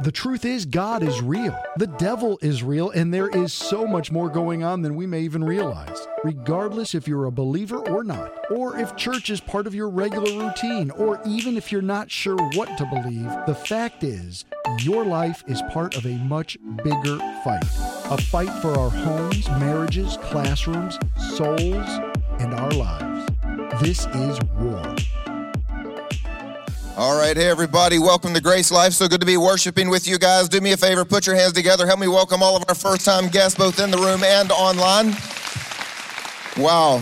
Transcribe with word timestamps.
The 0.00 0.12
truth 0.12 0.44
is, 0.44 0.64
God 0.64 1.02
is 1.02 1.20
real. 1.20 1.60
The 1.76 1.88
devil 1.88 2.38
is 2.40 2.62
real, 2.62 2.90
and 2.90 3.12
there 3.12 3.28
is 3.28 3.52
so 3.52 3.84
much 3.84 4.12
more 4.12 4.28
going 4.28 4.62
on 4.62 4.82
than 4.82 4.94
we 4.94 5.06
may 5.06 5.22
even 5.22 5.42
realize. 5.42 6.06
Regardless 6.22 6.94
if 6.94 7.08
you're 7.08 7.24
a 7.24 7.32
believer 7.32 7.78
or 7.78 8.04
not, 8.04 8.32
or 8.48 8.78
if 8.78 8.94
church 8.94 9.28
is 9.28 9.40
part 9.40 9.66
of 9.66 9.74
your 9.74 9.88
regular 9.88 10.30
routine, 10.38 10.92
or 10.92 11.20
even 11.26 11.56
if 11.56 11.72
you're 11.72 11.82
not 11.82 12.12
sure 12.12 12.36
what 12.54 12.78
to 12.78 12.86
believe, 12.86 13.28
the 13.48 13.56
fact 13.56 14.04
is, 14.04 14.44
your 14.78 15.04
life 15.04 15.42
is 15.48 15.62
part 15.72 15.96
of 15.96 16.06
a 16.06 16.14
much 16.18 16.56
bigger 16.84 17.18
fight. 17.42 17.64
A 18.10 18.22
fight 18.30 18.52
for 18.62 18.78
our 18.78 18.90
homes, 18.90 19.48
marriages, 19.48 20.16
classrooms, 20.22 20.96
souls, 21.36 21.88
and 22.38 22.54
our 22.54 22.70
lives. 22.70 23.28
This 23.82 24.06
is 24.06 24.38
war. 24.60 24.97
All 26.98 27.16
right, 27.16 27.36
hey 27.36 27.48
everybody, 27.48 28.00
welcome 28.00 28.34
to 28.34 28.40
Grace 28.40 28.72
Life. 28.72 28.92
So 28.92 29.06
good 29.06 29.20
to 29.20 29.26
be 29.26 29.36
worshiping 29.36 29.88
with 29.88 30.08
you 30.08 30.18
guys. 30.18 30.48
Do 30.48 30.60
me 30.60 30.72
a 30.72 30.76
favor, 30.76 31.04
put 31.04 31.28
your 31.28 31.36
hands 31.36 31.52
together. 31.52 31.86
Help 31.86 32.00
me 32.00 32.08
welcome 32.08 32.42
all 32.42 32.56
of 32.56 32.64
our 32.68 32.74
first 32.74 33.04
time 33.04 33.28
guests, 33.28 33.56
both 33.56 33.78
in 33.78 33.92
the 33.92 33.98
room 33.98 34.24
and 34.24 34.50
online. 34.50 35.14
Wow. 36.56 37.00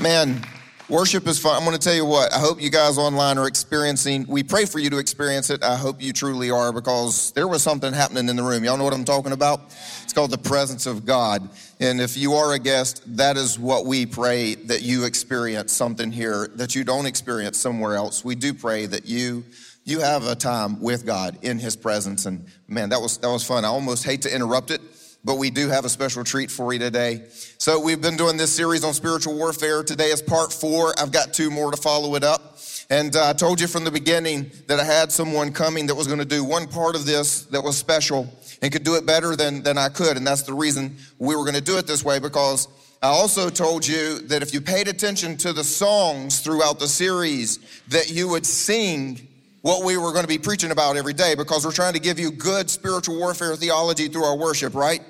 Man, 0.00 0.46
worship 0.90 1.26
is 1.28 1.38
fun. 1.38 1.56
I'm 1.56 1.64
going 1.64 1.78
to 1.78 1.82
tell 1.82 1.94
you 1.94 2.04
what, 2.04 2.32
I 2.32 2.38
hope 2.38 2.60
you 2.60 2.68
guys 2.68 2.98
online 2.98 3.38
are 3.38 3.46
experiencing, 3.46 4.26
we 4.28 4.42
pray 4.42 4.64
for 4.64 4.80
you 4.80 4.90
to 4.90 4.98
experience 4.98 5.48
it. 5.48 5.62
I 5.62 5.76
hope 5.76 6.02
you 6.02 6.12
truly 6.12 6.50
are 6.50 6.72
because 6.72 7.30
there 7.32 7.46
was 7.46 7.62
something 7.62 7.92
happening 7.92 8.28
in 8.28 8.36
the 8.36 8.42
room. 8.42 8.64
Y'all 8.64 8.76
know 8.76 8.84
what 8.84 8.92
I'm 8.92 9.04
talking 9.04 9.32
about? 9.32 9.60
It's 10.02 10.12
called 10.12 10.32
the 10.32 10.38
presence 10.38 10.86
of 10.86 11.06
God. 11.06 11.48
And 11.78 12.00
if 12.00 12.16
you 12.16 12.34
are 12.34 12.52
a 12.54 12.58
guest, 12.58 13.02
that 13.16 13.36
is 13.36 13.58
what 13.58 13.86
we 13.86 14.04
pray 14.04 14.56
that 14.56 14.82
you 14.82 15.04
experience 15.04 15.72
something 15.72 16.10
here 16.10 16.48
that 16.56 16.74
you 16.74 16.82
don't 16.82 17.06
experience 17.06 17.58
somewhere 17.58 17.94
else. 17.94 18.24
We 18.24 18.34
do 18.34 18.52
pray 18.52 18.86
that 18.86 19.06
you 19.06 19.44
you 19.84 20.00
have 20.00 20.26
a 20.26 20.34
time 20.34 20.80
with 20.80 21.06
God 21.06 21.38
in 21.42 21.58
his 21.58 21.74
presence 21.74 22.26
and 22.26 22.44
man, 22.68 22.90
that 22.90 23.00
was 23.00 23.16
that 23.18 23.28
was 23.28 23.44
fun. 23.44 23.64
I 23.64 23.68
almost 23.68 24.04
hate 24.04 24.22
to 24.22 24.34
interrupt 24.34 24.70
it 24.70 24.80
but 25.24 25.36
we 25.36 25.50
do 25.50 25.68
have 25.68 25.84
a 25.84 25.88
special 25.88 26.24
treat 26.24 26.50
for 26.50 26.72
you 26.72 26.78
today. 26.78 27.24
So, 27.58 27.80
we've 27.80 28.00
been 28.00 28.16
doing 28.16 28.36
this 28.36 28.52
series 28.52 28.84
on 28.84 28.94
spiritual 28.94 29.36
warfare. 29.36 29.82
Today 29.82 30.06
is 30.08 30.22
part 30.22 30.52
four. 30.52 30.94
I've 30.98 31.12
got 31.12 31.32
two 31.32 31.50
more 31.50 31.70
to 31.70 31.76
follow 31.76 32.14
it 32.14 32.24
up. 32.24 32.58
And 32.90 33.14
uh, 33.14 33.28
I 33.28 33.32
told 33.34 33.60
you 33.60 33.68
from 33.68 33.84
the 33.84 33.90
beginning 33.90 34.50
that 34.66 34.80
I 34.80 34.84
had 34.84 35.12
someone 35.12 35.52
coming 35.52 35.86
that 35.86 35.94
was 35.94 36.08
going 36.08 36.18
to 36.18 36.24
do 36.24 36.42
one 36.42 36.66
part 36.66 36.96
of 36.96 37.06
this 37.06 37.42
that 37.46 37.62
was 37.62 37.76
special 37.76 38.28
and 38.62 38.72
could 38.72 38.82
do 38.82 38.96
it 38.96 39.06
better 39.06 39.36
than, 39.36 39.62
than 39.62 39.78
I 39.78 39.88
could. 39.88 40.16
And 40.16 40.26
that's 40.26 40.42
the 40.42 40.54
reason 40.54 40.96
we 41.18 41.36
were 41.36 41.44
going 41.44 41.54
to 41.54 41.60
do 41.60 41.78
it 41.78 41.86
this 41.86 42.04
way 42.04 42.18
because 42.18 42.66
I 43.00 43.06
also 43.06 43.48
told 43.48 43.86
you 43.86 44.18
that 44.26 44.42
if 44.42 44.52
you 44.52 44.60
paid 44.60 44.88
attention 44.88 45.36
to 45.38 45.52
the 45.52 45.64
songs 45.64 46.40
throughout 46.40 46.80
the 46.80 46.88
series, 46.88 47.58
that 47.88 48.10
you 48.10 48.28
would 48.28 48.44
sing 48.44 49.26
what 49.62 49.84
we 49.84 49.96
were 49.96 50.12
going 50.12 50.24
to 50.24 50.28
be 50.28 50.38
preaching 50.38 50.70
about 50.70 50.96
every 50.96 51.12
day 51.12 51.34
because 51.34 51.64
we're 51.64 51.72
trying 51.72 51.92
to 51.92 52.00
give 52.00 52.18
you 52.18 52.30
good 52.30 52.68
spiritual 52.68 53.16
warfare 53.18 53.54
theology 53.56 54.08
through 54.08 54.24
our 54.24 54.36
worship, 54.36 54.74
right? 54.74 55.00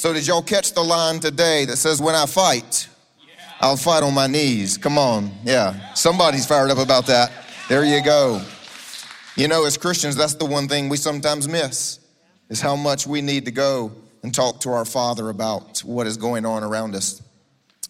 So, 0.00 0.14
did 0.14 0.26
y'all 0.26 0.40
catch 0.40 0.72
the 0.72 0.80
line 0.80 1.20
today 1.20 1.66
that 1.66 1.76
says, 1.76 2.00
When 2.00 2.14
I 2.14 2.24
fight, 2.24 2.88
I'll 3.60 3.76
fight 3.76 4.02
on 4.02 4.14
my 4.14 4.26
knees? 4.26 4.78
Come 4.78 4.96
on. 4.96 5.30
Yeah. 5.44 5.92
Somebody's 5.92 6.46
fired 6.46 6.70
up 6.70 6.78
about 6.78 7.04
that. 7.08 7.30
There 7.68 7.84
you 7.84 8.02
go. 8.02 8.40
You 9.36 9.46
know, 9.46 9.66
as 9.66 9.76
Christians, 9.76 10.16
that's 10.16 10.32
the 10.32 10.46
one 10.46 10.68
thing 10.68 10.88
we 10.88 10.96
sometimes 10.96 11.48
miss 11.48 12.00
is 12.48 12.62
how 12.62 12.76
much 12.76 13.06
we 13.06 13.20
need 13.20 13.44
to 13.44 13.50
go 13.50 13.92
and 14.22 14.34
talk 14.34 14.60
to 14.60 14.70
our 14.70 14.86
Father 14.86 15.28
about 15.28 15.80
what 15.80 16.06
is 16.06 16.16
going 16.16 16.46
on 16.46 16.64
around 16.64 16.94
us. 16.94 17.20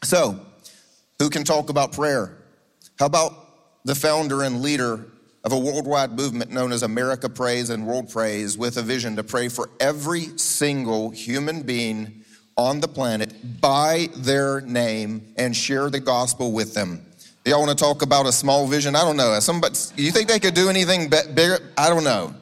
So, 0.03 0.45
who 1.21 1.31
can 1.31 1.45
talk 1.45 1.71
about 1.71 1.93
prayer? 1.93 2.37
How 2.99 3.07
about 3.07 3.85
the 3.85 3.95
founder 3.95 4.43
and 4.43 4.63
leader 4.63 5.07
of 5.43 5.53
a 5.53 5.59
worldwide 5.59 6.13
movement 6.13 6.51
known 6.51 6.73
as 6.73 6.83
America 6.83 7.29
Prays 7.29 7.71
and 7.71 7.87
World 7.87 8.11
Prays 8.11 8.59
with 8.59 8.77
a 8.77 8.83
vision 8.83 9.17
to 9.17 9.25
pray 9.25 9.49
for 9.49 9.71
every 9.81 10.37
single 10.37 11.11
human 11.11 11.63
being 11.63 12.25
on 12.57 12.81
the 12.81 12.89
planet 12.89 13.33
by 13.61 14.09
their 14.17 14.61
name 14.61 15.33
and 15.37 15.57
share 15.57 15.89
the 15.89 16.01
gospel 16.01 16.53
with 16.53 16.75
them. 16.75 17.05
Y'all 17.47 17.61
want 17.61 17.71
to 17.71 17.85
talk 17.85 18.03
about 18.03 18.27
a 18.27 18.33
small 18.33 18.67
vision? 18.67 18.95
I 18.95 19.01
don't 19.01 19.17
know. 19.17 19.39
Somebody, 19.41 19.79
you 19.97 20.11
think 20.11 20.29
they 20.29 20.39
could 20.39 20.53
do 20.53 20.69
anything 20.69 21.09
bigger? 21.09 21.59
I 21.79 21.89
don't 21.89 22.05
know. 22.05 22.35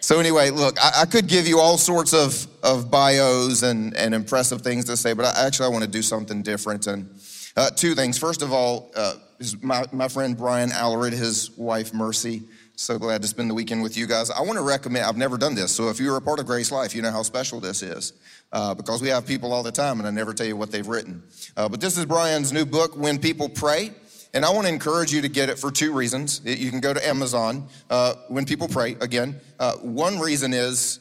So 0.00 0.18
anyway, 0.18 0.48
look, 0.48 0.82
I, 0.82 1.02
I, 1.02 1.04
could 1.04 1.26
give 1.26 1.46
you 1.46 1.60
all 1.60 1.76
sorts 1.76 2.14
of, 2.14 2.46
of 2.62 2.90
bios 2.90 3.62
and, 3.62 3.94
and 3.94 4.14
impressive 4.14 4.62
things 4.62 4.86
to 4.86 4.96
say, 4.96 5.12
but 5.12 5.26
I, 5.26 5.46
actually 5.46 5.66
I 5.66 5.68
want 5.68 5.84
to 5.84 5.90
do 5.90 6.00
something 6.00 6.40
different. 6.40 6.86
And 6.86 7.20
uh, 7.54 7.68
two 7.68 7.94
things. 7.94 8.16
First 8.16 8.40
of 8.40 8.50
all, 8.50 8.90
uh, 8.96 9.16
my, 9.62 9.84
my 9.92 10.08
friend 10.08 10.36
Brian 10.36 10.70
Alarid, 10.70 11.12
his 11.12 11.50
wife 11.56 11.94
Mercy. 11.94 12.42
So 12.76 12.98
glad 12.98 13.20
to 13.22 13.28
spend 13.28 13.50
the 13.50 13.54
weekend 13.54 13.82
with 13.82 13.96
you 13.96 14.06
guys. 14.06 14.30
I 14.30 14.40
want 14.40 14.58
to 14.58 14.62
recommend, 14.62 15.04
I've 15.04 15.16
never 15.16 15.36
done 15.36 15.54
this, 15.54 15.70
so 15.70 15.90
if 15.90 16.00
you're 16.00 16.16
a 16.16 16.20
part 16.20 16.38
of 16.38 16.46
Grace 16.46 16.72
Life, 16.72 16.94
you 16.94 17.02
know 17.02 17.10
how 17.10 17.22
special 17.22 17.60
this 17.60 17.82
is. 17.82 18.14
Uh, 18.52 18.74
because 18.74 19.00
we 19.00 19.08
have 19.08 19.26
people 19.26 19.52
all 19.52 19.62
the 19.62 19.70
time 19.70 19.98
and 19.98 20.08
I 20.08 20.10
never 20.10 20.32
tell 20.34 20.46
you 20.46 20.56
what 20.56 20.72
they've 20.72 20.86
written. 20.86 21.22
Uh, 21.56 21.68
but 21.68 21.80
this 21.80 21.96
is 21.96 22.04
Brian's 22.06 22.52
new 22.52 22.64
book, 22.64 22.96
When 22.96 23.18
People 23.18 23.48
Pray. 23.48 23.92
And 24.32 24.44
I 24.44 24.50
want 24.50 24.66
to 24.66 24.72
encourage 24.72 25.12
you 25.12 25.20
to 25.22 25.28
get 25.28 25.48
it 25.48 25.58
for 25.58 25.70
two 25.70 25.92
reasons. 25.92 26.40
You 26.44 26.70
can 26.70 26.80
go 26.80 26.94
to 26.94 27.06
Amazon, 27.06 27.68
uh, 27.90 28.14
When 28.28 28.44
People 28.46 28.68
Pray, 28.68 28.96
again. 29.00 29.40
Uh, 29.58 29.74
one 29.76 30.18
reason 30.18 30.52
is 30.52 31.00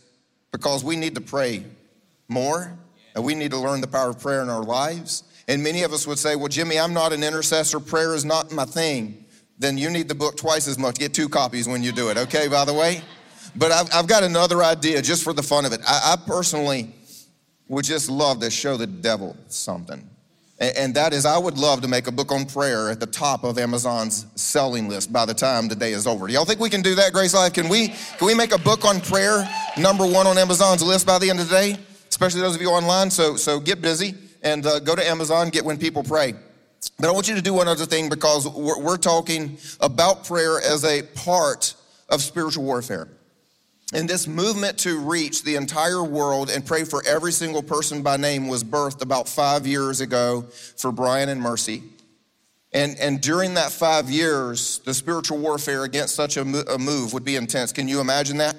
because 0.51 0.83
we 0.83 0.95
need 0.95 1.15
to 1.15 1.21
pray 1.21 1.63
more, 2.27 2.77
and 3.15 3.23
we 3.23 3.35
need 3.35 3.51
to 3.51 3.57
learn 3.57 3.81
the 3.81 3.87
power 3.87 4.09
of 4.09 4.19
prayer 4.19 4.41
in 4.41 4.49
our 4.49 4.63
lives. 4.63 5.23
And 5.49 5.63
many 5.63 5.81
of 5.81 5.91
us 5.91 6.05
would 6.05 6.19
say, 6.19 6.35
Well, 6.35 6.47
Jimmy, 6.47 6.79
I'm 6.79 6.93
not 6.93 7.11
an 7.11 7.23
intercessor. 7.23 7.79
Prayer 7.79 8.13
is 8.13 8.23
not 8.23 8.51
my 8.51 8.65
thing. 8.65 9.25
Then 9.57 9.77
you 9.77 9.89
need 9.89 10.07
the 10.07 10.15
book 10.15 10.37
twice 10.37 10.67
as 10.67 10.77
much. 10.77 10.99
Get 10.99 11.13
two 11.13 11.27
copies 11.27 11.67
when 11.67 11.83
you 11.83 11.91
do 11.91 12.09
it, 12.09 12.17
okay, 12.17 12.47
by 12.47 12.63
the 12.63 12.73
way? 12.73 13.01
But 13.55 13.71
I've, 13.71 13.89
I've 13.91 14.07
got 14.07 14.23
another 14.23 14.63
idea 14.63 15.01
just 15.01 15.23
for 15.23 15.33
the 15.33 15.41
fun 15.41 15.65
of 15.65 15.73
it. 15.73 15.81
I, 15.85 16.13
I 16.13 16.15
personally 16.25 16.93
would 17.67 17.83
just 17.83 18.09
love 18.09 18.39
to 18.41 18.51
show 18.51 18.77
the 18.77 18.85
devil 18.85 19.35
something. 19.47 20.07
And, 20.59 20.77
and 20.77 20.95
that 20.95 21.13
is, 21.13 21.25
I 21.25 21.39
would 21.39 21.57
love 21.57 21.81
to 21.81 21.87
make 21.87 22.05
a 22.05 22.11
book 22.11 22.31
on 22.31 22.45
prayer 22.45 22.91
at 22.91 22.99
the 22.99 23.07
top 23.07 23.43
of 23.43 23.57
Amazon's 23.57 24.27
selling 24.35 24.87
list 24.87 25.11
by 25.11 25.25
the 25.25 25.33
time 25.33 25.67
the 25.67 25.75
day 25.75 25.93
is 25.93 26.05
over. 26.05 26.27
Do 26.27 26.33
y'all 26.33 26.45
think 26.45 26.59
we 26.59 26.69
can 26.69 26.83
do 26.83 26.93
that, 26.95 27.11
Grace 27.11 27.33
Life? 27.33 27.53
Can 27.53 27.69
we, 27.69 27.87
can 27.87 28.27
we 28.27 28.35
make 28.35 28.53
a 28.53 28.59
book 28.59 28.85
on 28.85 29.01
prayer 29.01 29.49
number 29.77 30.05
one 30.05 30.27
on 30.27 30.37
Amazon's 30.37 30.83
list 30.83 31.07
by 31.07 31.17
the 31.17 31.31
end 31.31 31.39
of 31.39 31.49
the 31.49 31.55
day? 31.55 31.77
Especially 32.07 32.39
those 32.39 32.55
of 32.55 32.61
you 32.61 32.69
online. 32.69 33.09
So, 33.09 33.35
so 33.35 33.59
get 33.59 33.81
busy 33.81 34.13
and 34.41 34.65
uh, 34.65 34.79
go 34.79 34.95
to 34.95 35.07
Amazon, 35.07 35.49
get 35.49 35.65
When 35.65 35.77
People 35.77 36.03
Pray. 36.03 36.33
But 36.99 37.09
I 37.09 37.11
want 37.11 37.27
you 37.27 37.35
to 37.35 37.41
do 37.41 37.53
one 37.53 37.67
other 37.67 37.85
thing 37.85 38.09
because 38.09 38.47
we're, 38.47 38.79
we're 38.79 38.97
talking 38.97 39.57
about 39.79 40.25
prayer 40.25 40.59
as 40.61 40.85
a 40.85 41.03
part 41.03 41.73
of 42.07 42.21
spiritual 42.21 42.63
warfare. 42.63 43.07
And 43.93 44.07
this 44.07 44.27
movement 44.27 44.77
to 44.79 44.99
reach 44.99 45.43
the 45.43 45.55
entire 45.55 46.03
world 46.03 46.49
and 46.49 46.65
pray 46.65 46.83
for 46.83 47.03
every 47.07 47.31
single 47.31 47.63
person 47.63 48.03
by 48.03 48.17
name 48.17 48.47
was 48.47 48.63
birthed 48.63 49.01
about 49.01 49.27
five 49.27 49.65
years 49.65 49.99
ago 49.99 50.43
for 50.77 50.91
Brian 50.91 51.27
and 51.29 51.41
Mercy. 51.41 51.83
And, 52.71 52.97
and 52.99 53.19
during 53.19 53.55
that 53.55 53.71
five 53.71 54.09
years, 54.11 54.79
the 54.79 54.93
spiritual 54.93 55.39
warfare 55.39 55.85
against 55.85 56.13
such 56.13 56.37
a, 56.37 56.41
a 56.41 56.77
move 56.77 57.13
would 57.13 57.25
be 57.25 57.35
intense. 57.35 57.71
Can 57.71 57.87
you 57.87 57.99
imagine 57.99 58.37
that? 58.37 58.55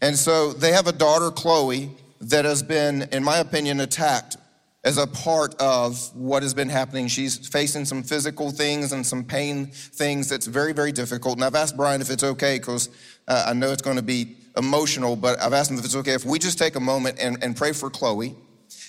And 0.00 0.16
so 0.16 0.52
they 0.52 0.72
have 0.72 0.86
a 0.86 0.92
daughter, 0.92 1.32
Chloe, 1.32 1.90
that 2.20 2.44
has 2.44 2.62
been, 2.62 3.08
in 3.10 3.24
my 3.24 3.38
opinion, 3.38 3.80
attacked 3.80 4.36
as 4.84 4.98
a 4.98 5.06
part 5.06 5.54
of 5.60 6.14
what 6.14 6.42
has 6.42 6.54
been 6.54 6.68
happening. 6.68 7.06
She's 7.06 7.46
facing 7.48 7.84
some 7.84 8.02
physical 8.02 8.50
things 8.50 8.92
and 8.92 9.06
some 9.06 9.24
pain 9.24 9.66
things 9.66 10.28
that's 10.28 10.46
very, 10.46 10.72
very 10.72 10.92
difficult. 10.92 11.36
And 11.36 11.44
I've 11.44 11.54
asked 11.54 11.76
Brian 11.76 12.00
if 12.00 12.10
it's 12.10 12.24
okay, 12.24 12.58
because 12.58 12.88
uh, 13.28 13.44
I 13.48 13.52
know 13.52 13.70
it's 13.70 13.82
going 13.82 13.96
to 13.96 14.02
be 14.02 14.36
emotional, 14.56 15.14
but 15.14 15.40
I've 15.40 15.52
asked 15.52 15.70
him 15.70 15.78
if 15.78 15.84
it's 15.84 15.96
okay 15.96 16.14
if 16.14 16.24
we 16.24 16.38
just 16.38 16.58
take 16.58 16.74
a 16.74 16.80
moment 16.80 17.18
and, 17.20 17.42
and 17.42 17.56
pray 17.56 17.72
for 17.72 17.90
Chloe. 17.90 18.34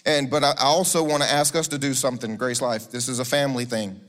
And 0.06 0.30
but 0.30 0.44
I 0.44 0.54
also 0.60 1.04
want 1.04 1.24
to 1.24 1.32
ask 1.32 1.56
us 1.56 1.68
to 1.70 1.78
do 1.78 1.94
something, 1.94 2.36
Grace 2.38 2.62
Life. 2.62 2.92
This 2.92 3.08
is 3.08 3.20
a 3.20 3.26
family 3.26 3.66
thing. 3.66 4.02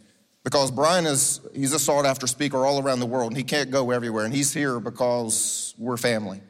Because 0.43 0.71
Brian 0.71 1.07
is 1.07 1.41
he's 1.55 1.73
a 1.73 1.79
sought 1.79 2.05
after 2.05 2.27
speaker 2.27 2.67
all 2.67 2.83
around 2.83 3.01
the 3.01 3.07
world 3.07 3.31
and 3.31 3.37
he 3.37 3.45
can't 3.45 3.71
go 3.71 3.91
everywhere. 3.91 4.25
And 4.25 4.35
he's 4.35 4.53
here 4.53 4.81
because 4.81 5.75
we're 5.79 5.97
family. 5.97 6.41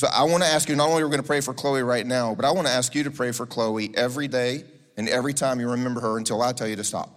So 0.00 0.08
I 0.10 0.22
want 0.22 0.42
to 0.42 0.48
ask 0.48 0.70
you, 0.70 0.76
not 0.76 0.88
only 0.88 1.02
are 1.02 1.04
we 1.04 1.10
going 1.10 1.22
to 1.22 1.26
pray 1.26 1.42
for 1.42 1.52
Chloe 1.52 1.82
right 1.82 2.06
now, 2.06 2.34
but 2.34 2.46
I 2.46 2.52
want 2.52 2.66
to 2.66 2.72
ask 2.72 2.94
you 2.94 3.02
to 3.02 3.10
pray 3.10 3.32
for 3.32 3.44
Chloe 3.44 3.94
every 3.94 4.28
day 4.28 4.64
and 4.96 5.06
every 5.06 5.34
time 5.34 5.60
you 5.60 5.68
remember 5.68 6.00
her 6.00 6.16
until 6.16 6.40
I 6.40 6.52
tell 6.52 6.66
you 6.66 6.76
to 6.76 6.84
stop. 6.84 7.10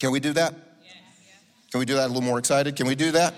Can 0.00 0.10
we 0.10 0.18
do 0.18 0.32
that? 0.32 0.54
Can 1.70 1.78
we 1.78 1.84
do 1.84 1.96
that 1.96 2.06
a 2.06 2.08
little 2.08 2.22
more 2.22 2.38
excited? 2.38 2.74
Can 2.74 2.86
we 2.86 2.94
do 2.94 3.10
that? 3.10 3.34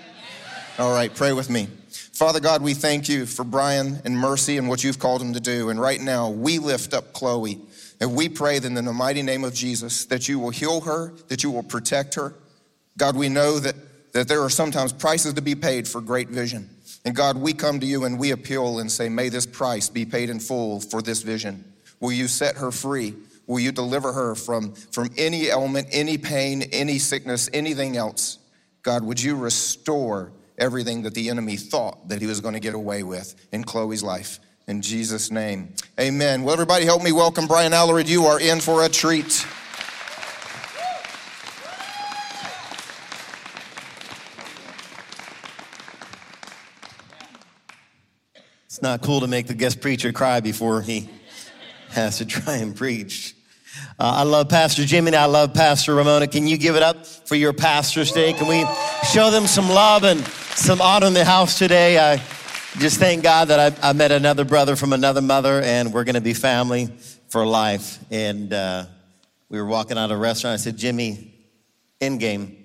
All 0.79 0.93
right, 0.93 1.13
pray 1.13 1.33
with 1.33 1.49
me. 1.49 1.67
Father 2.13 2.39
God, 2.39 2.61
we 2.61 2.73
thank 2.73 3.09
you 3.09 3.25
for 3.25 3.43
Brian 3.43 4.01
and 4.05 4.17
Mercy 4.17 4.55
and 4.55 4.69
what 4.69 4.81
you've 4.81 4.97
called 4.97 5.21
him 5.21 5.33
to 5.33 5.41
do. 5.41 5.67
And 5.69 5.77
right 5.77 5.99
now, 5.99 6.29
we 6.29 6.57
lift 6.57 6.93
up 6.93 7.11
Chloe. 7.11 7.59
And 7.99 8.15
we 8.15 8.29
pray 8.29 8.59
that 8.59 8.65
in 8.65 8.85
the 8.85 8.93
mighty 8.93 9.23
name 9.23 9.43
of 9.43 9.53
Jesus 9.53 10.05
that 10.05 10.29
you 10.29 10.39
will 10.39 10.51
heal 10.51 10.79
her, 10.79 11.11
that 11.27 11.43
you 11.43 11.51
will 11.51 11.63
protect 11.63 12.15
her. 12.15 12.33
God, 12.97 13.17
we 13.17 13.27
know 13.27 13.59
that, 13.59 13.75
that 14.13 14.29
there 14.29 14.41
are 14.41 14.49
sometimes 14.49 14.93
prices 14.93 15.33
to 15.33 15.41
be 15.41 15.53
paid 15.53 15.85
for 15.85 15.99
great 15.99 16.29
vision. 16.29 16.69
And 17.05 17.15
God, 17.15 17.37
we 17.37 17.53
come 17.53 17.79
to 17.79 17.85
you 17.85 18.05
and 18.05 18.17
we 18.17 18.31
appeal 18.31 18.79
and 18.79 18.91
say, 18.91 19.09
may 19.09 19.29
this 19.29 19.45
price 19.45 19.89
be 19.89 20.05
paid 20.05 20.29
in 20.29 20.39
full 20.39 20.79
for 20.79 21.01
this 21.01 21.21
vision. 21.21 21.65
Will 21.99 22.13
you 22.13 22.27
set 22.27 22.55
her 22.57 22.71
free? 22.71 23.13
Will 23.45 23.59
you 23.59 23.71
deliver 23.71 24.13
her 24.13 24.35
from, 24.35 24.73
from 24.73 25.09
any 25.17 25.47
ailment, 25.47 25.87
any 25.91 26.17
pain, 26.17 26.63
any 26.71 26.97
sickness, 26.97 27.49
anything 27.51 27.97
else? 27.97 28.39
God, 28.83 29.03
would 29.03 29.21
you 29.21 29.35
restore 29.35 30.31
everything 30.57 31.03
that 31.03 31.13
the 31.13 31.29
enemy 31.29 31.57
thought 31.57 32.07
that 32.09 32.21
he 32.21 32.27
was 32.27 32.39
going 32.41 32.53
to 32.53 32.59
get 32.59 32.73
away 32.73 33.03
with 33.03 33.35
in 33.51 33.63
Chloe's 33.63 34.03
life. 34.03 34.39
In 34.67 34.81
Jesus' 34.81 35.29
name, 35.31 35.73
amen. 35.99 36.43
Will 36.43 36.53
everybody 36.53 36.85
help 36.85 37.03
me 37.03 37.11
welcome 37.11 37.47
Brian 37.47 37.73
Alarid? 37.73 38.07
You 38.07 38.25
are 38.25 38.39
in 38.39 38.61
for 38.61 38.85
a 38.85 38.89
treat. 38.89 39.45
It's 48.73 48.81
not 48.81 49.03
cool 49.03 49.19
to 49.19 49.27
make 49.27 49.45
the 49.45 49.53
guest 49.53 49.81
preacher 49.81 50.11
cry 50.11 50.39
before 50.39 50.81
he 50.81 51.07
has 51.91 52.17
to 52.17 52.25
try 52.25 52.55
and 52.55 52.75
preach. 52.75 53.35
Uh, 53.99 54.13
I 54.15 54.23
love 54.23 54.49
Pastor 54.49 54.83
Jimmy 54.83 55.09
and 55.09 55.15
I 55.15 55.25
love 55.25 55.53
Pastor 55.53 55.93
Ramona. 55.93 56.25
Can 56.25 56.47
you 56.47 56.57
give 56.57 56.75
it 56.75 56.81
up 56.81 57.05
for 57.05 57.35
your 57.35 57.53
pastors 57.53 58.11
today? 58.11 58.33
Can 58.33 58.47
we 58.47 58.65
show 59.11 59.29
them 59.29 59.45
some 59.45 59.69
love 59.69 60.03
and 60.03 60.19
some 60.55 60.81
honor 60.81 61.05
in 61.05 61.13
the 61.13 61.23
house 61.23 61.59
today? 61.59 61.99
I 61.99 62.15
just 62.79 62.97
thank 62.97 63.21
God 63.21 63.49
that 63.49 63.79
I, 63.83 63.89
I 63.89 63.93
met 63.93 64.11
another 64.11 64.43
brother 64.43 64.75
from 64.75 64.91
another 64.91 65.21
mother, 65.21 65.61
and 65.61 65.93
we're 65.93 66.03
going 66.03 66.15
to 66.15 66.21
be 66.21 66.33
family 66.33 66.89
for 67.29 67.45
life. 67.45 67.99
And 68.09 68.51
uh, 68.51 68.85
we 69.49 69.61
were 69.61 69.67
walking 69.67 69.99
out 69.99 70.05
of 70.05 70.17
a 70.17 70.19
restaurant. 70.19 70.55
I 70.55 70.57
said, 70.57 70.77
Jimmy, 70.77 71.31
end 72.01 72.19
game. 72.19 72.62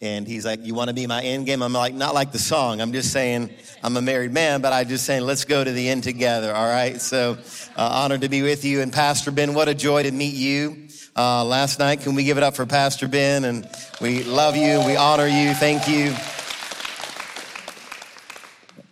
And 0.00 0.28
he's 0.28 0.44
like, 0.44 0.64
You 0.64 0.74
want 0.74 0.88
to 0.88 0.94
be 0.94 1.06
my 1.08 1.22
end 1.22 1.46
game? 1.46 1.60
I'm 1.60 1.72
like, 1.72 1.92
Not 1.92 2.14
like 2.14 2.30
the 2.30 2.38
song. 2.38 2.80
I'm 2.80 2.92
just 2.92 3.12
saying, 3.12 3.50
I'm 3.82 3.96
a 3.96 4.02
married 4.02 4.32
man, 4.32 4.60
but 4.60 4.72
I 4.72 4.84
just 4.84 5.04
saying, 5.04 5.22
Let's 5.22 5.44
go 5.44 5.64
to 5.64 5.72
the 5.72 5.88
end 5.88 6.04
together. 6.04 6.54
All 6.54 6.68
right. 6.68 7.00
So, 7.00 7.36
uh, 7.76 7.88
honored 7.92 8.20
to 8.20 8.28
be 8.28 8.42
with 8.42 8.64
you. 8.64 8.80
And 8.80 8.92
Pastor 8.92 9.32
Ben, 9.32 9.54
what 9.54 9.68
a 9.68 9.74
joy 9.74 10.04
to 10.04 10.12
meet 10.12 10.34
you 10.34 10.86
uh, 11.16 11.44
last 11.44 11.80
night. 11.80 12.00
Can 12.00 12.14
we 12.14 12.22
give 12.22 12.36
it 12.36 12.44
up 12.44 12.54
for 12.54 12.64
Pastor 12.64 13.08
Ben? 13.08 13.44
And 13.44 13.68
we 14.00 14.22
love 14.22 14.56
you. 14.56 14.80
We 14.86 14.94
honor 14.94 15.26
you. 15.26 15.52
Thank 15.54 15.88
you. 15.88 16.14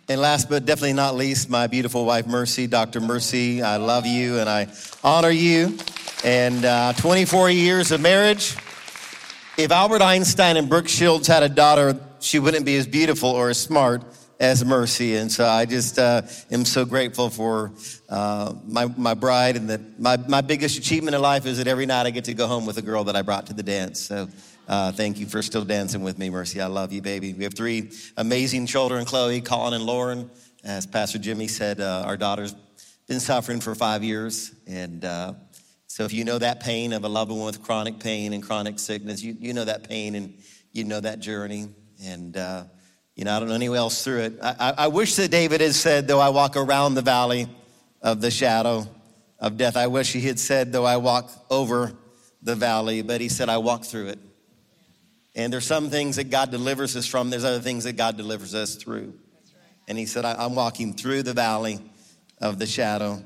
And 0.09 0.21
last 0.21 0.49
but 0.49 0.65
definitely 0.65 0.93
not 0.93 1.15
least, 1.15 1.49
my 1.49 1.67
beautiful 1.67 2.05
wife, 2.05 2.27
Mercy, 2.27 2.67
Dr. 2.67 3.01
Mercy. 3.01 3.61
I 3.61 3.75
love 3.75 4.05
you 4.05 4.39
and 4.39 4.49
I 4.49 4.67
honor 5.03 5.29
you. 5.29 5.77
And 6.23 6.65
uh, 6.65 6.93
24 6.93 7.49
years 7.49 7.91
of 7.91 8.01
marriage. 8.01 8.55
If 9.57 9.71
Albert 9.71 10.03
Einstein 10.03 10.55
and 10.55 10.69
Brooke 10.69 10.87
Shields 10.87 11.27
had 11.27 11.41
a 11.41 11.49
daughter, 11.49 11.99
she 12.19 12.37
wouldn't 12.37 12.63
be 12.63 12.77
as 12.77 12.85
beautiful 12.85 13.29
or 13.29 13.49
as 13.49 13.59
smart 13.59 14.03
as 14.39 14.63
Mercy. 14.63 15.15
And 15.15 15.31
so 15.31 15.47
I 15.47 15.65
just 15.65 15.97
uh, 15.97 16.21
am 16.51 16.63
so 16.63 16.85
grateful 16.85 17.31
for 17.31 17.71
uh, 18.07 18.53
my, 18.67 18.85
my 18.85 19.15
bride. 19.15 19.55
And 19.55 19.67
that 19.71 19.99
my, 19.99 20.17
my 20.17 20.41
biggest 20.41 20.77
achievement 20.77 21.15
in 21.15 21.23
life 21.23 21.47
is 21.47 21.57
that 21.57 21.65
every 21.65 21.87
night 21.87 22.05
I 22.05 22.11
get 22.11 22.25
to 22.25 22.35
go 22.35 22.45
home 22.45 22.67
with 22.67 22.77
a 22.77 22.83
girl 22.83 23.05
that 23.05 23.15
I 23.15 23.23
brought 23.23 23.47
to 23.47 23.55
the 23.55 23.63
dance. 23.63 23.99
So 23.99 24.27
uh, 24.67 24.91
thank 24.91 25.17
you 25.17 25.25
for 25.25 25.41
still 25.41 25.65
dancing 25.65 26.03
with 26.03 26.19
me, 26.19 26.29
Mercy. 26.29 26.61
I 26.61 26.67
love 26.67 26.93
you, 26.93 27.01
baby. 27.01 27.33
We 27.33 27.43
have 27.43 27.55
three 27.55 27.89
amazing 28.15 28.67
children 28.67 29.05
Chloe, 29.05 29.41
Colin, 29.41 29.73
and 29.73 29.87
Lauren. 29.87 30.29
As 30.63 30.85
Pastor 30.85 31.17
Jimmy 31.17 31.47
said, 31.47 31.81
uh, 31.81 32.03
our 32.05 32.15
daughter's 32.15 32.53
been 33.07 33.19
suffering 33.19 33.59
for 33.59 33.73
five 33.73 34.03
years. 34.03 34.51
And 34.67 35.03
uh, 35.03 35.33
so 35.97 36.03
if 36.03 36.13
you 36.13 36.25
know 36.25 36.37
that 36.37 36.59
pain 36.59 36.93
of 36.93 37.03
a 37.05 37.09
loved 37.09 37.31
one 37.31 37.47
with 37.47 37.63
chronic 37.63 37.97
pain 37.97 38.33
and 38.33 38.43
chronic 38.43 38.77
sickness, 38.77 39.23
you, 39.23 39.35
you 39.39 39.51
know 39.51 39.65
that 39.65 39.89
pain 39.89 40.13
and 40.13 40.37
you 40.71 40.83
know 40.83 40.99
that 40.99 41.19
journey. 41.19 41.69
And, 42.05 42.37
uh, 42.37 42.65
you 43.15 43.25
know, 43.25 43.35
I 43.35 43.39
don't 43.39 43.49
know 43.49 43.55
anyone 43.55 43.79
else 43.79 44.03
through 44.03 44.19
it. 44.19 44.33
I, 44.39 44.55
I, 44.59 44.73
I 44.77 44.87
wish 44.89 45.15
that 45.15 45.31
David 45.31 45.59
had 45.59 45.73
said, 45.73 46.07
though 46.07 46.19
I 46.19 46.29
walk 46.29 46.55
around 46.55 46.93
the 46.93 47.01
valley 47.01 47.47
of 48.03 48.21
the 48.21 48.29
shadow 48.29 48.85
of 49.39 49.57
death, 49.57 49.75
I 49.75 49.87
wish 49.87 50.13
he 50.13 50.21
had 50.21 50.37
said, 50.37 50.71
though 50.71 50.85
I 50.85 50.97
walk 50.97 51.31
over 51.49 51.93
the 52.43 52.53
valley, 52.53 53.01
but 53.01 53.19
he 53.19 53.27
said, 53.27 53.49
I 53.49 53.57
walk 53.57 53.83
through 53.83 54.09
it. 54.09 54.19
And 55.33 55.51
there's 55.51 55.65
some 55.65 55.89
things 55.89 56.17
that 56.17 56.29
God 56.29 56.51
delivers 56.51 56.95
us 56.95 57.07
from, 57.07 57.31
there's 57.31 57.43
other 57.43 57.59
things 57.59 57.85
that 57.85 57.93
God 57.93 58.17
delivers 58.17 58.53
us 58.53 58.75
through. 58.75 59.15
And 59.87 59.97
he 59.97 60.05
said, 60.05 60.25
I'm 60.25 60.53
walking 60.53 60.93
through 60.93 61.23
the 61.23 61.33
valley 61.33 61.79
of 62.39 62.59
the 62.59 62.67
shadow 62.67 63.23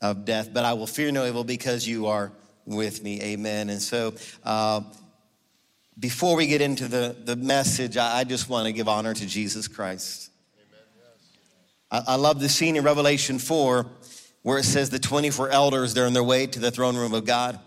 of 0.00 0.24
death, 0.24 0.50
but 0.52 0.64
I 0.64 0.74
will 0.74 0.86
fear 0.86 1.10
no 1.10 1.26
evil 1.26 1.44
because 1.44 1.86
you 1.86 2.06
are 2.06 2.32
with 2.64 3.02
me. 3.02 3.20
Amen. 3.22 3.70
And 3.70 3.80
so, 3.80 4.14
uh, 4.44 4.82
before 5.98 6.36
we 6.36 6.46
get 6.46 6.60
into 6.60 6.86
the, 6.86 7.16
the 7.24 7.34
message, 7.34 7.96
I, 7.96 8.18
I 8.18 8.24
just 8.24 8.48
want 8.48 8.66
to 8.66 8.72
give 8.72 8.88
honor 8.88 9.14
to 9.14 9.26
Jesus 9.26 9.66
Christ. 9.66 10.30
I, 11.90 12.02
I 12.08 12.14
love 12.14 12.38
the 12.40 12.48
scene 12.48 12.76
in 12.76 12.84
Revelation 12.84 13.38
4 13.38 13.86
where 14.42 14.58
it 14.58 14.64
says 14.64 14.90
the 14.90 15.00
24 15.00 15.50
elders, 15.50 15.94
they're 15.94 16.06
on 16.06 16.12
their 16.12 16.22
way 16.22 16.46
to 16.46 16.60
the 16.60 16.70
throne 16.70 16.96
room 16.96 17.14
of 17.14 17.24
God 17.24 17.58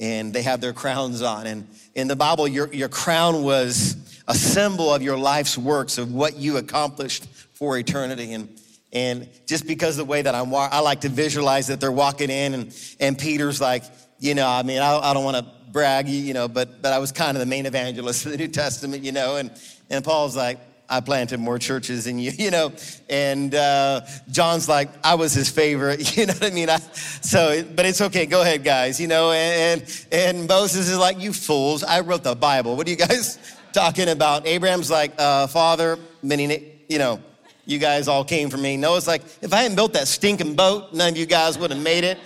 and 0.00 0.32
they 0.32 0.42
have 0.42 0.60
their 0.60 0.72
crowns 0.72 1.22
on. 1.22 1.46
And 1.46 1.68
in 1.94 2.08
the 2.08 2.16
Bible, 2.16 2.48
your, 2.48 2.72
your 2.72 2.88
crown 2.88 3.42
was 3.42 3.96
a 4.26 4.34
symbol 4.34 4.94
of 4.94 5.02
your 5.02 5.18
life's 5.18 5.58
works, 5.58 5.98
of 5.98 6.12
what 6.12 6.36
you 6.36 6.56
accomplished 6.56 7.26
for 7.26 7.76
eternity. 7.76 8.32
And, 8.32 8.48
and 8.92 9.28
just 9.46 9.66
because 9.66 9.96
the 9.96 10.04
way 10.04 10.22
that 10.22 10.34
I'm, 10.34 10.54
I 10.54 10.80
like 10.80 11.02
to 11.02 11.08
visualize 11.08 11.66
that 11.66 11.80
they're 11.80 11.92
walking 11.92 12.30
in 12.30 12.54
and, 12.54 12.94
and 13.00 13.18
Peter's 13.18 13.60
like, 13.60 13.84
you 14.18 14.34
know, 14.34 14.48
I 14.48 14.62
mean, 14.62 14.80
I, 14.80 14.98
I 14.98 15.14
don't 15.14 15.24
want 15.24 15.36
to 15.36 15.46
brag, 15.70 16.08
you 16.08 16.34
know, 16.34 16.48
but, 16.48 16.80
but 16.80 16.92
I 16.92 16.98
was 16.98 17.12
kind 17.12 17.36
of 17.36 17.40
the 17.40 17.46
main 17.46 17.66
evangelist 17.66 18.24
of 18.26 18.32
the 18.32 18.38
New 18.38 18.48
Testament, 18.48 19.04
you 19.04 19.12
know, 19.12 19.36
and, 19.36 19.50
and 19.90 20.04
Paul's 20.04 20.36
like, 20.36 20.58
I 20.90 21.00
planted 21.00 21.38
more 21.38 21.58
churches 21.58 22.06
than 22.06 22.18
you, 22.18 22.30
you 22.38 22.50
know. 22.50 22.72
And 23.10 23.54
uh, 23.54 24.02
John's 24.30 24.68
like, 24.68 24.88
I 25.04 25.14
was 25.16 25.34
his 25.34 25.50
favorite, 25.50 26.16
you 26.16 26.26
know 26.26 26.32
what 26.32 26.50
I 26.50 26.54
mean? 26.54 26.70
I, 26.70 26.78
so, 26.78 27.62
but 27.62 27.84
it's 27.84 28.00
okay. 28.00 28.26
Go 28.26 28.40
ahead, 28.40 28.64
guys, 28.64 29.00
you 29.00 29.06
know. 29.06 29.32
And, 29.32 30.06
and 30.10 30.48
Moses 30.48 30.88
is 30.88 30.98
like, 30.98 31.20
you 31.20 31.32
fools! 31.32 31.84
I 31.84 32.00
wrote 32.00 32.24
the 32.24 32.34
Bible. 32.34 32.76
What 32.76 32.86
are 32.86 32.90
you 32.90 32.96
guys 32.96 33.38
talking 33.72 34.08
about? 34.08 34.46
Abraham's 34.46 34.90
like, 34.90 35.12
uh, 35.18 35.46
Father, 35.46 35.98
many, 36.22 36.72
you 36.88 36.98
know, 36.98 37.20
you 37.68 37.78
guys 37.78 38.08
all 38.08 38.24
came 38.24 38.48
for 38.48 38.56
me. 38.56 38.78
Noah's 38.78 39.06
like, 39.06 39.22
if 39.42 39.52
I 39.52 39.58
hadn't 39.58 39.76
built 39.76 39.92
that 39.92 40.08
stinking 40.08 40.54
boat, 40.54 40.94
none 40.94 41.10
of 41.10 41.18
you 41.18 41.26
guys 41.26 41.58
would 41.58 41.70
have 41.70 41.82
made 41.82 42.02
it. 42.02 42.18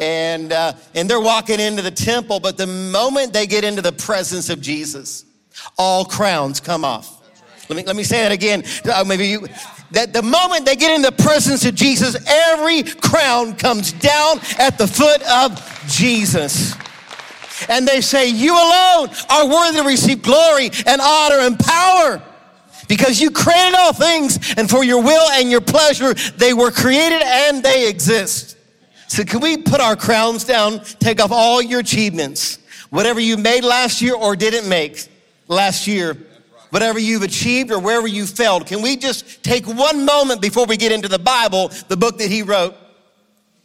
And 0.00 0.52
uh, 0.52 0.72
and 0.94 1.08
they're 1.08 1.20
walking 1.20 1.60
into 1.60 1.82
the 1.82 1.90
temple, 1.90 2.40
but 2.40 2.56
the 2.56 2.66
moment 2.66 3.32
they 3.32 3.46
get 3.46 3.62
into 3.62 3.80
the 3.80 3.92
presence 3.92 4.50
of 4.50 4.60
Jesus, 4.60 5.24
all 5.76 6.04
crowns 6.04 6.58
come 6.58 6.84
off. 6.84 7.14
Let 7.68 7.76
me, 7.76 7.84
let 7.84 7.96
me 7.96 8.02
say 8.02 8.22
that 8.22 8.32
again. 8.32 8.64
Uh, 8.92 9.04
maybe 9.06 9.28
you, 9.28 9.46
that 9.92 10.12
the 10.12 10.22
moment 10.22 10.66
they 10.66 10.74
get 10.74 10.94
in 10.94 11.02
the 11.02 11.12
presence 11.12 11.64
of 11.64 11.76
Jesus, 11.76 12.16
every 12.26 12.82
crown 12.82 13.54
comes 13.54 13.92
down 13.92 14.40
at 14.58 14.78
the 14.78 14.86
foot 14.86 15.22
of 15.30 15.86
Jesus. 15.88 16.74
And 17.68 17.86
they 17.86 18.00
say, 18.00 18.28
You 18.30 18.52
alone 18.52 19.10
are 19.30 19.48
worthy 19.48 19.78
to 19.78 19.84
receive 19.84 20.22
glory 20.22 20.70
and 20.86 21.00
honor 21.00 21.38
and 21.40 21.56
power 21.58 22.22
because 22.88 23.20
you 23.20 23.30
created 23.30 23.74
all 23.74 23.92
things, 23.92 24.54
and 24.56 24.68
for 24.68 24.82
your 24.82 25.02
will 25.02 25.30
and 25.30 25.50
your 25.50 25.60
pleasure, 25.60 26.14
they 26.36 26.54
were 26.54 26.70
created 26.70 27.22
and 27.22 27.62
they 27.62 27.88
exist. 27.88 28.56
So, 29.06 29.24
can 29.24 29.40
we 29.40 29.56
put 29.56 29.80
our 29.80 29.96
crowns 29.96 30.44
down, 30.44 30.80
take 30.98 31.22
off 31.22 31.30
all 31.30 31.62
your 31.62 31.80
achievements, 31.80 32.58
whatever 32.90 33.20
you 33.20 33.36
made 33.36 33.64
last 33.64 34.02
year 34.02 34.14
or 34.14 34.34
didn't 34.36 34.68
make 34.68 35.08
last 35.46 35.86
year? 35.86 36.16
whatever 36.70 36.98
you've 36.98 37.22
achieved 37.22 37.70
or 37.70 37.78
wherever 37.78 38.06
you 38.06 38.26
failed. 38.26 38.66
Can 38.66 38.82
we 38.82 38.96
just 38.96 39.42
take 39.42 39.66
one 39.66 40.04
moment 40.04 40.42
before 40.42 40.66
we 40.66 40.76
get 40.76 40.92
into 40.92 41.08
the 41.08 41.18
Bible, 41.18 41.68
the 41.88 41.96
book 41.96 42.18
that 42.18 42.30
he 42.30 42.42
wrote, 42.42 42.74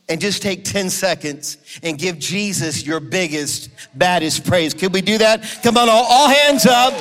and 0.09 0.19
just 0.19 0.41
take 0.41 0.63
10 0.63 0.89
seconds 0.89 1.57
and 1.81 1.97
give 1.97 2.19
Jesus 2.19 2.85
your 2.85 2.99
biggest, 2.99 3.69
baddest 3.93 4.45
praise? 4.45 4.73
Can 4.73 4.91
we 4.91 5.01
do 5.01 5.17
that? 5.17 5.43
Come 5.63 5.77
on, 5.77 5.89
all, 5.89 6.05
all 6.05 6.29
hands 6.29 6.65
up. 6.65 6.93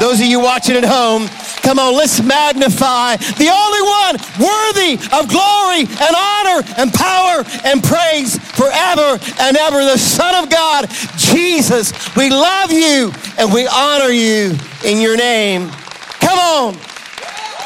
Those 0.00 0.20
of 0.20 0.26
you 0.26 0.40
watching 0.40 0.76
at 0.76 0.84
home, 0.84 1.28
come 1.62 1.78
on, 1.78 1.94
let's 1.94 2.20
magnify 2.20 3.16
the 3.16 3.48
only 3.48 3.82
one 3.82 4.14
worthy 4.42 4.94
of 5.14 5.28
glory 5.28 5.86
and 5.86 6.14
honor 6.16 6.62
and 6.78 6.92
power 6.92 7.44
and 7.64 7.82
praise 7.82 8.38
forever 8.58 9.18
and 9.40 9.56
ever, 9.56 9.84
the 9.84 9.98
Son 9.98 10.42
of 10.42 10.50
God, 10.50 10.90
Jesus. 11.16 11.92
We 12.16 12.30
love 12.30 12.72
you 12.72 13.12
and 13.38 13.52
we 13.52 13.66
honor 13.66 14.10
you 14.10 14.56
in 14.84 15.00
your 15.00 15.16
name. 15.16 15.70
Come 16.20 16.38
on. 16.38 16.74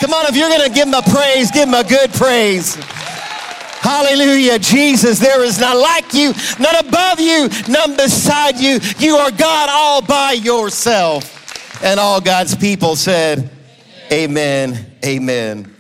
Come 0.01 0.13
on, 0.13 0.27
if 0.27 0.37
you're 0.37 0.49
going 0.49 0.67
to 0.67 0.73
give 0.73 0.87
him 0.87 0.95
a 0.95 1.03
praise, 1.03 1.51
give 1.51 1.69
him 1.69 1.75
a 1.75 1.83
good 1.83 2.13
praise. 2.13 2.77
Hallelujah. 3.81 4.59
Jesus, 4.59 5.19
there 5.19 5.43
is 5.43 5.59
none 5.59 5.81
like 5.81 6.13
you, 6.13 6.33
none 6.61 6.77
above 6.77 7.21
you, 7.21 7.49
none 7.69 7.97
beside 7.97 8.59
you. 8.59 8.81
You 8.99 9.17
are 9.17 9.31
God 9.31 9.69
all 9.71 10.03
by 10.03 10.33
yourself. 10.33 11.38
And 11.81 12.01
all 12.01 12.21
God's 12.21 12.57
people 12.57 12.97
said, 12.97 13.51
Amen. 14.11 14.97
Amen. 15.05 15.75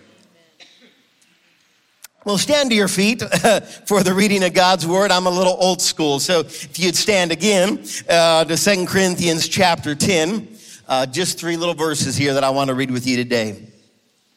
Well, 2.24 2.38
stand 2.38 2.70
to 2.70 2.76
your 2.76 2.88
feet 2.88 3.20
for 3.86 4.04
the 4.04 4.14
reading 4.14 4.44
of 4.44 4.52
God's 4.52 4.86
word. 4.86 5.10
I'm 5.10 5.26
a 5.26 5.30
little 5.30 5.56
old 5.58 5.82
school, 5.82 6.20
so 6.20 6.40
if 6.40 6.78
you'd 6.78 6.94
stand 6.94 7.32
again 7.32 7.84
uh, 8.08 8.44
to 8.44 8.56
Second 8.56 8.86
Corinthians 8.86 9.48
chapter 9.48 9.94
10, 9.94 10.46
uh, 10.86 11.06
just 11.06 11.38
three 11.40 11.56
little 11.56 11.74
verses 11.74 12.16
here 12.16 12.34
that 12.34 12.44
I 12.44 12.50
want 12.50 12.68
to 12.68 12.74
read 12.74 12.90
with 12.90 13.06
you 13.06 13.16
today. 13.16 13.66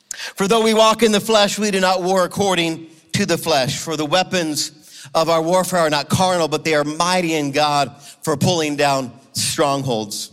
For 0.10 0.48
though 0.48 0.64
we 0.64 0.74
walk 0.74 1.04
in 1.04 1.12
the 1.12 1.20
flesh, 1.20 1.60
we 1.60 1.70
do 1.70 1.80
not 1.80 2.02
war 2.02 2.24
according 2.24 2.88
to 3.14 3.26
the 3.26 3.38
flesh. 3.38 3.78
For 3.78 3.96
the 3.96 4.06
weapons 4.06 5.10
of 5.14 5.30
our 5.30 5.42
warfare 5.42 5.82
are 5.82 5.90
not 5.92 6.10
carnal, 6.10 6.48
but 6.48 6.64
they 6.64 6.74
are 6.74 6.84
mighty 6.84 7.36
in 7.36 7.52
God 7.52 8.02
for 8.24 8.36
pulling 8.36 8.78
down 8.78 9.12
strongholds 9.34 10.32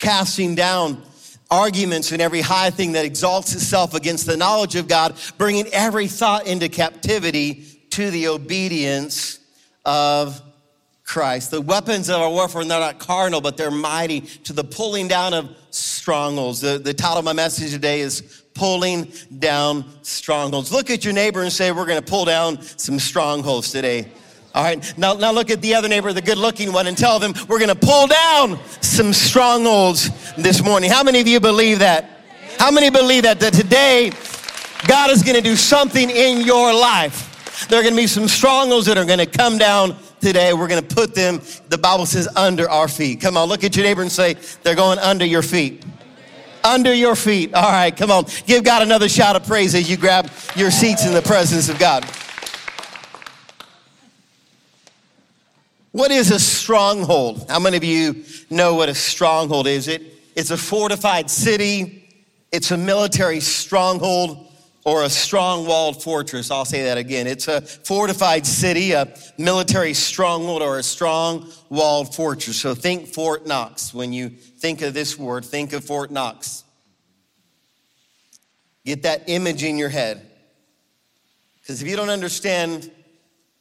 casting 0.00 0.56
down 0.56 1.00
arguments 1.50 2.10
and 2.12 2.20
every 2.20 2.40
high 2.40 2.70
thing 2.70 2.92
that 2.92 3.04
exalts 3.04 3.54
itself 3.54 3.94
against 3.94 4.26
the 4.26 4.36
knowledge 4.36 4.74
of 4.74 4.88
God, 4.88 5.16
bringing 5.38 5.66
every 5.68 6.08
thought 6.08 6.46
into 6.46 6.68
captivity 6.68 7.66
to 7.90 8.10
the 8.10 8.28
obedience 8.28 9.38
of 9.84 10.40
Christ. 11.04 11.50
The 11.50 11.60
weapons 11.60 12.08
of 12.08 12.20
our 12.20 12.30
warfare, 12.30 12.64
they're 12.64 12.78
not 12.78 13.00
carnal, 13.00 13.40
but 13.40 13.56
they're 13.56 13.70
mighty 13.70 14.20
to 14.20 14.52
the 14.52 14.62
pulling 14.62 15.08
down 15.08 15.34
of 15.34 15.50
strongholds. 15.70 16.60
The, 16.60 16.78
the 16.78 16.94
title 16.94 17.18
of 17.18 17.24
my 17.24 17.32
message 17.32 17.72
today 17.72 18.00
is 18.00 18.44
Pulling 18.54 19.12
Down 19.38 19.84
Strongholds. 20.02 20.72
Look 20.72 20.88
at 20.88 21.04
your 21.04 21.14
neighbor 21.14 21.42
and 21.42 21.52
say, 21.52 21.72
We're 21.72 21.86
going 21.86 22.00
to 22.00 22.08
pull 22.08 22.26
down 22.26 22.62
some 22.62 23.00
strongholds 23.00 23.72
today. 23.72 24.06
All 24.52 24.64
right, 24.64 24.98
now, 24.98 25.14
now 25.14 25.30
look 25.30 25.48
at 25.50 25.62
the 25.62 25.76
other 25.76 25.88
neighbor, 25.88 26.12
the 26.12 26.20
good 26.20 26.38
looking 26.38 26.72
one, 26.72 26.88
and 26.88 26.98
tell 26.98 27.20
them 27.20 27.34
we're 27.46 27.60
going 27.60 27.68
to 27.68 27.86
pull 27.86 28.08
down 28.08 28.58
some 28.80 29.12
strongholds 29.12 30.10
this 30.34 30.62
morning. 30.62 30.90
How 30.90 31.04
many 31.04 31.20
of 31.20 31.28
you 31.28 31.38
believe 31.38 31.78
that? 31.78 32.22
How 32.58 32.72
many 32.72 32.90
believe 32.90 33.22
that? 33.22 33.38
That 33.38 33.52
today 33.52 34.10
God 34.88 35.10
is 35.10 35.22
going 35.22 35.36
to 35.36 35.42
do 35.42 35.54
something 35.54 36.10
in 36.10 36.40
your 36.40 36.72
life. 36.72 37.68
There 37.68 37.78
are 37.78 37.82
going 37.82 37.94
to 37.94 38.00
be 38.00 38.08
some 38.08 38.26
strongholds 38.26 38.86
that 38.86 38.98
are 38.98 39.04
going 39.04 39.20
to 39.20 39.26
come 39.26 39.56
down 39.56 39.96
today. 40.20 40.52
We're 40.52 40.68
going 40.68 40.84
to 40.84 40.94
put 40.94 41.14
them, 41.14 41.40
the 41.68 41.78
Bible 41.78 42.06
says, 42.06 42.28
under 42.34 42.68
our 42.68 42.88
feet. 42.88 43.20
Come 43.20 43.36
on, 43.36 43.48
look 43.48 43.62
at 43.62 43.76
your 43.76 43.84
neighbor 43.84 44.02
and 44.02 44.10
say, 44.10 44.34
they're 44.62 44.74
going 44.74 44.98
under 44.98 45.24
your 45.24 45.42
feet. 45.42 45.84
Under 46.64 46.92
your 46.92 47.14
feet. 47.14 47.54
All 47.54 47.70
right, 47.70 47.96
come 47.96 48.10
on. 48.10 48.24
Give 48.46 48.64
God 48.64 48.82
another 48.82 49.08
shout 49.08 49.36
of 49.36 49.46
praise 49.46 49.74
as 49.76 49.88
you 49.88 49.96
grab 49.96 50.28
your 50.56 50.70
seats 50.70 51.06
in 51.06 51.14
the 51.14 51.22
presence 51.22 51.68
of 51.68 51.78
God. 51.78 52.04
What 55.92 56.12
is 56.12 56.30
a 56.30 56.38
stronghold? 56.38 57.46
How 57.48 57.58
many 57.58 57.76
of 57.76 57.84
you 57.84 58.24
know 58.48 58.74
what 58.74 58.88
a 58.88 58.94
stronghold 58.94 59.66
is? 59.66 59.88
It, 59.88 60.02
it's 60.36 60.50
a 60.50 60.56
fortified 60.56 61.28
city, 61.28 62.08
it's 62.52 62.70
a 62.70 62.76
military 62.76 63.40
stronghold, 63.40 64.46
or 64.84 65.02
a 65.02 65.10
strong 65.10 65.66
walled 65.66 66.02
fortress. 66.02 66.50
I'll 66.50 66.64
say 66.64 66.84
that 66.84 66.96
again. 66.96 67.26
It's 67.26 67.48
a 67.48 67.60
fortified 67.60 68.46
city, 68.46 68.92
a 68.92 69.12
military 69.36 69.92
stronghold, 69.92 70.62
or 70.62 70.78
a 70.78 70.82
strong 70.82 71.50
walled 71.68 72.14
fortress. 72.14 72.56
So 72.60 72.74
think 72.74 73.08
Fort 73.08 73.46
Knox. 73.46 73.92
When 73.92 74.12
you 74.12 74.30
think 74.30 74.82
of 74.82 74.94
this 74.94 75.18
word, 75.18 75.44
think 75.44 75.72
of 75.72 75.84
Fort 75.84 76.10
Knox. 76.10 76.64
Get 78.86 79.02
that 79.02 79.24
image 79.28 79.64
in 79.64 79.76
your 79.76 79.90
head. 79.90 80.26
Because 81.60 81.82
if 81.82 81.88
you 81.88 81.96
don't 81.96 82.10
understand 82.10 82.90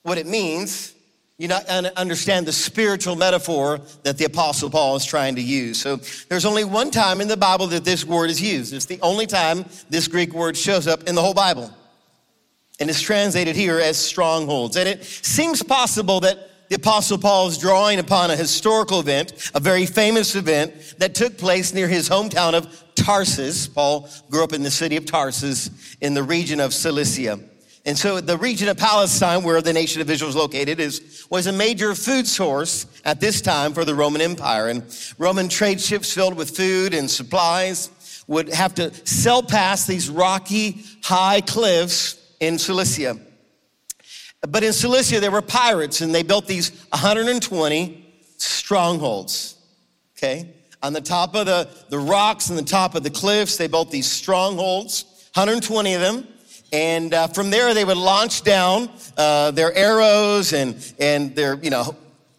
what 0.03 0.17
it 0.17 0.25
means, 0.25 0.93
you 1.39 1.47
not 1.47 1.65
understand 1.65 2.45
the 2.45 2.51
spiritual 2.51 3.15
metaphor 3.15 3.79
that 4.03 4.17
the 4.17 4.25
apostle 4.25 4.69
paul 4.69 4.97
is 4.97 5.05
trying 5.05 5.35
to 5.35 5.41
use. 5.41 5.79
So 5.81 5.95
there's 6.27 6.45
only 6.45 6.65
one 6.65 6.91
time 6.91 7.21
in 7.21 7.29
the 7.29 7.37
bible 7.37 7.67
that 7.67 7.85
this 7.85 8.05
word 8.05 8.29
is 8.29 8.41
used. 8.41 8.73
It's 8.73 8.85
the 8.85 8.99
only 9.01 9.25
time 9.25 9.63
this 9.89 10.09
greek 10.09 10.33
word 10.33 10.57
shows 10.57 10.85
up 10.85 11.03
in 11.03 11.15
the 11.15 11.21
whole 11.21 11.33
bible. 11.33 11.73
And 12.81 12.89
it's 12.89 13.01
translated 13.01 13.55
here 13.55 13.79
as 13.79 13.97
strongholds. 13.97 14.75
And 14.75 14.87
it 14.87 15.03
seems 15.05 15.63
possible 15.63 16.19
that 16.19 16.67
the 16.67 16.75
apostle 16.75 17.17
paul 17.17 17.47
is 17.47 17.57
drawing 17.57 17.99
upon 17.99 18.31
a 18.31 18.35
historical 18.35 18.99
event 18.99 19.49
a 19.55 19.61
very 19.61 19.85
famous 19.85 20.35
event 20.35 20.95
that 20.97 21.15
took 21.15 21.37
place 21.37 21.73
near 21.73 21.87
his 21.87 22.09
hometown 22.09 22.53
of 22.53 22.83
tarsus. 22.95 23.65
Paul 23.65 24.09
grew 24.29 24.43
up 24.43 24.51
in 24.51 24.63
the 24.63 24.71
city 24.71 24.97
of 24.97 25.05
tarsus 25.05 25.95
in 26.01 26.13
the 26.13 26.21
region 26.21 26.59
of 26.59 26.73
cilicia 26.73 27.39
and 27.89 27.97
so 27.97 28.21
the 28.21 28.37
region 28.37 28.67
of 28.67 28.77
Palestine, 28.77 29.41
where 29.41 29.63
the 29.63 29.73
nation 29.73 29.99
of 29.99 30.11
Israel 30.11 30.29
is 30.29 30.35
located, 30.35 30.79
is, 30.79 31.25
was 31.31 31.47
a 31.47 31.51
major 31.51 31.95
food 31.95 32.27
source 32.27 32.85
at 33.03 33.19
this 33.19 33.41
time 33.41 33.73
for 33.73 33.83
the 33.83 33.95
Roman 33.95 34.21
Empire. 34.21 34.67
And 34.67 34.83
Roman 35.17 35.49
trade 35.49 35.81
ships 35.81 36.13
filled 36.13 36.35
with 36.35 36.55
food 36.55 36.93
and 36.93 37.09
supplies 37.09 37.89
would 38.27 38.53
have 38.53 38.75
to 38.75 38.93
sail 39.07 39.41
past 39.41 39.87
these 39.87 40.07
rocky, 40.07 40.83
high 41.01 41.41
cliffs 41.41 42.23
in 42.39 42.59
Cilicia. 42.59 43.17
But 44.47 44.63
in 44.63 44.71
Cilicia, 44.71 45.19
there 45.19 45.31
were 45.31 45.41
pirates, 45.41 46.01
and 46.01 46.13
they 46.13 46.21
built 46.21 46.45
these 46.45 46.69
120 46.89 48.05
strongholds. 48.37 49.57
Okay? 50.15 50.53
On 50.83 50.93
the 50.93 51.01
top 51.01 51.33
of 51.33 51.47
the, 51.47 51.67
the 51.89 51.97
rocks 51.97 52.51
and 52.51 52.59
the 52.59 52.61
top 52.61 52.93
of 52.93 53.01
the 53.01 53.09
cliffs, 53.09 53.57
they 53.57 53.65
built 53.65 53.89
these 53.89 54.05
strongholds, 54.11 55.05
120 55.33 55.95
of 55.95 56.01
them. 56.01 56.27
And 56.71 57.13
uh, 57.13 57.27
from 57.27 57.49
there, 57.49 57.73
they 57.73 57.85
would 57.85 57.97
launch 57.97 58.43
down 58.43 58.89
uh, 59.17 59.51
their 59.51 59.73
arrows 59.73 60.53
and, 60.53 60.75
and 60.99 61.35
their, 61.35 61.55
you 61.55 61.69
know, 61.69 61.95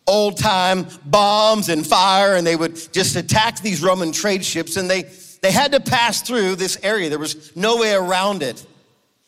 old 0.06 0.37
time 0.38 0.87
bombs 1.04 1.68
and 1.68 1.87
fire, 1.87 2.37
and 2.37 2.46
they 2.46 2.56
would 2.56 2.76
just 2.92 3.16
attack 3.16 3.60
these 3.60 3.82
Roman 3.82 4.12
trade 4.12 4.44
ships. 4.44 4.76
And 4.76 4.88
they, 4.88 5.04
they 5.42 5.52
had 5.52 5.72
to 5.72 5.80
pass 5.80 6.22
through 6.22 6.56
this 6.56 6.78
area, 6.82 7.08
there 7.08 7.18
was 7.18 7.54
no 7.56 7.76
way 7.76 7.94
around 7.94 8.42
it. 8.42 8.64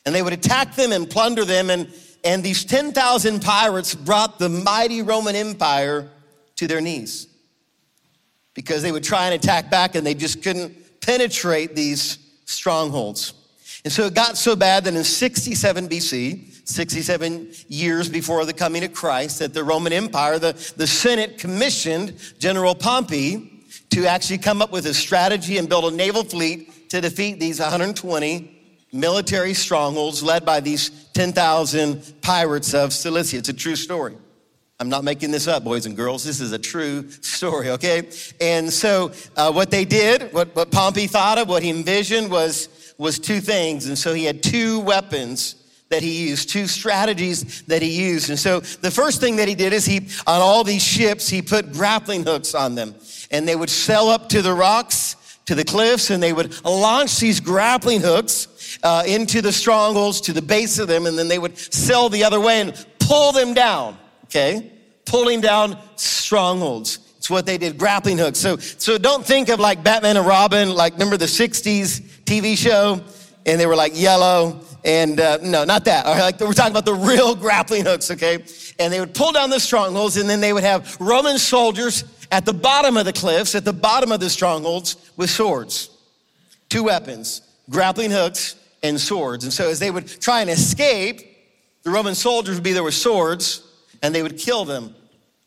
And 0.04 0.14
they 0.14 0.22
would 0.22 0.32
attack 0.32 0.74
them 0.74 0.90
and 0.92 1.08
plunder 1.08 1.44
them. 1.44 1.70
And, 1.70 1.92
and 2.24 2.42
these 2.42 2.64
10,000 2.64 3.40
pirates 3.40 3.94
brought 3.94 4.38
the 4.38 4.48
mighty 4.48 5.02
Roman 5.02 5.36
Empire 5.36 6.08
to 6.56 6.66
their 6.66 6.80
knees 6.80 7.28
because 8.54 8.82
they 8.82 8.92
would 8.92 9.04
try 9.04 9.26
and 9.26 9.34
attack 9.34 9.70
back 9.70 9.94
and 9.94 10.06
they 10.06 10.14
just 10.14 10.42
couldn't 10.42 11.00
penetrate 11.00 11.74
these 11.74 12.18
strongholds. 12.44 13.34
And 13.84 13.92
so 13.92 14.06
it 14.06 14.14
got 14.14 14.36
so 14.36 14.54
bad 14.54 14.84
that 14.84 14.94
in 14.94 15.02
67 15.02 15.88
BC, 15.88 16.68
67 16.68 17.48
years 17.68 18.08
before 18.08 18.44
the 18.44 18.52
coming 18.52 18.84
of 18.84 18.92
Christ, 18.92 19.40
that 19.40 19.54
the 19.54 19.64
Roman 19.64 19.92
Empire, 19.92 20.38
the, 20.38 20.52
the 20.76 20.86
Senate 20.86 21.38
commissioned 21.38 22.14
General 22.38 22.74
Pompey 22.74 23.64
to 23.90 24.06
actually 24.06 24.38
come 24.38 24.62
up 24.62 24.70
with 24.70 24.86
a 24.86 24.94
strategy 24.94 25.58
and 25.58 25.68
build 25.68 25.92
a 25.92 25.96
naval 25.96 26.22
fleet 26.22 26.90
to 26.90 27.00
defeat 27.00 27.40
these 27.40 27.58
120 27.58 28.58
military 28.92 29.54
strongholds 29.54 30.22
led 30.22 30.44
by 30.44 30.60
these 30.60 30.90
10,000 31.14 32.22
pirates 32.22 32.74
of 32.74 32.92
Cilicia. 32.92 33.38
It's 33.38 33.48
a 33.48 33.54
true 33.54 33.76
story. 33.76 34.16
I'm 34.78 34.88
not 34.88 35.04
making 35.04 35.30
this 35.30 35.46
up, 35.46 35.64
boys 35.64 35.86
and 35.86 35.96
girls. 35.96 36.24
This 36.24 36.40
is 36.40 36.52
a 36.52 36.58
true 36.58 37.08
story, 37.10 37.70
okay? 37.70 38.08
And 38.40 38.72
so, 38.72 39.12
uh, 39.36 39.52
what 39.52 39.70
they 39.70 39.84
did, 39.84 40.32
what, 40.32 40.54
what 40.56 40.70
Pompey 40.70 41.06
thought 41.06 41.38
of, 41.38 41.48
what 41.48 41.62
he 41.62 41.70
envisioned 41.70 42.30
was 42.30 42.68
was 42.98 43.18
two 43.18 43.40
things. 43.40 43.86
And 43.86 43.98
so 43.98 44.14
he 44.14 44.24
had 44.24 44.42
two 44.42 44.80
weapons 44.80 45.56
that 45.92 46.02
he 46.02 46.28
used, 46.28 46.48
two 46.48 46.66
strategies 46.66 47.62
that 47.62 47.82
he 47.82 47.90
used. 47.90 48.30
And 48.30 48.38
so 48.38 48.60
the 48.60 48.90
first 48.90 49.20
thing 49.20 49.36
that 49.36 49.46
he 49.46 49.54
did 49.54 49.72
is 49.72 49.84
he, 49.84 50.08
on 50.26 50.40
all 50.40 50.64
these 50.64 50.82
ships, 50.82 51.28
he 51.28 51.42
put 51.42 51.72
grappling 51.72 52.24
hooks 52.24 52.54
on 52.54 52.74
them. 52.74 52.94
And 53.30 53.46
they 53.46 53.54
would 53.54 53.70
sail 53.70 54.08
up 54.08 54.30
to 54.30 54.40
the 54.40 54.54
rocks, 54.54 55.16
to 55.46 55.54
the 55.54 55.64
cliffs, 55.64 56.10
and 56.10 56.22
they 56.22 56.32
would 56.32 56.64
launch 56.64 57.20
these 57.20 57.40
grappling 57.40 58.00
hooks 58.00 58.78
uh, 58.82 59.02
into 59.06 59.42
the 59.42 59.52
strongholds, 59.52 60.22
to 60.22 60.32
the 60.32 60.42
base 60.42 60.78
of 60.78 60.88
them, 60.88 61.06
and 61.06 61.18
then 61.18 61.28
they 61.28 61.38
would 61.38 61.58
sail 61.58 62.08
the 62.08 62.24
other 62.24 62.40
way 62.40 62.60
and 62.62 62.86
pull 62.98 63.32
them 63.32 63.52
down, 63.52 63.96
okay? 64.24 64.72
Pulling 65.04 65.40
down 65.42 65.76
strongholds. 65.96 67.11
It's 67.22 67.30
what 67.30 67.46
they 67.46 67.56
did, 67.56 67.78
grappling 67.78 68.18
hooks. 68.18 68.40
So, 68.40 68.56
so 68.56 68.98
don't 68.98 69.24
think 69.24 69.48
of 69.48 69.60
like 69.60 69.84
Batman 69.84 70.16
and 70.16 70.26
Robin, 70.26 70.74
like 70.74 70.94
remember 70.94 71.16
the 71.16 71.26
60s 71.26 72.00
TV 72.24 72.58
show? 72.58 73.00
And 73.46 73.60
they 73.60 73.66
were 73.66 73.76
like 73.76 73.92
yellow. 73.94 74.58
And 74.84 75.20
uh, 75.20 75.38
no, 75.40 75.62
not 75.62 75.84
that. 75.84 76.04
All 76.04 76.14
right, 76.14 76.22
like 76.22 76.40
we're 76.40 76.52
talking 76.52 76.72
about 76.72 76.84
the 76.84 76.94
real 76.94 77.36
grappling 77.36 77.84
hooks, 77.84 78.10
okay? 78.10 78.44
And 78.80 78.92
they 78.92 78.98
would 78.98 79.14
pull 79.14 79.30
down 79.30 79.50
the 79.50 79.60
strongholds, 79.60 80.16
and 80.16 80.28
then 80.28 80.40
they 80.40 80.52
would 80.52 80.64
have 80.64 81.00
Roman 81.00 81.38
soldiers 81.38 82.02
at 82.32 82.44
the 82.44 82.52
bottom 82.52 82.96
of 82.96 83.04
the 83.04 83.12
cliffs, 83.12 83.54
at 83.54 83.64
the 83.64 83.72
bottom 83.72 84.10
of 84.10 84.18
the 84.18 84.28
strongholds, 84.28 85.12
with 85.16 85.30
swords. 85.30 85.90
Two 86.70 86.82
weapons, 86.82 87.42
grappling 87.70 88.10
hooks 88.10 88.56
and 88.82 89.00
swords. 89.00 89.44
And 89.44 89.52
so 89.52 89.70
as 89.70 89.78
they 89.78 89.92
would 89.92 90.08
try 90.20 90.40
and 90.40 90.50
escape, 90.50 91.20
the 91.84 91.92
Roman 91.92 92.16
soldiers 92.16 92.56
would 92.56 92.64
be 92.64 92.72
there 92.72 92.82
with 92.82 92.94
swords, 92.94 93.62
and 94.02 94.12
they 94.12 94.24
would 94.24 94.38
kill 94.38 94.64
them 94.64 94.96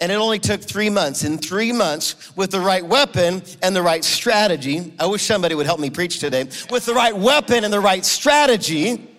and 0.05 0.11
it 0.11 0.15
only 0.17 0.37
took 0.37 0.61
three 0.61 0.91
months. 0.91 1.23
In 1.23 1.39
three 1.39 1.71
months, 1.71 2.31
with 2.37 2.51
the 2.51 2.59
right 2.59 2.85
weapon 2.85 3.41
and 3.63 3.75
the 3.75 3.81
right 3.81 4.03
strategy, 4.03 4.93
I 4.99 5.07
wish 5.07 5.23
somebody 5.23 5.55
would 5.55 5.65
help 5.65 5.79
me 5.79 5.89
preach 5.89 6.19
today. 6.19 6.43
With 6.69 6.85
the 6.85 6.93
right 6.93 7.17
weapon 7.17 7.63
and 7.63 7.73
the 7.73 7.79
right 7.79 8.05
strategy, 8.05 9.09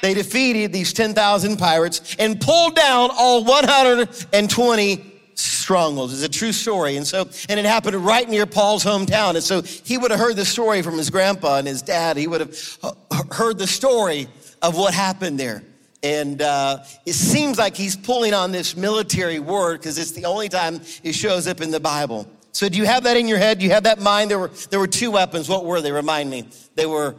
they 0.00 0.14
defeated 0.14 0.72
these 0.72 0.92
10,000 0.92 1.56
pirates 1.56 2.14
and 2.20 2.40
pulled 2.40 2.76
down 2.76 3.10
all 3.12 3.42
120 3.42 5.14
strongholds. 5.34 6.12
It's 6.12 6.22
a 6.22 6.38
true 6.38 6.52
story. 6.52 6.96
And 6.96 7.04
so, 7.04 7.28
and 7.48 7.58
it 7.58 7.66
happened 7.66 7.96
right 7.96 8.28
near 8.28 8.46
Paul's 8.46 8.84
hometown. 8.84 9.30
And 9.30 9.42
so 9.42 9.62
he 9.62 9.98
would 9.98 10.12
have 10.12 10.20
heard 10.20 10.36
the 10.36 10.44
story 10.44 10.80
from 10.80 10.96
his 10.96 11.10
grandpa 11.10 11.56
and 11.56 11.66
his 11.66 11.82
dad. 11.82 12.16
He 12.16 12.28
would 12.28 12.42
have 12.42 12.78
uh, 12.84 12.92
heard 13.32 13.58
the 13.58 13.66
story 13.66 14.28
of 14.62 14.76
what 14.76 14.94
happened 14.94 15.40
there. 15.40 15.64
And 16.02 16.40
uh, 16.40 16.84
it 17.06 17.14
seems 17.14 17.58
like 17.58 17.76
he's 17.76 17.96
pulling 17.96 18.32
on 18.32 18.52
this 18.52 18.76
military 18.76 19.40
word 19.40 19.80
because 19.80 19.98
it's 19.98 20.12
the 20.12 20.26
only 20.26 20.48
time 20.48 20.80
it 21.02 21.12
shows 21.12 21.48
up 21.48 21.60
in 21.60 21.70
the 21.70 21.80
Bible. 21.80 22.30
So, 22.52 22.68
do 22.68 22.78
you 22.78 22.84
have 22.84 23.04
that 23.04 23.16
in 23.16 23.26
your 23.28 23.38
head? 23.38 23.58
Do 23.58 23.64
you 23.64 23.72
have 23.72 23.82
that 23.84 23.98
in 23.98 24.04
mind? 24.04 24.30
There 24.30 24.38
were, 24.38 24.50
there 24.70 24.78
were 24.78 24.86
two 24.86 25.10
weapons. 25.10 25.48
What 25.48 25.64
were 25.64 25.80
they? 25.80 25.92
Remind 25.92 26.30
me. 26.30 26.48
They 26.74 26.86
were 26.86 27.16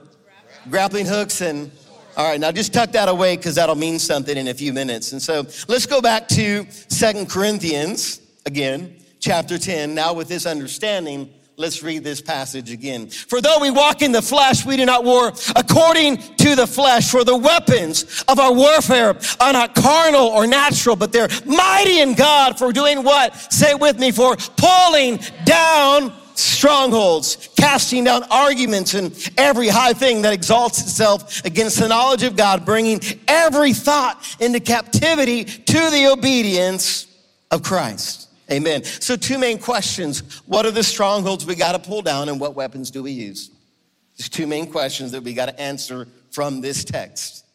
grappling 0.69 1.05
hooks 1.05 1.41
and. 1.41 1.71
All 2.17 2.27
right, 2.27 2.39
now 2.39 2.51
just 2.51 2.73
tuck 2.73 2.91
that 2.93 3.07
away 3.07 3.37
because 3.37 3.55
that'll 3.55 3.75
mean 3.75 3.97
something 3.97 4.35
in 4.35 4.49
a 4.49 4.53
few 4.53 4.73
minutes. 4.73 5.13
And 5.13 5.21
so 5.21 5.45
let's 5.69 5.85
go 5.85 6.01
back 6.01 6.27
to 6.29 6.65
Second 6.69 7.29
Corinthians 7.29 8.19
again, 8.45 8.97
chapter 9.21 9.57
10. 9.57 9.95
Now, 9.95 10.13
with 10.13 10.27
this 10.27 10.45
understanding, 10.45 11.33
Let's 11.59 11.83
read 11.83 12.05
this 12.05 12.21
passage 12.21 12.71
again. 12.71 13.09
For 13.09 13.41
though 13.41 13.59
we 13.59 13.69
walk 13.69 14.01
in 14.01 14.13
the 14.13 14.21
flesh, 14.21 14.65
we 14.65 14.77
do 14.77 14.85
not 14.85 15.03
war 15.03 15.33
according 15.57 16.15
to 16.37 16.55
the 16.55 16.65
flesh. 16.65 17.11
For 17.11 17.25
the 17.25 17.35
weapons 17.35 18.23
of 18.29 18.39
our 18.39 18.53
warfare 18.53 19.17
are 19.41 19.51
not 19.51 19.75
carnal 19.75 20.27
or 20.27 20.47
natural, 20.47 20.95
but 20.95 21.11
they're 21.11 21.27
mighty 21.45 21.99
in 21.99 22.13
God 22.13 22.57
for 22.57 22.71
doing 22.71 23.03
what? 23.03 23.35
Say 23.51 23.71
it 23.71 23.79
with 23.81 23.99
me, 23.99 24.11
for 24.11 24.37
pulling 24.55 25.19
down 25.43 26.13
strongholds, 26.33 27.49
casting 27.57 28.05
down 28.05 28.23
arguments 28.31 28.93
and 28.93 29.11
every 29.37 29.67
high 29.67 29.91
thing 29.91 30.21
that 30.21 30.31
exalts 30.31 30.81
itself 30.81 31.43
against 31.43 31.77
the 31.77 31.89
knowledge 31.89 32.23
of 32.23 32.37
God, 32.37 32.63
bringing 32.63 33.01
every 33.27 33.73
thought 33.73 34.25
into 34.39 34.61
captivity 34.61 35.43
to 35.43 35.89
the 35.89 36.09
obedience 36.09 37.05
of 37.51 37.63
Christ. 37.63 38.28
Amen. 38.51 38.83
So, 38.83 39.15
two 39.15 39.37
main 39.37 39.59
questions. 39.59 40.41
What 40.45 40.65
are 40.65 40.71
the 40.71 40.83
strongholds 40.83 41.45
we 41.45 41.55
got 41.55 41.73
to 41.73 41.79
pull 41.79 42.01
down, 42.01 42.29
and 42.29 42.39
what 42.39 42.55
weapons 42.55 42.89
do 42.91 43.03
we 43.03 43.11
use? 43.11 43.51
There's 44.17 44.29
two 44.29 44.47
main 44.47 44.71
questions 44.71 45.11
that 45.11 45.23
we 45.23 45.33
got 45.33 45.47
to 45.47 45.59
answer 45.59 46.07
from 46.31 46.61
this 46.61 46.83
text. 46.83 47.45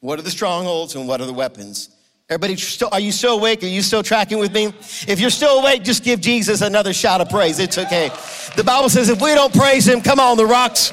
What 0.00 0.18
are 0.18 0.22
the 0.22 0.30
strongholds, 0.30 0.94
and 0.94 1.06
what 1.06 1.20
are 1.20 1.26
the 1.26 1.32
weapons? 1.32 1.90
Everybody, 2.30 2.56
are 2.92 3.00
you 3.00 3.10
still 3.10 3.38
awake? 3.38 3.62
Are 3.64 3.66
you 3.66 3.82
still 3.82 4.04
tracking 4.04 4.38
with 4.38 4.52
me? 4.54 4.66
If 5.08 5.18
you're 5.18 5.30
still 5.30 5.58
awake, 5.58 5.82
just 5.82 6.04
give 6.04 6.20
Jesus 6.20 6.60
another 6.60 6.92
shout 6.92 7.20
of 7.20 7.28
praise. 7.28 7.58
It's 7.58 7.76
okay. 7.76 8.08
The 8.54 8.62
Bible 8.62 8.88
says 8.88 9.08
if 9.08 9.20
we 9.20 9.34
don't 9.34 9.52
praise 9.52 9.88
him, 9.88 10.00
come 10.00 10.20
on, 10.20 10.36
the 10.36 10.46
rocks 10.46 10.92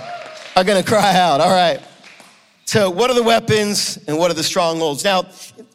are 0.56 0.63
going 0.63 0.84
to 0.84 0.89
cry 0.89 1.16
out. 1.16 1.39
All 1.39 1.51
right. 1.51 1.80
So, 2.66 2.89
what 2.89 3.10
are 3.10 3.13
the 3.13 3.24
weapons 3.24 3.98
and 4.08 4.18
what 4.18 4.32
are 4.32 4.34
the 4.34 4.44
strongholds? 4.44 5.04
Now, 5.04 5.24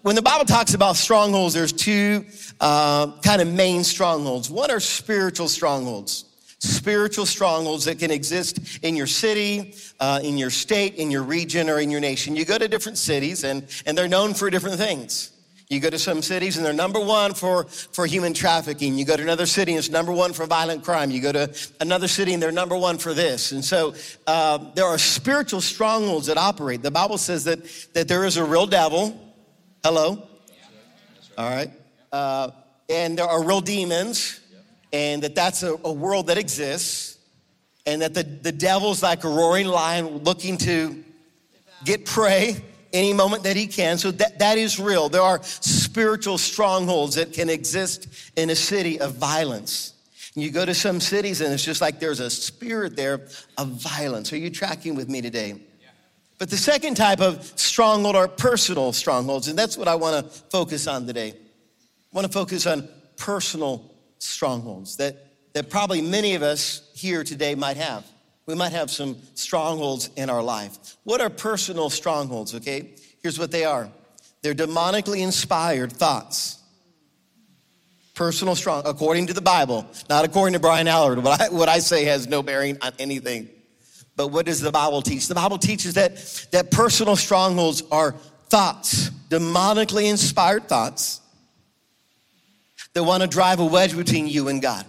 when 0.02 0.16
the 0.16 0.22
Bible 0.22 0.44
talks 0.44 0.74
about 0.74 0.96
strongholds, 0.96 1.54
there's 1.54 1.72
two 1.72 2.26
uh, 2.62 3.10
kind 3.22 3.42
of 3.42 3.48
main 3.48 3.84
strongholds. 3.84 4.48
What 4.48 4.70
are 4.70 4.80
spiritual 4.80 5.48
strongholds. 5.48 6.24
Spiritual 6.60 7.26
strongholds 7.26 7.86
that 7.86 7.98
can 7.98 8.12
exist 8.12 8.84
in 8.84 8.94
your 8.94 9.08
city, 9.08 9.74
uh, 9.98 10.20
in 10.22 10.38
your 10.38 10.50
state, 10.50 10.94
in 10.94 11.10
your 11.10 11.24
region, 11.24 11.68
or 11.68 11.80
in 11.80 11.90
your 11.90 12.00
nation. 12.00 12.36
You 12.36 12.44
go 12.44 12.56
to 12.56 12.68
different 12.68 12.98
cities 12.98 13.42
and, 13.42 13.66
and 13.84 13.98
they're 13.98 14.06
known 14.06 14.32
for 14.32 14.48
different 14.48 14.76
things. 14.76 15.32
You 15.68 15.80
go 15.80 15.90
to 15.90 15.98
some 15.98 16.22
cities 16.22 16.56
and 16.56 16.64
they're 16.64 16.72
number 16.72 17.00
one 17.00 17.34
for, 17.34 17.64
for 17.64 18.06
human 18.06 18.32
trafficking. 18.32 18.96
You 18.96 19.04
go 19.04 19.16
to 19.16 19.22
another 19.22 19.46
city 19.46 19.72
and 19.72 19.80
it's 19.80 19.90
number 19.90 20.12
one 20.12 20.32
for 20.32 20.46
violent 20.46 20.84
crime. 20.84 21.10
You 21.10 21.20
go 21.20 21.32
to 21.32 21.52
another 21.80 22.06
city 22.06 22.32
and 22.32 22.40
they're 22.40 22.52
number 22.52 22.76
one 22.76 22.96
for 22.96 23.12
this. 23.12 23.50
And 23.50 23.64
so 23.64 23.94
uh, 24.28 24.58
there 24.74 24.86
are 24.86 24.98
spiritual 24.98 25.62
strongholds 25.62 26.28
that 26.28 26.38
operate. 26.38 26.82
The 26.82 26.92
Bible 26.92 27.18
says 27.18 27.42
that, 27.44 27.64
that 27.94 28.06
there 28.06 28.24
is 28.24 28.36
a 28.36 28.44
real 28.44 28.66
devil. 28.66 29.18
Hello? 29.82 30.28
All 31.36 31.50
right 31.50 31.72
uh, 32.12 32.50
and 32.88 33.18
there 33.18 33.26
are 33.26 33.42
real 33.42 33.60
demons, 33.60 34.40
and 34.92 35.22
that 35.22 35.34
that's 35.34 35.62
a, 35.62 35.74
a 35.84 35.92
world 35.92 36.26
that 36.28 36.38
exists, 36.38 37.18
and 37.86 38.02
that 38.02 38.14
the, 38.14 38.22
the 38.22 38.52
devil's 38.52 39.02
like 39.02 39.24
a 39.24 39.28
roaring 39.28 39.66
lion 39.66 40.18
looking 40.18 40.58
to 40.58 41.02
get 41.84 42.04
prey 42.04 42.62
any 42.92 43.12
moment 43.12 43.44
that 43.44 43.56
he 43.56 43.66
can. 43.66 43.98
So 43.98 44.10
that, 44.12 44.38
that 44.38 44.58
is 44.58 44.78
real. 44.78 45.08
There 45.08 45.22
are 45.22 45.40
spiritual 45.42 46.38
strongholds 46.38 47.14
that 47.14 47.32
can 47.32 47.48
exist 47.48 48.08
in 48.36 48.50
a 48.50 48.56
city 48.56 49.00
of 49.00 49.14
violence. 49.14 49.94
You 50.34 50.50
go 50.50 50.64
to 50.64 50.74
some 50.74 51.00
cities 51.00 51.40
and 51.40 51.52
it's 51.52 51.64
just 51.64 51.80
like 51.80 52.00
there's 52.00 52.20
a 52.20 52.30
spirit 52.30 52.96
there 52.96 53.26
of 53.58 53.68
violence. 53.68 54.32
Are 54.32 54.38
you 54.38 54.50
tracking 54.50 54.94
with 54.94 55.08
me 55.08 55.20
today? 55.20 55.60
But 56.38 56.50
the 56.50 56.56
second 56.56 56.96
type 56.96 57.20
of 57.20 57.44
stronghold 57.56 58.16
are 58.16 58.26
personal 58.26 58.92
strongholds, 58.92 59.46
and 59.48 59.56
that's 59.56 59.76
what 59.76 59.86
I 59.86 59.94
want 59.94 60.24
to 60.24 60.40
focus 60.50 60.88
on 60.88 61.06
today. 61.06 61.34
Want 62.12 62.26
to 62.26 62.32
focus 62.32 62.66
on 62.66 62.88
personal 63.16 63.90
strongholds 64.18 64.96
that, 64.96 65.16
that 65.54 65.70
probably 65.70 66.02
many 66.02 66.34
of 66.34 66.42
us 66.42 66.90
here 66.94 67.24
today 67.24 67.54
might 67.54 67.76
have. 67.78 68.04
We 68.46 68.54
might 68.54 68.72
have 68.72 68.90
some 68.90 69.16
strongholds 69.34 70.10
in 70.16 70.28
our 70.28 70.42
life. 70.42 70.96
What 71.04 71.20
are 71.20 71.30
personal 71.30 71.88
strongholds, 71.90 72.54
okay? 72.56 72.90
Here's 73.22 73.38
what 73.38 73.50
they 73.50 73.64
are 73.64 73.88
they're 74.42 74.54
demonically 74.54 75.20
inspired 75.20 75.92
thoughts. 75.92 76.58
Personal 78.14 78.54
strong, 78.54 78.82
according 78.84 79.28
to 79.28 79.32
the 79.32 79.40
Bible, 79.40 79.86
not 80.10 80.24
according 80.24 80.52
to 80.52 80.58
Brian 80.58 80.86
Alarid. 80.86 81.22
What 81.22 81.40
I, 81.40 81.48
what 81.48 81.68
I 81.68 81.78
say 81.78 82.04
has 82.04 82.26
no 82.26 82.42
bearing 82.42 82.76
on 82.82 82.92
anything. 82.98 83.48
But 84.16 84.28
what 84.28 84.44
does 84.44 84.60
the 84.60 84.70
Bible 84.70 85.00
teach? 85.00 85.28
The 85.28 85.34
Bible 85.34 85.56
teaches 85.56 85.94
that, 85.94 86.16
that 86.50 86.70
personal 86.70 87.16
strongholds 87.16 87.82
are 87.90 88.12
thoughts, 88.50 89.08
demonically 89.30 90.10
inspired 90.10 90.68
thoughts 90.68 91.21
they 92.94 93.00
want 93.00 93.22
to 93.22 93.28
drive 93.28 93.60
a 93.60 93.64
wedge 93.64 93.96
between 93.96 94.26
you 94.26 94.48
and 94.48 94.60
God. 94.60 94.84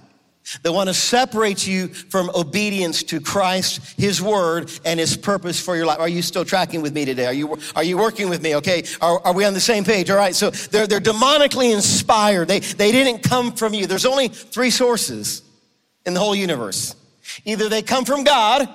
They 0.61 0.69
want 0.69 0.89
to 0.89 0.93
separate 0.93 1.65
you 1.65 1.87
from 1.87 2.29
obedience 2.35 3.03
to 3.03 3.21
Christ, 3.21 3.97
His 3.97 4.21
Word, 4.21 4.69
and 4.83 4.99
His 4.99 5.15
purpose 5.15 5.59
for 5.59 5.75
your 5.75 5.85
life. 5.85 5.99
Are 5.99 6.09
you 6.09 6.21
still 6.21 6.43
tracking 6.43 6.81
with 6.81 6.93
me 6.93 7.05
today? 7.05 7.25
Are 7.27 7.33
you, 7.33 7.57
are 7.75 7.83
you 7.83 7.97
working 7.97 8.29
with 8.29 8.41
me? 8.41 8.57
Okay. 8.57 8.83
Are, 8.99 9.19
are 9.25 9.33
we 9.33 9.45
on 9.45 9.53
the 9.53 9.61
same 9.61 9.85
page? 9.85 10.09
All 10.09 10.17
right. 10.17 10.35
So 10.35 10.49
they're, 10.49 10.85
they're 10.85 10.99
demonically 10.99 11.73
inspired. 11.73 12.49
They, 12.49 12.59
they 12.59 12.91
didn't 12.91 13.23
come 13.23 13.53
from 13.53 13.73
you. 13.73 13.87
There's 13.87 14.05
only 14.05 14.27
three 14.27 14.69
sources 14.69 15.43
in 16.05 16.13
the 16.13 16.19
whole 16.19 16.35
universe. 16.35 16.95
Either 17.45 17.69
they 17.69 17.81
come 17.81 18.03
from 18.03 18.25
God, 18.25 18.67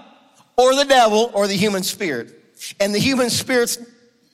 or 0.56 0.74
the 0.74 0.86
devil, 0.86 1.30
or 1.34 1.46
the 1.46 1.54
human 1.54 1.82
spirit. 1.82 2.34
And 2.80 2.94
the 2.94 2.98
human 2.98 3.30
spirit's 3.30 3.78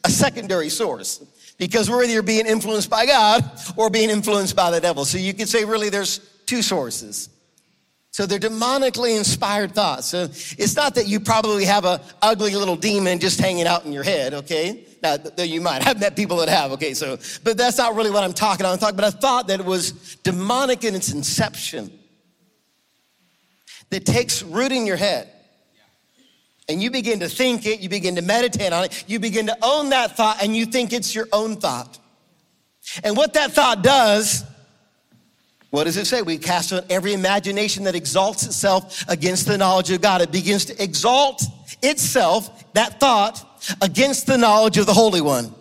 a 0.04 0.10
secondary 0.10 0.68
source 0.68 1.22
because 1.58 1.88
we're 1.88 2.04
either 2.04 2.22
being 2.22 2.46
influenced 2.46 2.90
by 2.90 3.06
God 3.06 3.44
or 3.76 3.90
being 3.90 4.10
influenced 4.10 4.56
by 4.56 4.70
the 4.70 4.80
devil. 4.80 5.04
So 5.04 5.18
you 5.18 5.34
could 5.34 5.48
say 5.48 5.64
really 5.64 5.88
there's 5.88 6.18
two 6.46 6.62
sources. 6.62 7.28
So 8.10 8.26
they're 8.26 8.38
demonically 8.38 9.16
inspired 9.16 9.74
thoughts. 9.74 10.06
So 10.06 10.24
it's 10.24 10.76
not 10.76 10.94
that 10.94 11.08
you 11.08 11.18
probably 11.18 11.64
have 11.64 11.84
a 11.84 12.00
ugly 12.22 12.54
little 12.54 12.76
demon 12.76 13.18
just 13.18 13.40
hanging 13.40 13.66
out 13.66 13.84
in 13.84 13.92
your 13.92 14.04
head, 14.04 14.34
okay? 14.34 14.86
Now, 15.02 15.16
though 15.16 15.42
you 15.42 15.60
might. 15.60 15.84
I've 15.86 15.98
met 15.98 16.14
people 16.14 16.36
that 16.36 16.48
have, 16.48 16.70
okay? 16.72 16.94
So, 16.94 17.18
but 17.42 17.56
that's 17.56 17.76
not 17.76 17.96
really 17.96 18.10
what 18.10 18.22
I'm 18.22 18.32
talking 18.32 18.64
about. 18.64 18.72
I'm 18.72 18.78
talking 18.78 18.98
about 18.98 19.14
a 19.14 19.16
thought 19.16 19.48
that 19.48 19.64
was 19.64 20.16
demonic 20.22 20.84
in 20.84 20.94
its 20.94 21.12
inception 21.12 21.90
that 23.90 24.06
takes 24.06 24.44
root 24.44 24.70
in 24.70 24.86
your 24.86 24.96
head 24.96 25.28
and 26.68 26.82
you 26.82 26.90
begin 26.90 27.20
to 27.20 27.28
think 27.28 27.66
it, 27.66 27.80
you 27.80 27.88
begin 27.88 28.16
to 28.16 28.22
meditate 28.22 28.72
on 28.72 28.84
it, 28.84 29.04
you 29.06 29.18
begin 29.18 29.46
to 29.46 29.56
own 29.62 29.90
that 29.90 30.16
thought, 30.16 30.42
and 30.42 30.56
you 30.56 30.66
think 30.66 30.92
it's 30.92 31.14
your 31.14 31.28
own 31.32 31.56
thought. 31.56 31.98
And 33.02 33.16
what 33.16 33.34
that 33.34 33.52
thought 33.52 33.82
does, 33.82 34.44
what 35.70 35.84
does 35.84 35.96
it 35.96 36.06
say? 36.06 36.22
We 36.22 36.38
cast 36.38 36.72
on 36.72 36.82
every 36.88 37.14
imagination 37.14 37.84
that 37.84 37.94
exalts 37.94 38.46
itself 38.46 39.04
against 39.08 39.46
the 39.46 39.58
knowledge 39.58 39.90
of 39.90 40.00
God. 40.00 40.22
It 40.22 40.30
begins 40.30 40.66
to 40.66 40.82
exalt 40.82 41.42
itself, 41.82 42.72
that 42.74 43.00
thought, 43.00 43.44
against 43.80 44.26
the 44.26 44.38
knowledge 44.38 44.78
of 44.78 44.86
the 44.86 44.94
Holy 44.94 45.20
One. 45.20 45.52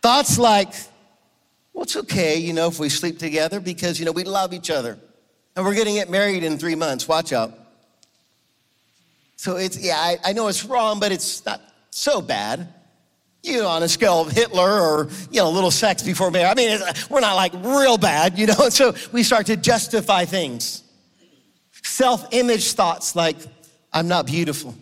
Thoughts 0.00 0.38
like, 0.38 0.72
well, 1.72 1.82
it's 1.82 1.96
okay, 1.96 2.36
you 2.36 2.52
know, 2.52 2.68
if 2.68 2.78
we 2.78 2.88
sleep 2.88 3.18
together 3.18 3.58
because, 3.58 3.98
you 3.98 4.06
know, 4.06 4.12
we 4.12 4.24
love 4.24 4.52
each 4.54 4.70
other. 4.70 4.98
And 5.56 5.64
we're 5.64 5.74
getting 5.74 5.96
get 5.96 6.08
married 6.08 6.44
in 6.44 6.58
three 6.58 6.76
months. 6.76 7.08
Watch 7.08 7.32
out. 7.32 7.52
So 9.36 9.56
it's, 9.56 9.78
yeah, 9.78 9.98
I, 9.98 10.18
I 10.24 10.32
know 10.32 10.48
it's 10.48 10.64
wrong, 10.64 10.98
but 10.98 11.12
it's 11.12 11.44
not 11.44 11.60
so 11.90 12.20
bad. 12.20 12.72
You 13.42 13.60
know, 13.60 13.68
on 13.68 13.82
a 13.82 13.88
scale 13.88 14.22
of 14.22 14.32
Hitler 14.32 14.80
or, 14.80 15.08
you 15.30 15.40
know, 15.40 15.48
a 15.48 15.50
little 15.50 15.70
sex 15.70 16.02
before 16.02 16.30
marriage. 16.32 16.50
I 16.50 16.54
mean, 16.54 16.80
we're 17.08 17.20
not 17.20 17.36
like 17.36 17.52
real 17.54 17.96
bad, 17.96 18.38
you 18.38 18.46
know? 18.46 18.54
So 18.70 18.94
we 19.12 19.22
start 19.22 19.46
to 19.46 19.56
justify 19.56 20.24
things. 20.24 20.82
Self 21.84 22.26
image 22.32 22.72
thoughts 22.72 23.14
like, 23.14 23.36
I'm 23.92 24.08
not 24.08 24.26
beautiful. 24.26 24.74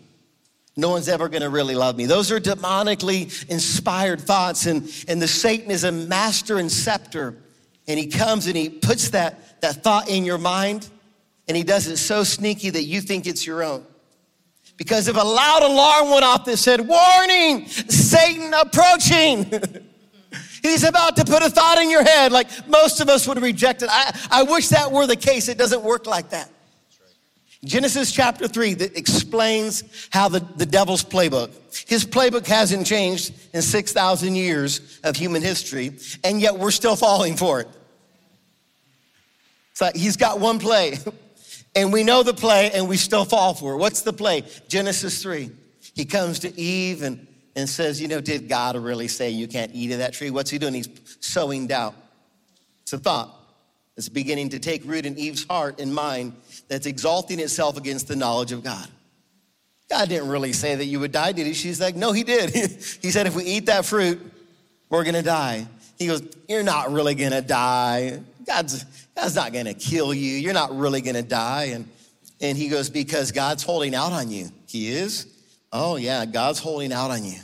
No 0.75 0.89
one's 0.89 1.07
ever 1.07 1.29
gonna 1.29 1.49
really 1.49 1.75
love 1.75 1.95
me. 1.95 2.05
Those 2.05 2.31
are 2.31 2.39
demonically 2.39 3.49
inspired 3.49 4.19
thoughts. 4.19 4.65
And, 4.65 4.89
and 5.07 5.21
the 5.21 5.27
Satan 5.27 5.69
is 5.69 5.83
a 5.83 5.91
master 5.91 6.57
and 6.57 6.71
scepter. 6.71 7.35
And 7.87 7.99
he 7.99 8.07
comes 8.07 8.47
and 8.47 8.57
he 8.57 8.69
puts 8.69 9.09
that, 9.09 9.61
that 9.61 9.83
thought 9.83 10.09
in 10.09 10.25
your 10.25 10.39
mind. 10.39 10.89
And 11.47 11.55
he 11.55 11.63
does 11.63 11.87
it 11.87 11.97
so 11.97 12.23
sneaky 12.23 12.71
that 12.71 12.83
you 12.83 12.99
think 12.99 13.27
it's 13.27 13.45
your 13.45 13.61
own 13.63 13.85
because 14.77 15.07
if 15.07 15.15
a 15.15 15.25
loud 15.25 15.63
alarm 15.63 16.11
went 16.11 16.25
off 16.25 16.45
that 16.45 16.57
said, 16.57 16.87
Warning, 16.87 17.67
Satan 17.67 18.53
approaching. 18.53 19.51
He's 20.61 20.83
about 20.83 21.15
to 21.17 21.25
put 21.25 21.43
a 21.43 21.49
thought 21.49 21.77
in 21.77 21.91
your 21.91 22.03
head, 22.03 22.31
like 22.31 22.47
most 22.67 22.99
of 22.99 23.07
us 23.07 23.27
would 23.27 23.39
reject 23.39 23.83
it. 23.83 23.89
I, 23.91 24.19
I 24.31 24.43
wish 24.43 24.69
that 24.69 24.91
were 24.91 25.05
the 25.05 25.15
case. 25.15 25.47
It 25.47 25.59
doesn't 25.59 25.83
work 25.83 26.07
like 26.07 26.31
that. 26.31 26.49
Genesis 27.63 28.11
chapter 28.11 28.47
3 28.47 28.75
that 28.75 28.97
explains 28.97 29.83
how 30.11 30.27
the, 30.27 30.39
the 30.55 30.65
devil's 30.65 31.03
playbook. 31.03 31.51
His 31.87 32.05
playbook 32.05 32.45
hasn't 32.45 32.85
changed 32.85 33.33
in 33.53 33.61
6,000 33.61 34.35
years 34.35 34.99
of 35.03 35.15
human 35.15 35.41
history, 35.41 35.97
and 36.23 36.41
yet 36.41 36.57
we're 36.57 36.71
still 36.71 36.95
falling 36.95 37.35
for 37.37 37.61
it. 37.61 37.67
So 39.73 39.89
he's 39.93 40.15
got 40.15 40.39
one 40.39 40.59
play. 40.59 40.97
And 41.75 41.91
we 41.91 42.03
know 42.03 42.23
the 42.23 42.33
play 42.33 42.71
and 42.71 42.87
we 42.87 42.97
still 42.97 43.25
fall 43.25 43.53
for 43.53 43.73
it. 43.73 43.77
What's 43.77 44.01
the 44.01 44.13
play? 44.13 44.43
Genesis 44.67 45.21
3. 45.21 45.51
He 45.93 46.05
comes 46.05 46.39
to 46.39 46.59
Eve 46.59 47.03
and, 47.03 47.27
and 47.55 47.67
says, 47.69 48.01
You 48.01 48.07
know, 48.07 48.21
did 48.21 48.47
God 48.47 48.77
really 48.77 49.09
say 49.09 49.29
you 49.29 49.47
can't 49.47 49.71
eat 49.73 49.91
of 49.91 49.99
that 49.99 50.13
tree? 50.13 50.29
What's 50.29 50.49
he 50.49 50.57
doing? 50.57 50.73
He's 50.73 50.89
sowing 51.19 51.67
doubt. 51.67 51.95
It's 52.83 52.93
a 52.93 52.97
thought. 52.97 53.33
that's 53.95 54.09
beginning 54.09 54.49
to 54.49 54.59
take 54.59 54.83
root 54.85 55.05
in 55.05 55.17
Eve's 55.17 55.45
heart 55.45 55.79
and 55.79 55.93
mind 55.93 56.33
that's 56.67 56.85
exalting 56.85 57.39
itself 57.39 57.77
against 57.77 58.07
the 58.07 58.15
knowledge 58.15 58.51
of 58.51 58.63
God. 58.63 58.87
God 59.89 60.09
didn't 60.09 60.29
really 60.29 60.53
say 60.53 60.75
that 60.75 60.85
you 60.85 60.99
would 60.99 61.11
die, 61.11 61.31
did 61.31 61.45
he? 61.45 61.53
She's 61.53 61.81
like, 61.81 61.95
No, 61.95 62.11
he 62.11 62.23
did. 62.23 62.49
he 63.01 63.11
said, 63.11 63.27
If 63.27 63.35
we 63.35 63.43
eat 63.43 63.65
that 63.65 63.85
fruit, 63.85 64.21
we're 64.89 65.03
gonna 65.03 65.23
die. 65.23 65.67
He 65.97 66.07
goes, 66.07 66.23
You're 66.47 66.63
not 66.63 66.91
really 66.91 67.15
gonna 67.15 67.41
die. 67.41 68.21
God's, 68.45 68.83
God's 69.15 69.35
not 69.35 69.53
gonna 69.53 69.73
kill 69.73 70.13
you. 70.13 70.37
You're 70.37 70.53
not 70.53 70.77
really 70.77 71.01
gonna 71.01 71.23
die. 71.23 71.65
And, 71.65 71.87
and 72.41 72.57
he 72.57 72.69
goes, 72.69 72.89
Because 72.89 73.31
God's 73.31 73.63
holding 73.63 73.95
out 73.95 74.11
on 74.11 74.29
you. 74.29 74.49
He 74.67 74.89
is? 74.89 75.27
Oh, 75.71 75.97
yeah, 75.97 76.25
God's 76.25 76.59
holding 76.59 76.93
out 76.93 77.11
on 77.11 77.23
you. 77.23 77.39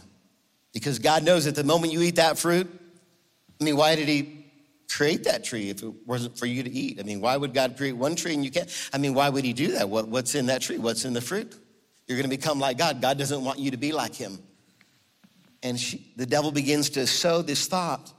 Because 0.74 1.00
God 1.00 1.24
knows 1.24 1.46
that 1.46 1.56
the 1.56 1.64
moment 1.64 1.92
you 1.92 2.02
eat 2.02 2.16
that 2.16 2.38
fruit, 2.38 2.70
I 3.60 3.64
mean, 3.64 3.76
why 3.76 3.96
did 3.96 4.08
he 4.08 4.46
create 4.90 5.26
that 5.26 5.44
tree 5.44 5.70
if 5.70 5.84
it 5.84 5.94
wasn't 6.06 6.38
for 6.38 6.46
you 6.46 6.64
to 6.64 6.70
eat? 6.70 7.00
I 7.00 7.04
mean, 7.04 7.22
why 7.22 7.36
would 7.36 7.54
God 7.54 7.76
create 7.78 7.94
one 7.94 8.16
tree 8.16 8.34
and 8.34 8.44
you 8.44 8.52
can't? 8.52 8.70
I 8.94 8.98
mean, 8.98 9.14
why 9.14 9.30
would 9.30 9.44
he 9.44 9.54
do 9.54 9.74
that? 9.74 9.90
What, 9.90 10.08
what's 10.08 10.36
in 10.36 10.46
that 10.48 10.62
tree? 10.62 10.78
What's 10.78 11.06
in 11.06 11.14
the 11.14 11.22
fruit? 11.22 11.54
You're 12.08 12.22
to 12.22 12.28
become 12.28 12.60
like 12.60 12.78
God. 12.78 13.02
God 13.02 13.18
doesn't 13.18 13.44
want 13.44 13.60
you 13.60 13.72
to 13.72 13.78
be 13.78 13.92
like 13.92 14.16
him. 14.16 14.40
And 15.64 15.80
she, 15.80 16.12
the 16.18 16.26
devil 16.26 16.52
begins 16.52 16.90
to 16.92 17.08
sow 17.08 17.42
this 17.42 17.68
thought 17.68 18.12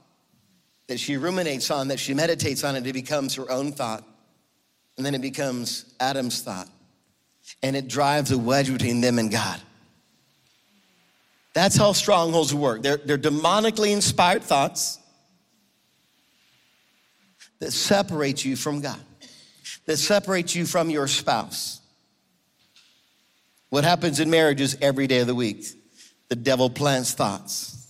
that 0.87 0.99
she 0.99 1.17
ruminates 1.17 1.71
on, 1.71 1.87
that 1.89 1.99
she 1.99 2.13
meditates 2.13 2.63
on, 2.63 2.75
and 2.75 2.85
it 2.85 2.93
becomes 2.93 3.35
her 3.35 3.49
own 3.49 3.71
thought. 3.71 4.03
And 4.97 5.05
then 5.05 5.15
it 5.15 5.21
becomes 5.21 5.93
Adam's 5.99 6.41
thought. 6.41 6.67
And 7.61 7.75
it 7.75 7.87
drives 7.87 8.31
a 8.31 8.37
wedge 8.37 8.71
between 8.71 9.01
them 9.01 9.19
and 9.19 9.31
God. 9.31 9.59
That's 11.53 11.75
how 11.75 11.93
strongholds 11.93 12.53
work. 12.53 12.81
They're, 12.81 12.97
they're 12.97 13.17
demonically 13.17 13.91
inspired 13.91 14.43
thoughts 14.43 14.99
that 17.59 17.71
separate 17.71 18.43
you 18.43 18.55
from 18.55 18.81
God, 18.81 18.99
that 19.85 19.97
separate 19.97 20.53
you 20.55 20.65
from 20.65 20.89
your 20.89 21.07
spouse. 21.07 21.79
What 23.69 23.83
happens 23.83 24.19
in 24.19 24.29
marriages 24.29 24.77
every 24.81 25.07
day 25.07 25.19
of 25.19 25.27
the 25.27 25.35
week? 25.35 25.65
The 26.29 26.35
devil 26.35 26.69
plants 26.69 27.13
thoughts 27.13 27.82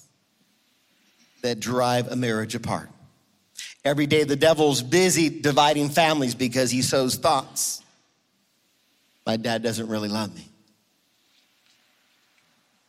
that 1.44 1.60
drive 1.60 2.12
a 2.12 2.16
marriage 2.16 2.56
apart. 2.56 2.90
Every 3.86 4.08
day, 4.08 4.24
the 4.24 4.36
devil's 4.36 4.82
busy 4.82 5.30
dividing 5.30 5.90
families 5.90 6.36
because 6.36 6.72
he 6.72 6.82
sows 6.82 7.16
thoughts. 7.16 7.82
My 9.26 9.38
dad 9.38 9.62
doesn't 9.62 9.88
really 9.88 10.10
love 10.10 10.34
me. 10.36 10.48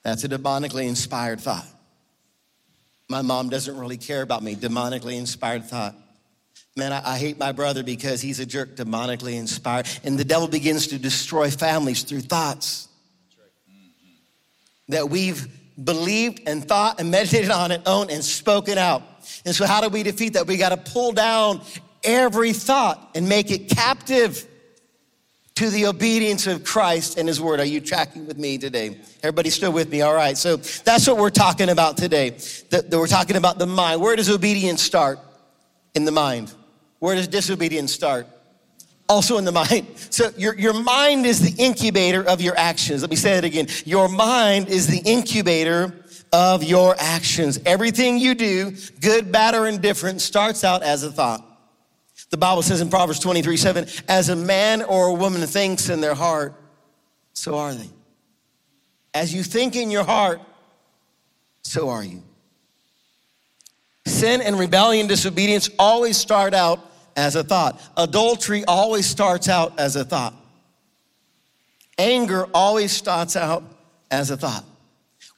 That's 0.03 0.25
a 0.25 0.29
demonically 0.29 0.87
inspired 0.87 1.41
thought. 1.41 1.67
My 3.09 3.23
mom 3.23 3.49
doesn't 3.49 3.77
really 3.77 3.97
care 3.97 4.23
about 4.23 4.43
me, 4.43 4.55
demonically 4.55 5.17
inspired 5.17 5.65
thought. 5.65 5.95
Man, 6.77 6.93
I, 6.93 7.15
I, 7.15 7.19
hate 7.19 7.39
my 7.39 7.53
brother 7.53 7.83
because 7.83 8.21
he's 8.21 8.41
a 8.41 8.47
jerk, 8.47 8.77
demonically 8.77 9.35
inspired. 9.35 9.87
And 10.03 10.19
the 10.19 10.25
devil 10.25 10.49
begins 10.49 10.89
to 10.89 10.99
destroy 10.99 11.51
families 11.51 12.03
through 12.03 12.23
thoughts 12.23 12.89
that 14.89 15.09
we've 15.09 15.47
believed 15.83 16.43
and 16.47 16.67
thought 16.67 17.01
and 17.01 17.11
meditated 17.11 17.51
on 17.51 17.73
and 17.73 17.83
owned 17.87 18.11
and 18.11 18.25
spoken 18.25 18.79
out. 18.79 19.03
And 19.45 19.55
so, 19.55 19.67
how 19.67 19.81
do 19.81 19.89
we 19.89 20.03
defeat 20.03 20.35
that? 20.35 20.47
We 20.47 20.57
got 20.57 20.71
to 20.71 20.93
pull 20.93 21.13
down 21.13 21.61
every 22.03 22.53
thought 22.53 23.11
and 23.15 23.29
make 23.29 23.51
it 23.51 23.69
captive 23.69 24.47
to 25.57 25.71
the 25.71 25.87
obedience 25.87 26.47
of 26.47 26.65
Christ 26.65 27.17
and 27.17 27.29
His 27.29 27.41
Word. 27.41 27.61
Are 27.61 27.65
you 27.65 27.81
tracking 27.81 28.27
with 28.27 28.39
me 28.39 28.59
today? 28.59 28.99
Everybody 29.23 29.51
still 29.51 29.73
with 29.73 29.89
me? 29.89 30.03
All 30.03 30.15
right. 30.15 30.37
So 30.37 30.57
that's 30.57 31.07
what 31.07 31.17
we're 31.17 31.31
talking 31.31 31.69
about 31.69 31.97
today. 31.97 32.31
That 32.71 32.91
we're 32.91 33.07
talking 33.07 33.37
about 33.37 33.59
the 33.59 33.67
mind. 33.67 34.01
Where 34.01 34.17
does 34.17 34.31
obedience 34.31 34.83
start? 34.83 35.19
In 35.95 36.05
the 36.05 36.13
mind. 36.13 36.53
Where 36.99 37.15
does 37.15 37.29
disobedience 37.29 37.93
start? 37.93 38.27
Also 39.09 39.39
in 39.39 39.45
the 39.45 39.53
mind. 39.53 39.87
So 40.15 40.31
your, 40.37 40.57
your 40.57 40.81
mind 40.81 41.27
is 41.27 41.41
the 41.41 41.61
incubator 41.61 42.23
of 42.23 42.41
your 42.41 42.57
actions. 42.57 43.01
Let 43.01 43.11
me 43.11 43.17
say 43.17 43.37
it 43.37 43.43
again. 43.43 43.67
Your 43.85 44.09
mind 44.09 44.69
is 44.69 44.87
the 44.87 44.99
incubator 44.99 45.93
of 46.33 46.63
your 46.63 46.95
actions. 46.97 47.59
Everything 47.67 48.19
you 48.19 48.37
do, 48.37 48.77
good, 49.01 49.33
bad, 49.33 49.57
or 49.57 49.67
indifferent, 49.67 50.21
starts 50.21 50.63
out 50.63 50.85
as 50.85 51.03
a 51.03 51.11
thought. 51.11 51.45
The 52.31 52.37
Bible 52.37 52.63
says 52.63 52.81
in 52.81 52.91
Proverbs 52.91 53.19
23 53.19 53.57
7, 53.57 53.87
as 54.09 54.29
a 54.29 54.37
man 54.37 54.83
or 54.83 55.09
a 55.09 55.15
woman 55.15 55.41
thinks 55.43 55.89
in 55.89 56.01
their 56.01 56.15
heart, 56.15 56.55
so 57.33 57.59
are 57.59 57.75
they. 57.75 57.91
As 59.13 59.35
you 59.35 59.43
think 59.43 59.77
in 59.77 59.91
your 59.91 60.05
heart, 60.05 60.41
so 61.63 61.89
are 61.89 62.05
you. 62.05 62.23
Sin 64.07 64.41
and 64.41 64.59
rebellion, 64.59 65.07
disobedience 65.07 65.71
always 65.79 66.17
start 66.17 66.55
out 66.55 66.81
as 67.17 67.37
a 67.37 67.45
thought. 67.45 67.81
Adultery 67.97 68.65
always 68.65 69.07
starts 69.07 69.49
out 69.49 69.79
as 69.79 69.97
a 69.97 70.05
thought. 70.05 70.35
Anger 71.99 72.47
always 72.53 72.93
starts 72.93 73.37
out 73.37 73.63
as 74.11 74.31
a 74.31 74.37
thought. 74.37 74.65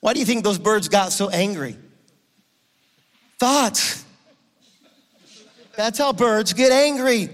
Why 0.00 0.12
do 0.12 0.20
you 0.20 0.26
think 0.26 0.44
those 0.44 0.58
birds 0.58 0.88
got 0.88 1.12
so 1.12 1.28
angry? 1.28 1.76
Thoughts. 3.38 4.04
That's 5.76 5.98
how 5.98 6.12
birds 6.12 6.54
get 6.54 6.72
angry. 6.72 7.28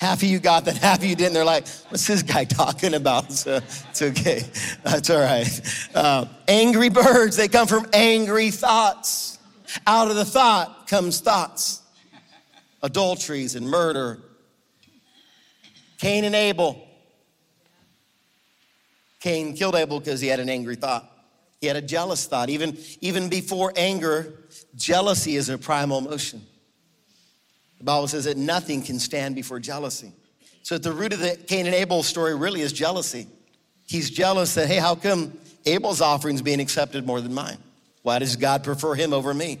Half 0.00 0.22
of 0.22 0.28
you 0.28 0.40
got 0.40 0.64
that, 0.64 0.76
half 0.76 0.98
of 0.98 1.04
you 1.04 1.14
didn't. 1.14 1.32
They're 1.32 1.44
like, 1.44 1.66
what's 1.88 2.06
this 2.08 2.22
guy 2.22 2.44
talking 2.44 2.94
about? 2.94 3.30
So 3.32 3.56
it's 3.56 4.02
okay. 4.02 4.42
That's 4.82 5.10
all 5.10 5.20
right. 5.20 5.88
Uh, 5.94 6.26
angry 6.48 6.88
birds, 6.88 7.36
they 7.36 7.46
come 7.46 7.68
from 7.68 7.86
angry 7.92 8.50
thoughts. 8.50 9.38
Out 9.86 10.10
of 10.10 10.16
the 10.16 10.24
thought 10.24 10.86
comes 10.86 11.20
thoughts, 11.20 11.82
adulteries 12.82 13.54
and 13.54 13.66
murder. 13.66 14.20
Cain 15.98 16.24
and 16.24 16.34
Abel. 16.34 16.88
Cain 19.20 19.54
killed 19.54 19.76
Abel 19.76 20.00
because 20.00 20.20
he 20.20 20.28
had 20.28 20.40
an 20.40 20.48
angry 20.48 20.74
thought. 20.74 21.08
He 21.60 21.68
had 21.68 21.76
a 21.76 21.82
jealous 21.82 22.26
thought. 22.26 22.50
Even, 22.50 22.76
even 23.00 23.28
before 23.28 23.72
anger, 23.76 24.34
jealousy 24.74 25.36
is 25.36 25.48
a 25.48 25.56
primal 25.56 25.98
emotion. 25.98 26.44
The 27.78 27.84
Bible 27.84 28.08
says 28.08 28.24
that 28.24 28.36
nothing 28.36 28.82
can 28.82 28.98
stand 28.98 29.36
before 29.36 29.60
jealousy. 29.60 30.12
So 30.62 30.74
at 30.74 30.82
the 30.82 30.92
root 30.92 31.12
of 31.12 31.20
the 31.20 31.36
Cain 31.46 31.66
and 31.66 31.74
Abel 31.74 32.02
story 32.02 32.34
really 32.34 32.62
is 32.62 32.72
jealousy. 32.72 33.28
He's 33.86 34.10
jealous 34.10 34.54
that, 34.54 34.66
hey, 34.68 34.76
how 34.76 34.96
come 34.96 35.38
Abel's 35.66 36.00
offering 36.00 36.34
is 36.34 36.42
being 36.42 36.60
accepted 36.60 37.06
more 37.06 37.20
than 37.20 37.32
mine? 37.32 37.58
Why 38.02 38.18
does 38.18 38.36
God 38.36 38.64
prefer 38.64 38.94
him 38.94 39.12
over 39.12 39.32
me? 39.32 39.58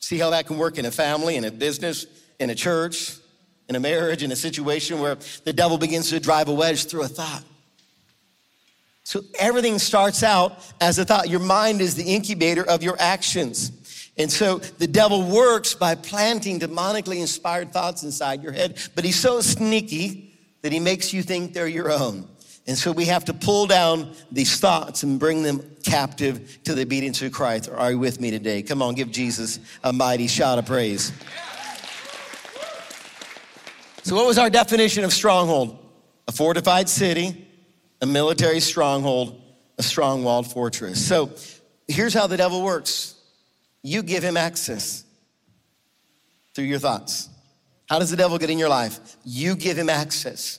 See 0.00 0.18
how 0.18 0.30
that 0.30 0.46
can 0.46 0.58
work 0.58 0.78
in 0.78 0.86
a 0.86 0.90
family, 0.90 1.36
in 1.36 1.44
a 1.44 1.50
business, 1.50 2.06
in 2.38 2.50
a 2.50 2.54
church, 2.54 3.16
in 3.68 3.76
a 3.76 3.80
marriage, 3.80 4.22
in 4.22 4.30
a 4.30 4.36
situation 4.36 5.00
where 5.00 5.16
the 5.44 5.52
devil 5.52 5.78
begins 5.78 6.10
to 6.10 6.20
drive 6.20 6.48
a 6.48 6.52
wedge 6.52 6.86
through 6.86 7.02
a 7.02 7.08
thought. 7.08 7.42
So 9.02 9.22
everything 9.38 9.78
starts 9.78 10.22
out 10.22 10.58
as 10.80 10.98
a 10.98 11.04
thought. 11.04 11.28
Your 11.28 11.40
mind 11.40 11.80
is 11.80 11.94
the 11.94 12.04
incubator 12.04 12.64
of 12.68 12.82
your 12.82 12.96
actions. 12.98 13.72
And 14.18 14.30
so 14.30 14.58
the 14.58 14.86
devil 14.86 15.22
works 15.22 15.74
by 15.74 15.94
planting 15.94 16.58
demonically 16.58 17.20
inspired 17.20 17.72
thoughts 17.72 18.02
inside 18.02 18.42
your 18.42 18.52
head, 18.52 18.78
but 18.94 19.04
he's 19.04 19.18
so 19.18 19.40
sneaky 19.40 20.32
that 20.62 20.72
he 20.72 20.80
makes 20.80 21.12
you 21.12 21.22
think 21.22 21.52
they're 21.52 21.68
your 21.68 21.92
own. 21.92 22.28
And 22.68 22.76
so 22.76 22.90
we 22.90 23.04
have 23.04 23.24
to 23.26 23.34
pull 23.34 23.66
down 23.66 24.12
these 24.32 24.58
thoughts 24.58 25.02
and 25.04 25.20
bring 25.20 25.42
them 25.42 25.62
captive 25.84 26.58
to 26.64 26.74
the 26.74 26.82
obedience 26.82 27.22
of 27.22 27.32
Christ. 27.32 27.68
Are 27.68 27.92
you 27.92 27.98
with 27.98 28.20
me 28.20 28.30
today? 28.30 28.62
Come 28.62 28.82
on, 28.82 28.94
give 28.94 29.10
Jesus 29.10 29.60
a 29.84 29.92
mighty 29.92 30.26
shout 30.26 30.58
of 30.58 30.66
praise. 30.66 31.12
So, 34.02 34.14
what 34.14 34.26
was 34.26 34.38
our 34.38 34.50
definition 34.50 35.04
of 35.04 35.12
stronghold? 35.12 35.78
A 36.28 36.32
fortified 36.32 36.88
city 36.88 37.46
a 38.00 38.06
military 38.06 38.60
stronghold, 38.60 39.40
a 39.78 39.82
strong 39.82 40.24
walled 40.24 40.50
fortress. 40.50 41.04
So 41.04 41.30
here's 41.88 42.14
how 42.14 42.26
the 42.26 42.36
devil 42.36 42.62
works 42.62 43.14
you 43.82 44.02
give 44.02 44.22
him 44.22 44.36
access 44.36 45.04
through 46.54 46.64
your 46.64 46.78
thoughts. 46.78 47.28
How 47.88 47.98
does 47.98 48.10
the 48.10 48.16
devil 48.16 48.36
get 48.36 48.50
in 48.50 48.58
your 48.58 48.68
life? 48.68 49.16
You 49.24 49.54
give 49.54 49.78
him 49.78 49.88
access. 49.88 50.58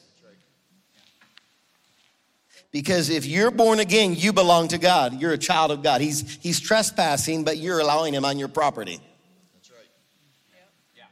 Because 2.72 3.10
if 3.10 3.26
you're 3.26 3.52
born 3.52 3.80
again, 3.80 4.14
you 4.16 4.34
belong 4.34 4.68
to 4.70 4.78
God. 4.78 5.20
You're 5.20 5.34
a 5.34 5.38
child 5.38 5.72
of 5.72 5.82
God. 5.82 6.02
He's, 6.02 6.38
he's 6.42 6.60
trespassing, 6.60 7.44
but 7.44 7.58
you're 7.58 7.80
allowing 7.80 8.14
him 8.14 8.26
on 8.26 8.38
your 8.38 8.50
property. 8.50 9.00
That's 9.54 9.72
right. 9.72 9.88
Yeah. 10.96 11.04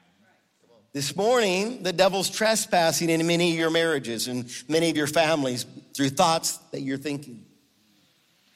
This 0.92 1.16
morning, 1.16 1.82
the 1.82 1.94
devil's 1.94 2.30
trespassing 2.30 3.10
in 3.10 3.26
many 3.26 3.52
of 3.52 3.58
your 3.58 3.72
marriages 3.72 4.28
and 4.28 4.52
many 4.68 4.90
of 4.90 4.98
your 4.98 5.08
families 5.08 5.66
through 5.94 6.10
thoughts 6.10 6.58
that 6.72 6.82
you're 6.82 6.98
thinking. 6.98 7.46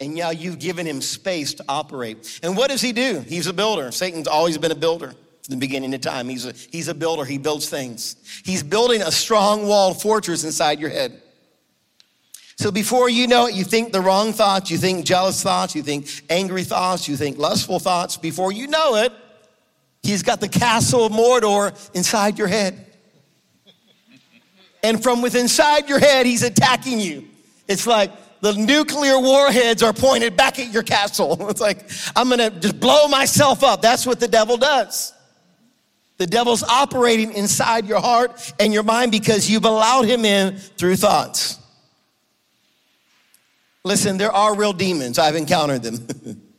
And 0.01 0.15
now 0.15 0.29
you've 0.29 0.59
given 0.59 0.85
him 0.85 1.01
space 1.01 1.53
to 1.55 1.65
operate. 1.67 2.39
And 2.43 2.55
what 2.55 2.69
does 2.69 2.81
he 2.81 2.91
do? 2.91 3.19
He's 3.27 3.47
a 3.47 3.53
builder. 3.53 3.91
Satan's 3.91 4.27
always 4.27 4.57
been 4.57 4.71
a 4.71 4.75
builder 4.75 5.07
from 5.09 5.55
the 5.55 5.57
beginning 5.57 5.93
of 5.93 6.01
time. 6.01 6.29
He's 6.29 6.45
a, 6.45 6.53
he's 6.53 6.89
a 6.89 6.93
builder. 6.93 7.25
He 7.25 7.37
builds 7.37 7.69
things. 7.69 8.15
He's 8.45 8.61
building 8.61 9.01
a 9.01 9.11
strong 9.11 9.67
walled 9.67 10.01
fortress 10.01 10.43
inside 10.43 10.79
your 10.79 10.89
head. 10.89 11.21
So 12.59 12.71
before 12.71 13.09
you 13.09 13.25
know 13.25 13.47
it, 13.47 13.55
you 13.55 13.63
think 13.63 13.93
the 13.93 14.01
wrong 14.01 14.33
thoughts, 14.33 14.69
you 14.69 14.77
think 14.77 15.05
jealous 15.05 15.41
thoughts, 15.41 15.75
you 15.75 15.81
think 15.81 16.09
angry 16.29 16.63
thoughts, 16.63 17.07
you 17.07 17.15
think 17.15 17.37
lustful 17.37 17.79
thoughts. 17.79 18.17
Before 18.17 18.51
you 18.51 18.67
know 18.67 18.95
it, 18.95 19.13
He's 20.03 20.23
got 20.23 20.39
the 20.39 20.47
castle 20.47 21.05
of 21.05 21.11
Mordor 21.11 21.73
inside 21.95 22.37
your 22.37 22.47
head. 22.47 22.85
And 24.81 25.01
from 25.03 25.21
within 25.21 25.41
inside 25.41 25.89
your 25.89 25.99
head, 25.99 26.25
he's 26.25 26.43
attacking 26.43 26.99
you. 26.99 27.27
It's 27.67 27.85
like 27.85 28.11
the 28.39 28.53
nuclear 28.53 29.19
warheads 29.19 29.83
are 29.83 29.91
pointed 29.91 30.37
back 30.37 30.57
at 30.57 30.71
your 30.71 30.83
castle. 30.83 31.37
It's 31.49 31.59
like, 31.59 31.89
I'm 32.15 32.29
gonna 32.29 32.49
just 32.49 32.79
blow 32.79 33.07
myself 33.07 33.63
up. 33.63 33.81
That's 33.81 34.05
what 34.05 34.19
the 34.19 34.27
devil 34.27 34.57
does. 34.57 35.13
The 36.17 36.27
devil's 36.27 36.63
operating 36.63 37.33
inside 37.33 37.85
your 37.85 38.01
heart 38.01 38.53
and 38.59 38.73
your 38.73 38.83
mind 38.83 39.11
because 39.11 39.49
you've 39.49 39.65
allowed 39.65 40.05
him 40.05 40.23
in 40.23 40.57
through 40.57 40.95
thoughts. 40.95 41.59
Listen, 43.83 44.17
there 44.17 44.31
are 44.31 44.55
real 44.55 44.73
demons. 44.73 45.17
I've 45.17 45.35
encountered 45.35 45.83
them. 45.83 46.41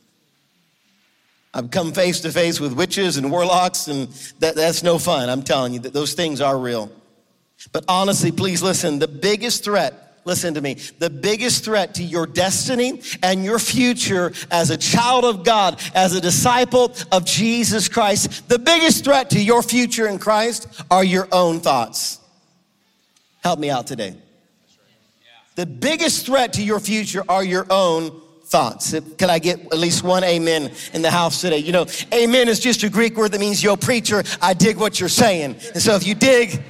I've 1.53 1.69
come 1.69 1.91
face 1.91 2.21
to 2.21 2.31
face 2.31 2.59
with 2.59 2.73
witches 2.73 3.17
and 3.17 3.29
warlocks, 3.29 3.87
and 3.87 4.07
that, 4.39 4.55
that's 4.55 4.83
no 4.83 4.97
fun. 4.97 5.29
I'm 5.29 5.43
telling 5.43 5.73
you 5.73 5.79
that 5.81 5.93
those 5.93 6.13
things 6.13 6.39
are 6.39 6.57
real. 6.57 6.89
But 7.71 7.83
honestly, 7.87 8.31
please 8.31 8.63
listen 8.63 8.99
the 8.99 9.07
biggest 9.07 9.63
threat, 9.63 10.21
listen 10.23 10.53
to 10.53 10.61
me, 10.61 10.75
the 10.99 11.09
biggest 11.09 11.65
threat 11.65 11.95
to 11.95 12.03
your 12.03 12.25
destiny 12.25 13.01
and 13.21 13.43
your 13.43 13.59
future 13.59 14.31
as 14.49 14.69
a 14.69 14.77
child 14.77 15.25
of 15.25 15.43
God, 15.43 15.81
as 15.93 16.15
a 16.15 16.21
disciple 16.21 16.95
of 17.11 17.25
Jesus 17.25 17.89
Christ, 17.89 18.47
the 18.47 18.57
biggest 18.57 19.03
threat 19.03 19.29
to 19.31 19.39
your 19.41 19.61
future 19.61 20.07
in 20.07 20.19
Christ 20.19 20.67
are 20.89 21.03
your 21.03 21.27
own 21.31 21.59
thoughts. 21.59 22.19
Help 23.43 23.59
me 23.59 23.69
out 23.69 23.87
today. 23.87 24.15
The 25.55 25.65
biggest 25.65 26.25
threat 26.25 26.53
to 26.53 26.63
your 26.63 26.79
future 26.79 27.23
are 27.27 27.43
your 27.43 27.65
own 27.69 28.21
thoughts. 28.45 28.95
Can 29.17 29.29
I 29.29 29.39
get 29.39 29.59
at 29.59 29.77
least 29.77 30.03
one 30.03 30.23
amen 30.23 30.71
in 30.93 31.01
the 31.01 31.11
house 31.11 31.41
today? 31.41 31.57
You 31.57 31.71
know, 31.71 31.85
amen 32.13 32.47
is 32.47 32.59
just 32.59 32.83
a 32.83 32.89
Greek 32.89 33.17
word 33.17 33.31
that 33.33 33.39
means, 33.39 33.63
yo, 33.63 33.75
preacher, 33.75 34.23
I 34.41 34.53
dig 34.53 34.77
what 34.77 34.99
you're 34.99 35.09
saying. 35.09 35.55
And 35.73 35.81
so 35.81 35.95
if 35.95 36.05
you 36.05 36.15
dig, 36.15 36.61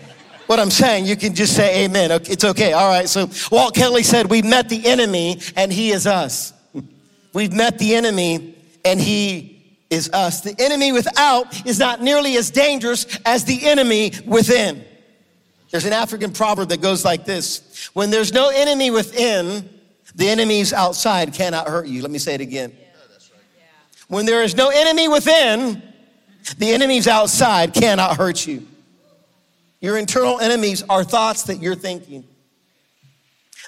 what 0.48 0.60
I'm 0.60 0.70
saying, 0.70 1.06
you 1.06 1.16
can 1.16 1.34
just 1.34 1.56
say 1.56 1.86
amen. 1.86 2.12
It's 2.12 2.44
okay. 2.44 2.74
All 2.74 2.90
right. 2.90 3.08
So 3.08 3.30
Walt 3.52 3.74
Kelly 3.74 4.04
said, 4.04 4.30
We've 4.30 4.44
met 4.44 4.68
the 4.68 4.86
enemy 4.86 5.40
and 5.56 5.72
he 5.72 5.92
is 5.92 6.06
us. 6.06 6.52
We've 7.34 7.54
met 7.54 7.80
the 7.80 7.96
enemy 7.96 8.56
and 8.84 9.00
he 9.00 9.80
is 9.90 10.10
us. 10.12 10.42
The 10.42 10.54
enemy 10.60 10.92
without 10.92 11.66
is 11.66 11.80
not 11.80 12.02
nearly 12.02 12.36
as 12.36 12.52
dangerous 12.52 13.06
as 13.26 13.46
the 13.46 13.66
enemy 13.66 14.12
within. 14.26 14.84
There's 15.72 15.86
an 15.86 15.94
African 15.94 16.34
proverb 16.34 16.70
that 16.70 16.82
goes 16.82 17.04
like 17.04 17.26
this 17.26 17.90
When 17.94 18.12
there's 18.12 18.34
no 18.34 18.50
enemy 18.50 18.92
within, 18.92 19.70
the 20.14 20.30
enemies 20.30 20.74
outside 20.74 21.34
cannot 21.34 21.68
hurt 21.68 21.88
you. 21.88 22.02
Let 22.02 22.12
me 22.12 22.20
say 22.20 22.36
it 22.36 22.42
again. 22.42 22.74
Oh, 22.76 23.16
when 24.10 24.26
there 24.26 24.44
is 24.44 24.56
no 24.56 24.70
enemy 24.70 25.08
within, 25.08 25.82
the 26.58 26.72
enemies 26.74 27.08
outside 27.08 27.74
cannot 27.74 28.18
hurt 28.18 28.46
you. 28.46 28.68
Your 29.80 29.98
internal 29.98 30.40
enemies 30.40 30.84
are 30.90 31.04
thoughts 31.04 31.44
that 31.44 31.62
you're 31.62 31.76
thinking 31.76 32.26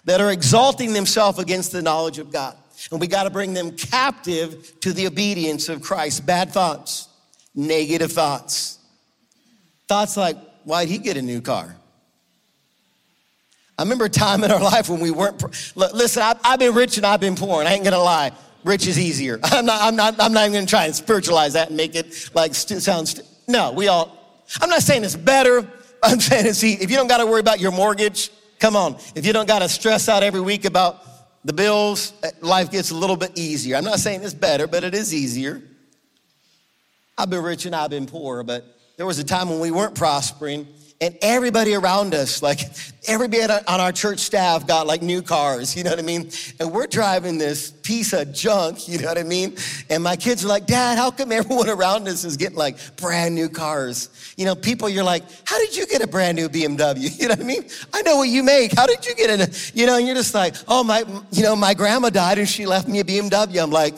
that 0.06 0.20
are 0.20 0.32
exalting 0.32 0.94
themselves 0.94 1.40
against 1.40 1.72
the 1.72 1.82
knowledge 1.82 2.20
of 2.20 2.32
God. 2.32 2.58
And 2.92 3.00
we 3.00 3.08
got 3.08 3.24
to 3.24 3.30
bring 3.30 3.54
them 3.54 3.72
captive 3.72 4.80
to 4.82 4.92
the 4.92 5.08
obedience 5.08 5.70
of 5.70 5.82
Christ. 5.82 6.26
Bad 6.26 6.52
thoughts, 6.52 7.08
negative 7.56 8.12
thoughts. 8.12 8.80
Thoughts 9.88 10.18
like, 10.18 10.38
why'd 10.66 10.90
he 10.90 10.98
get 10.98 11.16
a 11.16 11.22
new 11.22 11.40
car? 11.40 11.78
I 13.84 13.86
remember 13.86 14.06
a 14.06 14.10
time 14.10 14.46
in 14.46 14.50
our 14.50 14.62
life 14.62 14.88
when 14.88 15.02
we 15.02 15.12
weren't, 15.12 15.44
listen, 15.76 16.24
I, 16.24 16.36
have 16.46 16.60
been 16.60 16.74
rich 16.74 16.96
and 16.96 17.06
I've 17.06 17.20
been 17.20 17.36
poor, 17.36 17.60
and 17.60 17.68
I 17.68 17.74
ain't 17.74 17.84
gonna 17.84 18.00
lie, 18.00 18.32
rich 18.64 18.88
is 18.88 18.98
easier. 18.98 19.42
I'm 19.44 19.66
not, 19.66 19.82
I'm 19.82 19.98
not, 19.98 20.16
I'm 20.22 20.32
not 20.32 20.44
even 20.44 20.54
gonna 20.54 20.66
try 20.66 20.86
and 20.86 20.96
spiritualize 20.96 21.52
that 21.52 21.68
and 21.68 21.76
make 21.76 21.94
it 21.94 22.30
like 22.34 22.56
st- 22.56 22.82
sound, 22.82 23.10
st- 23.10 23.28
no, 23.46 23.74
we 23.74 23.90
all, 23.90 24.18
I'm 24.62 24.70
not 24.70 24.84
saying 24.84 25.04
it's 25.04 25.18
better, 25.18 25.70
I'm 26.04 26.22
saying, 26.22 26.54
see, 26.54 26.76
if 26.76 26.90
you 26.90 26.96
don't 26.96 27.10
got 27.10 27.18
to 27.18 27.26
worry 27.26 27.42
about 27.42 27.60
your 27.60 27.74
mortgage, 27.74 28.30
come 28.58 28.78
on. 28.78 28.96
If 29.16 29.26
you 29.26 29.34
don't 29.34 29.50
got 29.50 29.60
to 29.60 29.68
stress 29.68 30.08
out 30.08 30.24
every 30.24 30.40
week 30.40 30.64
about 30.64 31.04
the 31.44 31.52
bills, 31.52 32.14
eh, 32.24 32.32
life 32.40 32.72
gets 32.72 32.92
a 32.92 32.96
little 32.96 33.18
bit 33.18 33.38
easier. 33.38 33.76
I'm 33.76 33.84
not 33.84 34.00
saying 34.00 34.24
it's 34.24 34.34
better, 34.34 34.66
but 34.66 34.86
it 34.86 34.96
is 34.96 35.14
easier. 35.14 35.62
I've 37.18 37.30
been 37.30 37.44
rich 37.44 37.66
and 37.66 37.76
I've 37.76 37.90
been 37.90 38.06
poor, 38.06 38.44
but 38.44 38.64
there 38.96 39.06
was 39.06 39.20
a 39.20 39.26
time 39.26 39.50
when 39.50 39.60
we 39.60 39.72
weren't 39.72 39.94
prospering 39.94 40.70
and 41.04 41.18
everybody 41.22 41.76
around 41.76 42.16
us, 42.16 42.42
like 42.42 42.62
everybody 43.10 43.42
on 43.42 43.82
our 43.82 43.92
church 43.92 44.20
staff 44.20 44.66
got 44.66 44.88
like 44.88 45.02
new 45.02 45.22
cars, 45.22 45.76
you 45.76 45.84
know 45.84 45.90
what 45.90 46.00
I 46.00 46.04
mean? 46.04 46.32
And 46.62 46.72
we're 46.72 46.88
driving 46.88 47.38
this 47.38 47.72
piece 47.72 48.14
of 48.14 48.32
junk, 48.32 48.88
you 48.88 49.00
know 49.00 49.10
what 49.10 49.18
I 49.18 49.24
mean? 49.24 49.58
And 49.90 50.02
my 50.02 50.16
kids 50.16 50.46
are 50.46 50.48
like, 50.48 50.66
Dad, 50.66 50.98
how 50.98 51.12
come 51.12 51.34
everyone 51.34 51.70
around 51.70 52.08
us 52.08 52.24
is 52.24 52.38
getting 52.38 52.58
like 52.58 52.78
brand 52.96 53.36
new 53.36 53.50
cars? 53.50 54.34
You 54.38 54.46
know, 54.46 54.56
people, 54.56 54.88
you're 54.88 55.04
like, 55.04 55.24
how 55.44 55.60
did 55.60 55.76
you 55.76 55.86
get 55.88 56.02
a 56.02 56.08
brand 56.08 56.38
new 56.38 56.48
BMW? 56.48 57.12
You 57.24 57.30
know 57.30 57.36
what 57.36 57.42
I 57.42 57.44
mean? 57.44 57.66
I 57.94 58.02
know 58.02 58.18
what 58.18 58.30
you 58.30 58.44
make. 58.44 58.74
How 58.74 58.86
did 58.86 59.06
you 59.06 59.14
get 59.16 59.30
in 59.30 59.48
you 59.74 59.86
know, 59.86 59.98
and 59.98 60.06
you're 60.06 60.16
just 60.16 60.34
like, 60.34 60.56
oh, 60.68 60.84
my, 60.84 61.06
you 61.32 61.44
know, 61.44 61.56
my 61.56 61.74
grandma 61.74 62.10
died 62.10 62.38
and 62.38 62.48
she 62.48 62.66
left 62.66 62.88
me 62.88 63.00
a 63.00 63.04
BMW. 63.04 63.62
I'm 63.62 63.72
like, 63.72 63.94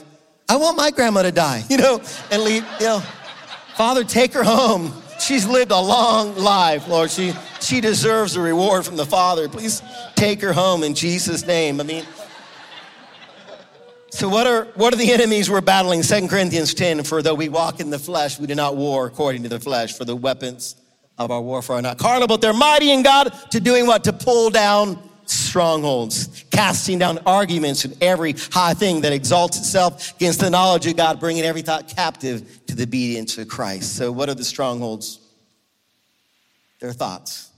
I 0.50 0.58
want 0.58 0.76
my 0.76 0.92
grandma 0.92 1.22
to 1.22 1.32
die, 1.32 1.64
you 1.70 1.78
know, 1.78 2.02
and 2.32 2.44
leave, 2.44 2.66
you 2.80 2.88
know, 2.88 3.00
Father, 3.76 4.04
take 4.04 4.34
her 4.34 4.44
home. 4.44 4.92
She's 5.20 5.48
lived 5.48 5.72
a 5.72 5.80
long 5.80 6.36
life, 6.36 6.88
Lord. 6.88 7.10
She, 7.10 7.34
she 7.60 7.82
deserves 7.82 8.36
a 8.36 8.42
reward 8.42 8.86
from 8.86 8.96
the 8.96 9.06
Father. 9.06 9.50
Please 9.50 9.82
take 10.16 10.42
her 10.42 10.54
home 10.54 10.84
in 10.84 10.94
Jesus' 10.94 11.46
name. 11.46 11.80
I 11.80 11.84
mean, 11.84 12.06
so 14.10 14.30
what 14.30 14.48
are, 14.48 14.66
what 14.76 14.94
are 14.94 14.98
the 14.98 15.12
enemies 15.12 15.50
we're 15.50 15.62
battling? 15.62 16.02
2 16.02 16.28
Corinthians 16.28 16.74
10, 16.74 17.04
for 17.04 17.22
though 17.22 17.34
we 17.34 17.50
walk 17.50 17.80
in 17.80 17.90
the 17.90 18.00
flesh, 18.00 18.40
we 18.40 18.48
do 18.48 18.56
not 18.56 18.78
war 18.78 19.08
according 19.08 19.44
to 19.44 19.50
the 19.50 19.60
flesh, 19.60 19.98
for 19.98 20.06
the 20.06 20.16
weapons 20.16 20.76
of 21.18 21.32
our 21.32 21.42
warfare 21.42 21.78
are 21.78 21.82
not 21.82 21.98
carnal, 21.98 22.28
but 22.28 22.42
they're 22.42 22.54
mighty 22.54 22.92
in 22.92 23.04
God 23.04 23.34
to 23.52 23.60
doing 23.60 23.88
what? 23.88 24.04
To 24.06 24.14
pull 24.14 24.50
down 24.50 24.98
strongholds, 25.30 26.46
casting 26.52 27.00
down 27.00 27.20
arguments 27.26 27.86
and 27.86 28.02
every 28.02 28.34
high 28.52 28.74
thing 28.74 29.02
that 29.02 29.14
exalts 29.14 29.58
itself 29.58 30.16
against 30.16 30.40
the 30.40 30.50
knowledge 30.50 30.88
of 30.88 30.96
God, 30.96 31.20
bringing 31.20 31.44
every 31.44 31.62
thought 31.62 31.88
captive 31.88 32.66
to 32.68 32.76
the 32.76 32.84
obedience 32.84 33.38
of 33.38 33.48
Christ. 33.48 33.96
So, 33.96 34.12
what 34.12 34.30
are 34.30 34.36
the 34.36 34.44
strongholds? 34.44 35.20
They're 36.80 36.94
thoughts. 36.94 37.50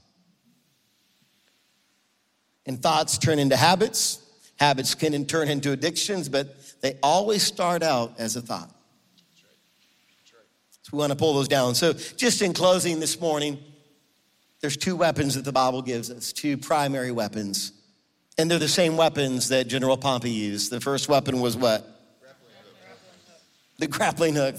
And 2.65 2.82
thoughts 2.82 3.17
turn 3.17 3.39
into 3.39 3.56
habits. 3.56 4.21
Habits 4.60 4.95
can 4.95 5.25
turn 5.25 5.49
into 5.49 5.71
addictions, 5.71 6.30
but 6.30 6.56
they 6.82 6.97
always 7.01 7.43
start 7.43 7.84
out 7.84 8.13
as 8.17 8.36
a 8.36 8.41
thought. 8.41 8.71
So 10.82 10.91
we 10.93 10.99
want 10.99 11.12
to 11.12 11.17
pull 11.17 11.34
those 11.34 11.49
down. 11.49 11.75
So, 11.75 11.93
just 11.93 12.41
in 12.41 12.53
closing 12.53 13.01
this 13.01 13.19
morning, 13.19 13.58
there's 14.62 14.78
two 14.78 14.96
weapons 14.96 15.36
that 15.36 15.46
the 15.46 15.52
Bible 15.52 15.82
gives 15.82 16.10
us, 16.10 16.34
two 16.34 16.58
primary 16.58 17.12
weapons. 17.12 17.74
And 18.38 18.50
they're 18.50 18.60
the 18.60 18.67
same 18.67 18.98
weapons 18.98 19.50
that 19.50 19.67
General 19.67 19.98
Pompey 19.98 20.32
used. 20.32 20.72
The 20.72 20.82
first 20.82 21.10
weapon 21.10 21.41
was 21.41 21.58
what? 21.58 21.86
The 23.80 23.88
grappling 23.88 24.36
hook. 24.36 24.56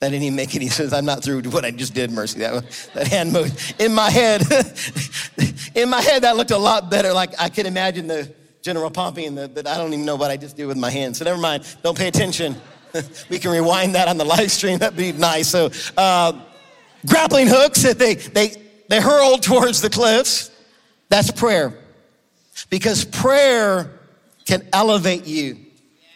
That 0.00 0.08
didn't 0.08 0.22
even 0.22 0.36
make 0.36 0.56
any 0.56 0.68
sense. 0.68 0.92
I'm 0.92 1.04
not 1.04 1.22
through 1.22 1.42
what 1.42 1.64
I 1.64 1.70
just 1.72 1.94
did, 1.94 2.10
Mercy. 2.10 2.38
That, 2.38 2.64
that 2.94 3.06
hand 3.06 3.32
motion. 3.32 3.54
In 3.78 3.94
my 3.94 4.10
head, 4.10 4.42
in 5.74 5.90
my 5.90 6.00
head, 6.00 6.22
that 6.22 6.36
looked 6.36 6.52
a 6.52 6.58
lot 6.58 6.90
better. 6.90 7.12
Like 7.12 7.34
I 7.38 7.50
could 7.50 7.66
imagine 7.66 8.06
the 8.06 8.32
General 8.62 8.90
Pompey 8.90 9.26
and 9.26 9.36
the, 9.36 9.68
I 9.68 9.76
don't 9.76 9.92
even 9.92 10.06
know 10.06 10.16
what 10.16 10.30
I 10.30 10.38
just 10.38 10.56
did 10.56 10.66
with 10.66 10.78
my 10.78 10.90
hand. 10.90 11.16
So 11.16 11.24
never 11.24 11.38
mind. 11.38 11.64
Don't 11.82 11.98
pay 11.98 12.08
attention. 12.08 12.56
we 13.28 13.38
can 13.38 13.50
rewind 13.50 13.94
that 13.94 14.08
on 14.08 14.16
the 14.16 14.24
live 14.24 14.50
stream. 14.50 14.78
That'd 14.78 14.96
be 14.96 15.12
nice. 15.12 15.48
So, 15.48 15.70
uh, 15.96 16.32
grappling 17.06 17.46
hooks 17.48 17.82
that 17.82 17.98
they, 17.98 18.14
they, 18.14 18.69
they 18.90 19.00
hurled 19.00 19.42
towards 19.50 19.80
the 19.80 19.88
cliffs. 19.88 20.50
That's 21.08 21.30
prayer. 21.30 21.78
Because 22.68 23.04
prayer 23.06 23.90
can 24.44 24.68
elevate 24.72 25.26
you 25.26 25.56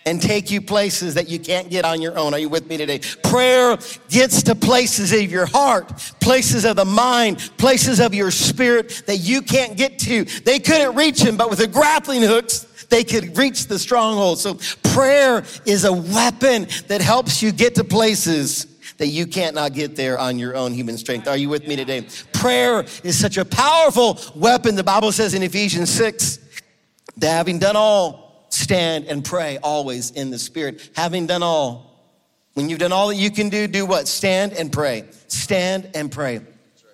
and 0.06 0.20
take 0.20 0.50
you 0.50 0.60
places 0.60 1.14
that 1.14 1.28
you 1.28 1.38
can't 1.38 1.70
get 1.70 1.84
on 1.84 2.02
your 2.02 2.18
own. 2.18 2.34
Are 2.34 2.38
you 2.38 2.48
with 2.48 2.68
me 2.68 2.76
today? 2.76 3.00
Prayer 3.22 3.78
gets 4.10 4.42
to 4.42 4.54
places 4.54 5.12
of 5.12 5.30
your 5.30 5.46
heart, 5.46 5.88
places 6.20 6.64
of 6.66 6.76
the 6.76 6.84
mind, 6.84 7.38
places 7.56 8.00
of 8.00 8.12
your 8.12 8.30
spirit 8.30 9.04
that 9.06 9.18
you 9.18 9.40
can't 9.40 9.76
get 9.76 9.98
to. 10.00 10.24
They 10.24 10.58
couldn't 10.58 10.94
reach 10.94 11.22
him, 11.22 11.36
but 11.36 11.48
with 11.48 11.60
the 11.60 11.66
grappling 11.66 12.22
hooks, 12.22 12.66
they 12.90 13.02
could 13.02 13.38
reach 13.38 13.66
the 13.66 13.78
stronghold. 13.78 14.38
So 14.38 14.58
prayer 14.82 15.44
is 15.64 15.84
a 15.84 15.92
weapon 15.92 16.66
that 16.88 17.00
helps 17.00 17.42
you 17.42 17.50
get 17.50 17.76
to 17.76 17.84
places 17.84 18.66
that 18.98 19.08
you 19.08 19.26
can't 19.26 19.54
not 19.54 19.72
get 19.72 19.96
there 19.96 20.18
on 20.18 20.38
your 20.38 20.56
own 20.56 20.72
human 20.72 20.96
strength. 20.96 21.26
Are 21.28 21.36
you 21.36 21.48
with 21.48 21.66
me 21.66 21.76
today? 21.76 22.06
Prayer 22.32 22.84
is 23.02 23.18
such 23.18 23.36
a 23.36 23.44
powerful 23.44 24.18
weapon. 24.34 24.76
The 24.76 24.84
Bible 24.84 25.12
says 25.12 25.34
in 25.34 25.42
Ephesians 25.42 25.90
6 25.90 26.38
that 27.18 27.30
having 27.30 27.58
done 27.58 27.76
all, 27.76 28.46
stand 28.50 29.06
and 29.06 29.24
pray 29.24 29.58
always 29.58 30.12
in 30.12 30.30
the 30.30 30.38
Spirit. 30.38 30.90
Having 30.94 31.26
done 31.26 31.42
all, 31.42 31.94
when 32.54 32.68
you've 32.68 32.78
done 32.78 32.92
all 32.92 33.08
that 33.08 33.16
you 33.16 33.30
can 33.30 33.48
do, 33.48 33.66
do 33.66 33.84
what? 33.84 34.06
Stand 34.06 34.52
and 34.52 34.72
pray. 34.72 35.04
Stand 35.26 35.90
and 35.94 36.10
pray. 36.10 36.36
In 36.36 36.46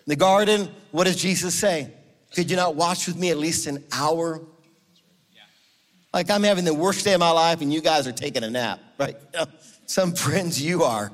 the 0.07 0.17
garden, 0.17 0.71
what 0.91 1.05
does 1.05 1.17
Jesus 1.17 1.55
say? 1.55 1.93
Could 2.35 2.51
you 2.51 2.57
not 2.57 2.77
watch 2.77 3.07
with 3.07 3.17
me 3.17 3.31
at 3.31 3.37
least 3.37 3.67
an 3.67 3.85
hour? 3.93 4.41
Like 6.15 6.31
I'm 6.31 6.43
having 6.43 6.65
the 6.65 6.75
worst 6.75 7.05
day 7.05 7.13
of 7.13 7.21
my 7.21 7.31
life 7.31 7.61
and 7.61 7.73
you 7.73 7.81
guys 7.81 8.07
are 8.07 8.13
taking 8.13 8.43
a 8.43 8.51
nap, 8.51 8.81
right? 8.99 9.17
Some 9.87 10.15
friends 10.15 10.61
you 10.61 10.83
are. 10.85 11.13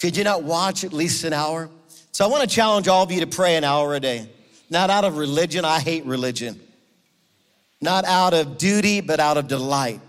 Could 0.00 0.16
you 0.16 0.24
not 0.24 0.42
watch 0.42 0.84
at 0.84 0.92
least 0.92 1.24
an 1.24 1.32
hour? 1.32 1.68
So 2.12 2.24
I 2.24 2.28
want 2.28 2.48
to 2.48 2.54
challenge 2.54 2.88
all 2.88 3.02
of 3.02 3.12
you 3.12 3.20
to 3.20 3.26
pray 3.26 3.56
an 3.56 3.64
hour 3.64 3.94
a 3.94 4.00
day. 4.00 4.28
Not 4.70 4.90
out 4.90 5.04
of 5.04 5.16
religion, 5.16 5.64
I 5.64 5.80
hate 5.80 6.04
religion. 6.04 6.60
Not 7.80 8.04
out 8.04 8.34
of 8.34 8.58
duty, 8.58 9.00
but 9.00 9.20
out 9.20 9.36
of 9.36 9.48
delight. 9.48 10.00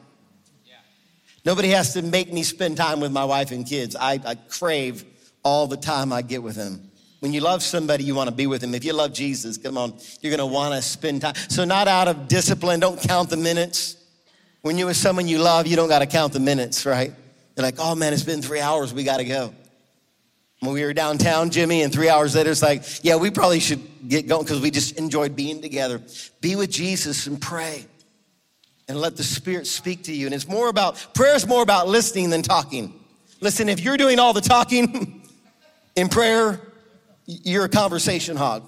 Nobody 1.46 1.70
has 1.70 1.94
to 1.94 2.02
make 2.02 2.32
me 2.34 2.44
spend 2.44 2.78
time 2.78 3.00
with 3.00 3.12
my 3.12 3.24
wife 3.24 3.52
and 3.52 3.66
kids. 3.66 3.96
I, 3.96 4.20
I 4.26 4.36
crave 4.36 5.06
all 5.44 5.68
the 5.68 5.78
time 5.78 6.12
I 6.12 6.22
get 6.22 6.44
with 6.44 6.56
them. 6.56 6.90
When 7.22 7.34
you 7.34 7.42
love 7.42 7.64
somebody, 7.64 8.04
you 8.04 8.16
want 8.16 8.30
to 8.30 8.36
be 8.36 8.48
with 8.48 8.62
them. 8.62 8.74
If 8.74 8.86
you 8.86 8.94
love 8.94 9.14
Jesus, 9.14 9.58
come 9.58 9.78
on, 9.78 9.94
you're 10.22 10.36
going 10.36 10.40
to 10.40 10.46
want 10.46 10.74
to 10.74 10.82
spend 10.82 11.22
time. 11.22 11.36
So, 11.50 11.66
not 11.66 11.88
out 11.88 12.08
of 12.08 12.28
discipline, 12.28 12.80
don't 12.80 13.00
count 13.00 13.30
the 13.30 13.38
minutes. 13.38 13.98
When 14.62 14.78
you're 14.78 14.88
with 14.88 14.98
someone 14.98 15.28
you 15.28 15.40
love, 15.40 15.68
you 15.68 15.76
don't 15.76 15.90
got 15.90 16.00
to 16.00 16.06
count 16.06 16.34
the 16.34 16.40
minutes, 16.40 16.86
right? 16.86 17.14
You're 17.56 17.64
like, 17.64 17.76
oh 17.80 17.96
man, 17.96 18.14
it's 18.14 18.24
been 18.24 18.42
three 18.42 18.60
hours, 18.60 18.94
we 18.94 19.04
got 19.04 19.18
to 19.18 19.26
go. 19.26 19.54
When 20.60 20.74
we 20.74 20.84
were 20.84 20.94
downtown, 20.94 21.52
Jimmy, 21.52 21.84
and 21.84 21.94
three 21.94 22.10
hours 22.10 22.36
later, 22.36 22.52
it's 22.52 22.62
like, 22.62 22.84
yeah, 23.04 23.16
we 23.16 23.32
probably 23.32 23.62
should 23.62 23.82
get 24.10 24.28
going 24.28 24.44
because 24.44 24.60
we 24.60 24.72
just 24.72 24.98
enjoyed 24.98 25.36
being 25.36 25.62
together. 25.62 26.02
Be 26.42 26.58
with 26.58 26.70
Jesus 26.70 27.28
and 27.28 27.40
pray 27.42 27.86
and 28.90 29.00
let 29.00 29.16
the 29.16 29.24
Spirit 29.24 29.68
speak 29.68 30.04
to 30.04 30.14
you. 30.14 30.26
And 30.26 30.36
it's 30.36 30.48
more 30.48 30.68
about, 30.68 31.08
prayer 31.14 31.36
is 31.36 31.48
more 31.48 31.64
about 31.64 31.88
listening 31.88 32.30
than 32.30 32.42
talking. 32.42 32.94
Listen, 33.40 33.70
if 33.70 33.80
you're 33.80 33.96
doing 33.96 34.20
all 34.20 34.34
the 34.34 34.42
talking 34.42 35.22
in 35.96 36.10
prayer, 36.10 36.60
you're 37.26 37.66
a 37.66 37.70
conversation 37.70 38.36
hog. 38.36 38.68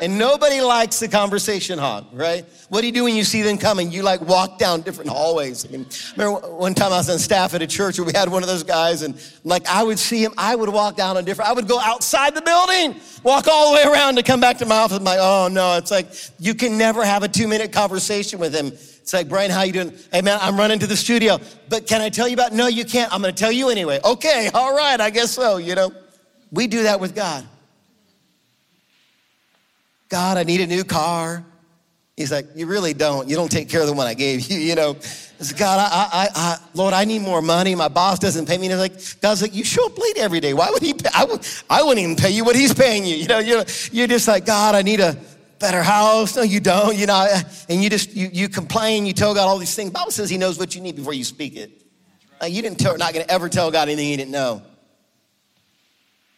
And 0.00 0.16
nobody 0.16 0.60
likes 0.60 1.00
the 1.00 1.08
conversation 1.08 1.78
hog, 1.78 2.06
right? 2.12 2.44
What 2.68 2.82
do 2.82 2.86
you 2.86 2.92
do 2.92 3.04
when 3.04 3.16
you 3.16 3.24
see 3.24 3.42
them 3.42 3.58
coming? 3.58 3.90
You 3.90 4.02
like 4.02 4.20
walk 4.20 4.58
down 4.58 4.82
different 4.82 5.10
hallways. 5.10 5.64
I 5.64 5.70
mean, 5.70 5.86
remember 6.16 6.48
one 6.54 6.74
time 6.74 6.92
I 6.92 6.98
was 6.98 7.10
on 7.10 7.18
staff 7.18 7.54
at 7.54 7.62
a 7.62 7.66
church 7.66 7.98
where 7.98 8.06
we 8.06 8.12
had 8.12 8.28
one 8.28 8.42
of 8.42 8.48
those 8.48 8.62
guys, 8.62 9.02
and 9.02 9.20
like 9.42 9.66
I 9.66 9.82
would 9.82 9.98
see 9.98 10.22
him, 10.22 10.32
I 10.38 10.54
would 10.54 10.68
walk 10.68 10.96
down 10.96 11.16
a 11.16 11.22
different, 11.22 11.50
I 11.50 11.52
would 11.52 11.66
go 11.66 11.80
outside 11.80 12.34
the 12.34 12.42
building, 12.42 13.00
walk 13.24 13.48
all 13.48 13.72
the 13.72 13.76
way 13.76 13.92
around 13.92 14.16
to 14.16 14.22
come 14.22 14.40
back 14.40 14.58
to 14.58 14.66
my 14.66 14.76
office. 14.76 14.98
I'm 14.98 15.04
like, 15.04 15.18
oh 15.20 15.48
no, 15.50 15.76
it's 15.76 15.90
like 15.90 16.08
you 16.38 16.54
can 16.54 16.78
never 16.78 17.04
have 17.04 17.22
a 17.22 17.28
two 17.28 17.48
minute 17.48 17.72
conversation 17.72 18.38
with 18.38 18.54
him. 18.54 18.68
It's 18.68 19.12
like, 19.12 19.28
Brian, 19.28 19.50
how 19.50 19.62
you 19.62 19.72
doing? 19.72 19.94
Hey 20.12 20.20
man, 20.20 20.38
I'm 20.40 20.56
running 20.56 20.78
to 20.80 20.86
the 20.86 20.96
studio, 20.96 21.38
but 21.68 21.86
can 21.86 22.00
I 22.00 22.08
tell 22.08 22.28
you 22.28 22.34
about? 22.34 22.52
No, 22.52 22.68
you 22.68 22.84
can't. 22.84 23.12
I'm 23.12 23.20
gonna 23.20 23.32
tell 23.32 23.52
you 23.52 23.70
anyway. 23.70 24.00
Okay, 24.04 24.50
all 24.54 24.76
right, 24.76 25.00
I 25.00 25.10
guess 25.10 25.32
so, 25.32 25.56
you 25.56 25.74
know. 25.74 25.90
We 26.50 26.66
do 26.66 26.84
that 26.84 27.00
with 27.00 27.14
God. 27.14 27.46
God, 30.08 30.38
I 30.38 30.42
need 30.42 30.60
a 30.60 30.66
new 30.66 30.84
car. 30.84 31.44
He's 32.16 32.32
like, 32.32 32.46
You 32.56 32.66
really 32.66 32.94
don't. 32.94 33.28
You 33.28 33.36
don't 33.36 33.50
take 33.50 33.68
care 33.68 33.80
of 33.80 33.86
the 33.86 33.92
one 33.92 34.06
I 34.06 34.14
gave 34.14 34.50
you, 34.50 34.58
you 34.68 34.74
know. 34.74 34.96
It's, 35.40 35.52
God, 35.52 35.78
I, 35.78 36.08
I, 36.12 36.28
I, 36.34 36.58
Lord, 36.74 36.92
I 36.92 37.04
need 37.04 37.22
more 37.22 37.40
money. 37.40 37.76
My 37.76 37.86
boss 37.86 38.18
doesn't 38.18 38.46
pay 38.46 38.58
me. 38.58 38.66
And 38.66 38.72
he's 38.72 38.80
like, 38.80 39.20
God's 39.20 39.40
like, 39.40 39.54
You 39.54 39.64
show 39.64 39.86
up 39.86 39.96
late 39.96 40.18
every 40.18 40.40
day. 40.40 40.52
Why 40.52 40.70
would 40.70 40.82
he 40.82 40.94
pay? 40.94 41.10
I, 41.14 41.24
would, 41.24 41.46
I 41.70 41.82
wouldn't 41.82 42.02
even 42.02 42.16
pay 42.16 42.30
you 42.30 42.44
what 42.44 42.56
he's 42.56 42.74
paying 42.74 43.04
you. 43.04 43.16
You 43.18 43.26
know, 43.26 43.38
you're, 43.40 43.64
you're 43.92 44.06
just 44.06 44.26
like, 44.26 44.46
God, 44.46 44.74
I 44.74 44.82
need 44.82 45.00
a 45.00 45.16
better 45.58 45.82
house. 45.82 46.36
No, 46.36 46.42
you 46.42 46.60
don't. 46.60 46.96
You 46.96 47.06
know, 47.06 47.28
and 47.68 47.82
you 47.82 47.90
just, 47.90 48.14
you, 48.14 48.28
you 48.32 48.48
complain, 48.48 49.06
you 49.06 49.12
tell 49.12 49.34
God 49.34 49.46
all 49.46 49.58
these 49.58 49.74
things. 49.74 49.90
The 49.90 49.94
Bible 49.94 50.12
says 50.12 50.30
he 50.30 50.38
knows 50.38 50.58
what 50.58 50.74
you 50.74 50.80
need 50.80 50.96
before 50.96 51.12
you 51.12 51.24
speak 51.24 51.56
it. 51.56 51.70
Like, 52.40 52.52
you 52.52 52.62
didn't 52.62 52.78
tell, 52.78 52.96
not 52.96 53.12
going 53.12 53.24
to 53.24 53.30
ever 53.30 53.48
tell 53.48 53.70
God 53.70 53.88
anything 53.88 54.06
he 54.06 54.16
didn't 54.16 54.30
know. 54.30 54.62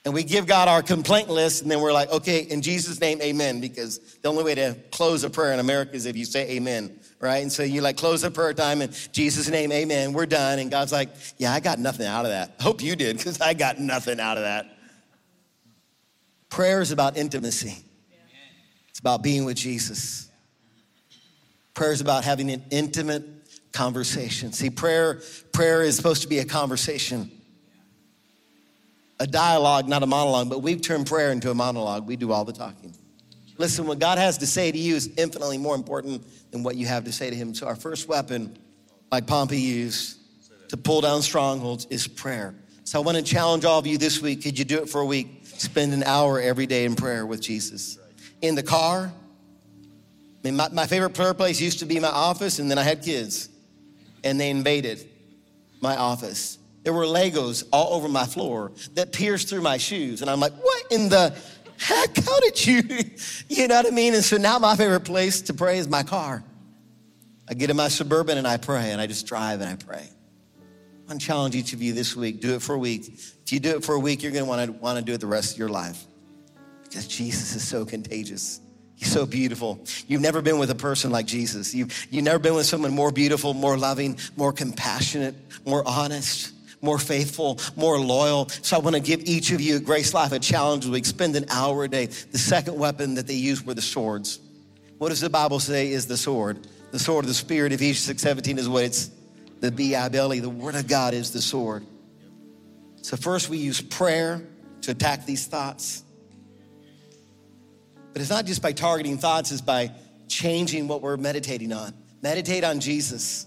And 0.04 0.14
we 0.14 0.22
give 0.22 0.46
God 0.46 0.66
our 0.66 0.82
complaint 0.82 1.28
list, 1.28 1.60
and 1.60 1.70
then 1.70 1.80
we're 1.80 1.92
like, 1.92 2.10
okay, 2.10 2.40
in 2.40 2.62
Jesus' 2.62 3.00
name, 3.00 3.20
amen, 3.20 3.60
because 3.60 3.98
the 4.22 4.28
only 4.30 4.42
way 4.42 4.54
to 4.54 4.74
close 4.90 5.24
a 5.24 5.30
prayer 5.30 5.52
in 5.52 5.60
America 5.60 5.94
is 5.94 6.06
if 6.06 6.16
you 6.16 6.24
say 6.24 6.52
amen, 6.52 6.98
right? 7.20 7.42
And 7.42 7.52
so 7.52 7.62
you 7.62 7.82
like 7.82 7.98
close 7.98 8.22
the 8.22 8.30
prayer 8.30 8.54
time 8.54 8.80
in 8.80 8.90
Jesus' 9.12 9.50
name, 9.50 9.70
amen, 9.70 10.14
we're 10.14 10.24
done. 10.24 10.58
And 10.58 10.70
God's 10.70 10.90
like, 10.90 11.10
yeah, 11.36 11.52
I 11.52 11.60
got 11.60 11.78
nothing 11.78 12.06
out 12.06 12.24
of 12.24 12.30
that. 12.30 12.54
Hope 12.62 12.82
you 12.82 12.96
did, 12.96 13.18
because 13.18 13.42
I 13.42 13.52
got 13.52 13.78
nothing 13.78 14.20
out 14.20 14.38
of 14.38 14.44
that. 14.44 14.74
Prayer 16.48 16.80
is 16.80 16.92
about 16.92 17.18
intimacy, 17.18 17.76
it's 18.88 19.00
about 19.00 19.22
being 19.22 19.44
with 19.44 19.56
Jesus. 19.56 20.28
Prayer 21.74 21.92
is 21.92 22.00
about 22.00 22.24
having 22.24 22.50
an 22.50 22.64
intimate 22.70 23.24
conversation. 23.72 24.52
See, 24.52 24.70
prayer, 24.70 25.20
prayer 25.52 25.82
is 25.82 25.94
supposed 25.94 26.22
to 26.22 26.28
be 26.28 26.38
a 26.38 26.44
conversation 26.44 27.30
a 29.20 29.26
dialogue, 29.26 29.87
not 29.87 30.02
a 30.02 30.06
monologue, 30.06 30.48
but 30.48 30.62
we've 30.62 30.80
turned 30.80 31.06
prayer 31.06 31.30
into 31.30 31.50
a 31.50 31.54
monologue. 31.54 32.09
We 32.09 32.16
do 32.16 32.33
all 32.33 32.44
the 32.44 32.54
talking. 32.54 32.94
Listen, 33.59 33.87
what 33.87 33.98
God 33.98 34.16
has 34.16 34.38
to 34.38 34.46
say 34.46 34.72
to 34.72 34.78
you 34.78 34.96
is 34.96 35.11
infinitely 35.18 35.59
more 35.59 35.74
important 35.74 36.24
than 36.50 36.62
what 36.62 36.76
you 36.76 36.87
have 36.87 37.04
to 37.04 37.12
say 37.12 37.28
to 37.28 37.37
Him. 37.37 37.54
So, 37.54 37.66
our 37.66 37.76
first 37.76 38.09
weapon, 38.09 38.56
like 39.12 39.26
Pompey 39.26 39.59
used 39.59 40.16
to 40.70 40.78
pull 40.78 41.02
down 41.02 41.20
strongholds, 41.20 41.87
is 41.90 42.09
prayer. 42.09 42.54
So, 42.85 42.98
I 42.98 43.04
want 43.04 43.18
to 43.18 43.22
challenge 43.22 43.66
all 43.66 43.78
of 43.78 43.87
you 43.87 43.98
this 43.98 44.22
week. 44.22 44.42
Could 44.42 44.59
you 44.59 44.64
do 44.64 44.78
it 44.78 44.88
for 44.88 45.02
a 45.02 45.04
week? 45.04 45.42
Spend 45.44 45.92
an 45.92 46.02
hour 46.04 46.40
every 46.40 46.66
day 46.66 46.87
in 46.87 46.96
prayer 46.96 47.26
with 47.26 47.42
Jesus. 47.42 47.98
In 48.40 48.54
the 48.54 48.62
car, 48.62 49.12
I 49.12 50.48
mean, 50.48 50.56
my, 50.56 50.70
my 50.70 50.87
favorite 50.87 51.11
prayer 51.11 51.35
place 51.35 51.61
used 51.61 51.80
to 51.80 51.85
be 51.85 52.00
my 52.00 52.09
office, 52.09 52.59
and 52.59 52.70
then 52.70 52.78
I 52.78 52.83
had 52.83 53.02
kids, 53.02 53.50
and 54.24 54.40
they 54.40 54.48
invaded 54.48 55.06
my 55.83 55.98
office. 55.98 56.56
There 56.82 56.92
were 56.92 57.04
Legos 57.04 57.64
all 57.72 57.94
over 57.94 58.08
my 58.08 58.24
floor 58.24 58.72
that 58.94 59.12
pierced 59.12 59.48
through 59.48 59.60
my 59.60 59.76
shoes. 59.76 60.22
And 60.22 60.30
I'm 60.30 60.40
like, 60.40 60.52
what 60.54 60.82
in 60.90 61.08
the 61.08 61.34
heck? 61.78 62.16
How 62.16 62.40
did 62.40 62.66
you? 62.66 62.82
You 63.48 63.66
know 63.66 63.76
what 63.76 63.86
I 63.86 63.90
mean? 63.90 64.14
And 64.14 64.24
so 64.24 64.36
now 64.36 64.58
my 64.58 64.76
favorite 64.76 65.00
place 65.00 65.42
to 65.42 65.54
pray 65.54 65.78
is 65.78 65.88
my 65.88 66.04
car. 66.04 66.42
I 67.48 67.54
get 67.54 67.68
in 67.68 67.76
my 67.76 67.88
Suburban 67.88 68.38
and 68.38 68.46
I 68.46 68.58
pray, 68.58 68.92
and 68.92 69.00
I 69.00 69.08
just 69.08 69.26
drive 69.26 69.60
and 69.60 69.68
I 69.68 69.74
pray. 69.74 70.08
I 71.08 71.16
challenge 71.16 71.56
each 71.56 71.72
of 71.72 71.82
you 71.82 71.92
this 71.92 72.14
week. 72.14 72.40
Do 72.40 72.54
it 72.54 72.62
for 72.62 72.74
a 72.74 72.78
week. 72.78 73.08
If 73.08 73.52
you 73.52 73.58
do 73.58 73.70
it 73.70 73.84
for 73.84 73.96
a 73.96 73.98
week, 73.98 74.22
you're 74.22 74.30
going 74.30 74.44
to 74.44 74.48
want 74.48 74.64
to 74.64 74.72
want 74.72 74.98
to 74.98 75.04
do 75.04 75.12
it 75.12 75.20
the 75.20 75.26
rest 75.26 75.54
of 75.54 75.58
your 75.58 75.68
life 75.68 76.06
because 76.84 77.08
Jesus 77.08 77.56
is 77.56 77.66
so 77.66 77.84
contagious. 77.84 78.60
He's 78.94 79.10
so 79.10 79.26
beautiful. 79.26 79.84
You've 80.06 80.20
never 80.20 80.42
been 80.42 80.58
with 80.58 80.70
a 80.70 80.74
person 80.76 81.10
like 81.10 81.26
Jesus. 81.26 81.74
You've, 81.74 82.06
you've 82.10 82.24
never 82.24 82.38
been 82.38 82.54
with 82.54 82.66
someone 82.66 82.92
more 82.92 83.10
beautiful, 83.10 83.52
more 83.52 83.76
loving, 83.76 84.18
more 84.36 84.52
compassionate, 84.52 85.34
more 85.66 85.82
honest 85.86 86.52
more 86.82 86.98
faithful, 86.98 87.58
more 87.76 87.98
loyal. 87.98 88.48
So 88.62 88.76
I 88.76 88.80
want 88.80 88.96
to 88.96 89.02
give 89.02 89.20
each 89.24 89.50
of 89.50 89.60
you 89.60 89.76
at 89.76 89.84
Grace 89.84 90.14
Life 90.14 90.32
a 90.32 90.38
challenge 90.38 90.84
this 90.84 90.90
week. 90.90 91.04
Spend 91.04 91.36
an 91.36 91.46
hour 91.50 91.84
a 91.84 91.88
day. 91.88 92.06
The 92.06 92.38
second 92.38 92.78
weapon 92.78 93.14
that 93.14 93.26
they 93.26 93.34
used 93.34 93.66
were 93.66 93.74
the 93.74 93.82
swords. 93.82 94.40
What 94.98 95.10
does 95.10 95.20
the 95.20 95.30
Bible 95.30 95.60
say 95.60 95.92
is 95.92 96.06
the 96.06 96.16
sword? 96.16 96.66
The 96.90 96.98
sword 96.98 97.24
of 97.24 97.28
the 97.28 97.34
Spirit, 97.34 97.72
Ephesians 97.72 98.00
6 98.00 98.20
17 98.20 98.58
is 98.58 98.68
what 98.68 98.84
it's 98.84 99.10
the 99.60 99.70
B-I-B-L-E. 99.70 100.40
The 100.40 100.48
Word 100.48 100.74
of 100.74 100.88
God 100.88 101.14
is 101.14 101.30
the 101.30 101.42
sword. 101.42 101.86
So 103.02 103.16
first 103.16 103.48
we 103.48 103.58
use 103.58 103.80
prayer 103.80 104.42
to 104.82 104.90
attack 104.90 105.26
these 105.26 105.46
thoughts. 105.46 106.02
But 108.12 108.22
it's 108.22 108.30
not 108.30 108.44
just 108.46 108.62
by 108.62 108.72
targeting 108.72 109.18
thoughts, 109.18 109.52
it's 109.52 109.60
by 109.60 109.92
changing 110.28 110.88
what 110.88 111.00
we're 111.00 111.16
meditating 111.16 111.72
on. 111.72 111.94
Meditate 112.22 112.64
on 112.64 112.80
Jesus. 112.80 113.46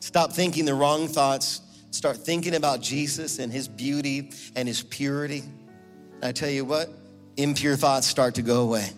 Stop 0.00 0.32
thinking 0.32 0.64
the 0.64 0.74
wrong 0.74 1.08
thoughts 1.08 1.60
start 1.90 2.16
thinking 2.16 2.54
about 2.54 2.80
Jesus 2.80 3.38
and 3.38 3.52
his 3.52 3.68
beauty 3.68 4.30
and 4.56 4.66
his 4.66 4.82
purity, 4.82 5.40
and 5.40 6.24
I 6.24 6.32
tell 6.32 6.50
you 6.50 6.64
what, 6.64 6.88
impure 7.36 7.76
thoughts 7.76 8.06
start 8.06 8.34
to 8.36 8.42
go 8.42 8.62
away. 8.62 8.90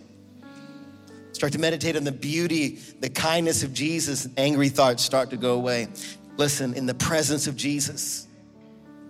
Start 1.32 1.52
to 1.54 1.58
meditate 1.58 1.96
on 1.96 2.04
the 2.04 2.12
beauty, 2.12 2.78
the 3.00 3.08
kindness 3.08 3.62
of 3.62 3.72
Jesus, 3.72 4.28
angry 4.36 4.68
thoughts 4.68 5.02
start 5.02 5.30
to 5.30 5.36
go 5.36 5.54
away. 5.54 5.88
Listen, 6.36 6.74
in 6.74 6.86
the 6.86 6.94
presence 6.94 7.46
of 7.46 7.56
Jesus. 7.56 8.26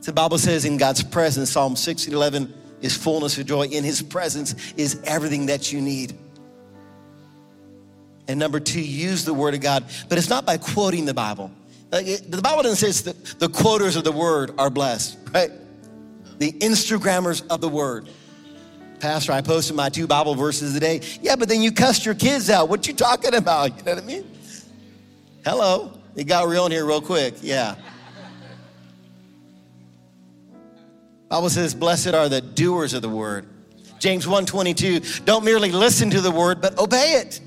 The 0.03 0.13
Bible 0.13 0.39
says 0.39 0.65
in 0.65 0.79
God's 0.79 1.03
presence, 1.03 1.51
Psalm 1.51 1.77
16 1.77 2.13
11 2.13 2.53
is 2.81 2.97
fullness 2.97 3.39
of 3.39 3.47
joy. 3.47 3.67
In 3.67 3.85
his 3.85 4.03
presence 4.03 4.73
is 4.77 5.01
everything 5.05 5.47
that 5.47 5.73
you 5.73 5.81
need. 5.81 6.19
And 8.29 8.39
number 8.39 8.61
two, 8.61 8.81
use 8.81 9.25
the 9.25 9.35
word 9.35 9.55
of 9.55 9.61
God, 9.61 9.85
but 10.09 10.19
it's 10.19 10.29
not 10.29 10.45
by 10.45 10.57
quoting 10.57 11.05
the 11.05 11.15
Bible. 11.15 11.51
Uh, 11.93 12.01
the 12.27 12.41
Bible 12.43 12.63
doesn't 12.63 12.93
say 12.93 13.13
that 13.13 13.39
the 13.39 13.51
quoters 13.51 13.97
of 13.97 14.05
the 14.05 14.13
word 14.13 14.53
are 14.57 14.71
blessed, 14.71 15.19
right? 15.35 15.51
The 16.39 16.53
Instagrammers 16.53 17.47
of 17.51 17.61
the 17.61 17.69
word. 17.69 18.09
Pastor, 18.99 19.33
I 19.33 19.43
posted 19.43 19.77
my 19.77 19.91
two 19.91 20.07
Bible 20.07 20.35
verses 20.35 20.73
today. 20.73 21.03
Yeah, 21.21 21.37
but 21.37 21.51
then 21.51 21.61
you 21.61 21.71
cussed 21.71 22.07
your 22.07 22.15
kids 22.15 22.49
out. 22.49 22.71
What 22.71 22.87
you 22.87 22.95
talking 22.95 23.35
about? 23.35 23.77
You 23.77 23.85
know 23.85 23.95
what 23.95 24.03
I 24.03 24.07
mean? 24.07 24.39
Hello. 25.45 25.99
It 26.17 26.25
got 26.25 26.49
real 26.49 26.65
in 26.67 26.73
here 26.73 26.87
real 26.87 27.03
quick. 27.03 27.35
Yeah. 27.43 27.75
Bible 31.29 31.51
says, 31.51 31.75
blessed 31.75 32.15
are 32.15 32.29
the 32.29 32.41
doers 32.41 32.95
of 32.95 33.03
the 33.03 33.09
word. 33.09 33.47
James 33.99 34.27
1:22, 34.27 35.25
don't 35.25 35.45
merely 35.45 35.71
listen 35.71 36.11
to 36.11 36.21
the 36.21 36.31
word, 36.31 36.61
but 36.61 36.79
obey 36.79 37.15
it. 37.15 37.41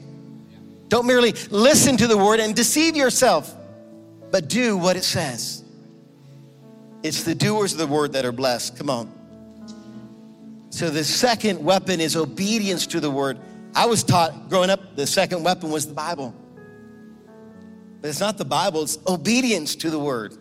Don't 0.87 1.05
merely 1.05 1.33
listen 1.49 1.97
to 1.97 2.07
the 2.07 2.17
word 2.17 2.39
and 2.39 2.55
deceive 2.55 2.95
yourself 2.95 3.55
but 4.35 4.49
do 4.49 4.75
what 4.75 4.97
it 4.97 5.05
says. 5.05 5.63
It's 7.03 7.23
the 7.23 7.33
doers 7.33 7.71
of 7.71 7.79
the 7.79 7.87
word 7.87 8.11
that 8.11 8.25
are 8.25 8.33
blessed. 8.33 8.77
Come 8.77 8.89
on. 8.89 9.09
So 10.71 10.89
the 10.89 11.05
second 11.05 11.63
weapon 11.63 12.01
is 12.01 12.17
obedience 12.17 12.85
to 12.87 12.99
the 12.99 13.09
word. 13.09 13.39
I 13.73 13.85
was 13.85 14.03
taught 14.03 14.49
growing 14.49 14.69
up, 14.69 14.97
the 14.97 15.07
second 15.07 15.41
weapon 15.43 15.71
was 15.71 15.87
the 15.87 15.93
Bible. 15.93 16.35
But 18.01 18.09
it's 18.09 18.19
not 18.19 18.37
the 18.37 18.43
Bible, 18.43 18.83
it's 18.83 18.99
obedience 19.07 19.73
to 19.77 19.89
the 19.89 19.99
word. 19.99 20.37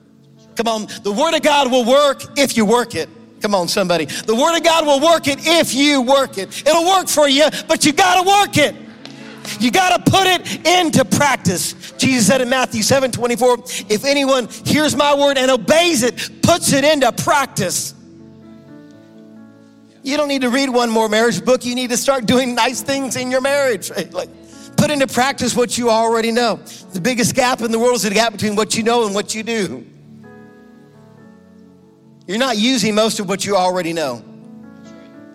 Come 0.57 0.67
on, 0.67 0.89
the 1.05 1.13
Word 1.13 1.37
of 1.37 1.43
God 1.43 1.71
will 1.71 1.85
work 1.85 2.37
if 2.37 2.57
you 2.57 2.65
work 2.65 2.97
it. 2.97 3.09
Come 3.43 3.55
on, 3.55 3.69
somebody. 3.69 4.07
The 4.07 4.35
Word 4.35 4.57
of 4.57 4.65
God 4.65 4.87
will 4.87 5.01
work 5.01 5.29
it 5.29 5.39
if 5.41 5.73
you 5.73 6.03
work 6.03 6.37
it. 6.37 6.67
It'll 6.67 6.85
work 6.85 7.07
for 7.07 7.29
you, 7.29 7.49
but 7.69 7.87
you 7.87 7.93
gotta 7.93 8.29
work 8.29 8.59
it. 8.59 8.75
You 9.61 9.71
got 9.71 10.05
to 10.05 10.11
put 10.11 10.27
it 10.27 10.67
into 10.67 11.05
practice. 11.05 11.93
Jesus 11.93 12.27
said 12.27 12.41
in 12.41 12.49
Matthew 12.49 12.83
7 12.83 13.11
24, 13.11 13.59
if 13.89 14.05
anyone 14.05 14.49
hears 14.49 14.97
my 14.97 15.15
word 15.15 15.39
and 15.39 15.51
obeys 15.51 16.03
it, 16.03 16.43
puts 16.43 16.73
it 16.73 16.85
into 16.85 17.11
practice. 17.13 17.95
You 20.03 20.19
don't 20.19 20.29
need 20.29 20.43
to 20.43 20.51
read 20.51 20.69
one 20.69 20.91
more 20.91 21.09
marriage 21.09 21.43
book. 21.45 21.65
You 21.65 21.75
need 21.75 21.91
to 21.91 21.97
start 21.97 22.27
doing 22.27 22.55
nice 22.55 22.83
things 22.83 23.17
in 23.17 23.31
your 23.31 23.41
marriage. 23.41 23.91
Right? 23.91 24.13
Like, 24.15 24.29
put 24.77 24.91
into 24.91 25.07
practice 25.07 25.57
what 25.57 25.79
you 25.79 25.89
already 25.89 26.31
know. 26.31 26.57
The 26.93 27.01
biggest 27.01 27.35
gap 27.35 27.63
in 27.63 27.73
the 27.73 27.79
world 27.79 27.97
is 27.97 28.03
the 28.03 28.11
gap 28.11 28.33
between 28.33 28.55
what 28.55 28.77
you 28.77 28.83
know 28.83 29.07
and 29.07 29.15
what 29.15 29.35
you 29.35 29.43
do. 29.43 29.87
You're 32.27 32.39
not 32.39 32.57
using 32.59 32.95
most 32.95 33.21
of 33.21 33.29
what 33.29 33.45
you 33.45 33.57
already 33.57 33.93
know. 33.93 34.23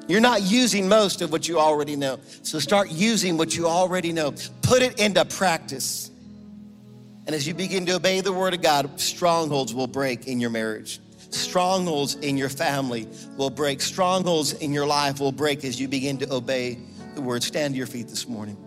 You're 0.09 0.21
not 0.21 0.41
using 0.41 0.89
most 0.89 1.21
of 1.21 1.31
what 1.31 1.47
you 1.47 1.59
already 1.59 1.95
know. 1.95 2.19
So 2.41 2.57
start 2.57 2.89
using 2.89 3.37
what 3.37 3.55
you 3.55 3.67
already 3.67 4.11
know. 4.11 4.33
Put 4.63 4.81
it 4.81 4.99
into 4.99 5.23
practice. 5.23 6.09
And 7.27 7.35
as 7.35 7.47
you 7.47 7.53
begin 7.53 7.85
to 7.85 7.97
obey 7.97 8.21
the 8.21 8.33
word 8.33 8.55
of 8.55 8.61
God, 8.63 8.99
strongholds 8.99 9.71
will 9.71 9.85
break 9.85 10.27
in 10.27 10.39
your 10.39 10.49
marriage. 10.49 10.99
Strongholds 11.29 12.15
in 12.15 12.37
your 12.37 12.49
family 12.49 13.07
will 13.37 13.51
break. 13.51 13.81
Strongholds 13.81 14.53
in 14.53 14.73
your 14.73 14.87
life 14.87 15.19
will 15.19 15.31
break 15.31 15.63
as 15.63 15.79
you 15.79 15.87
begin 15.87 16.17
to 16.17 16.33
obey 16.33 16.79
the 17.13 17.21
word. 17.21 17.43
Stand 17.43 17.75
to 17.75 17.77
your 17.77 17.85
feet 17.85 18.07
this 18.07 18.27
morning. 18.27 18.57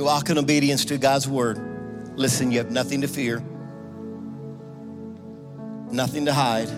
You 0.00 0.06
walk 0.06 0.30
in 0.30 0.38
obedience 0.38 0.86
to 0.86 0.96
God's 0.96 1.28
word, 1.28 1.58
listen, 2.16 2.50
you 2.50 2.56
have 2.56 2.70
nothing 2.70 3.02
to 3.02 3.06
fear, 3.06 3.40
nothing 5.92 6.24
to 6.24 6.32
hide, 6.32 6.70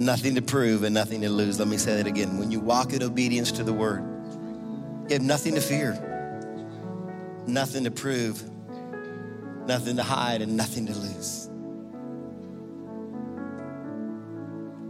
nothing 0.00 0.34
to 0.34 0.42
prove, 0.42 0.82
and 0.82 0.92
nothing 0.92 1.20
to 1.20 1.28
lose. 1.28 1.60
Let 1.60 1.68
me 1.68 1.76
say 1.76 1.98
that 1.98 2.08
again. 2.08 2.36
When 2.36 2.50
you 2.50 2.58
walk 2.58 2.92
in 2.94 3.00
obedience 3.00 3.52
to 3.52 3.62
the 3.62 3.72
word, 3.72 4.00
you 5.08 5.12
have 5.12 5.22
nothing 5.22 5.54
to 5.54 5.60
fear, 5.60 5.92
nothing 7.46 7.84
to 7.84 7.92
prove, 7.92 8.42
nothing 9.68 9.94
to 9.98 10.02
hide, 10.02 10.42
and 10.42 10.56
nothing 10.56 10.86
to 10.86 10.94
lose. 10.98 11.48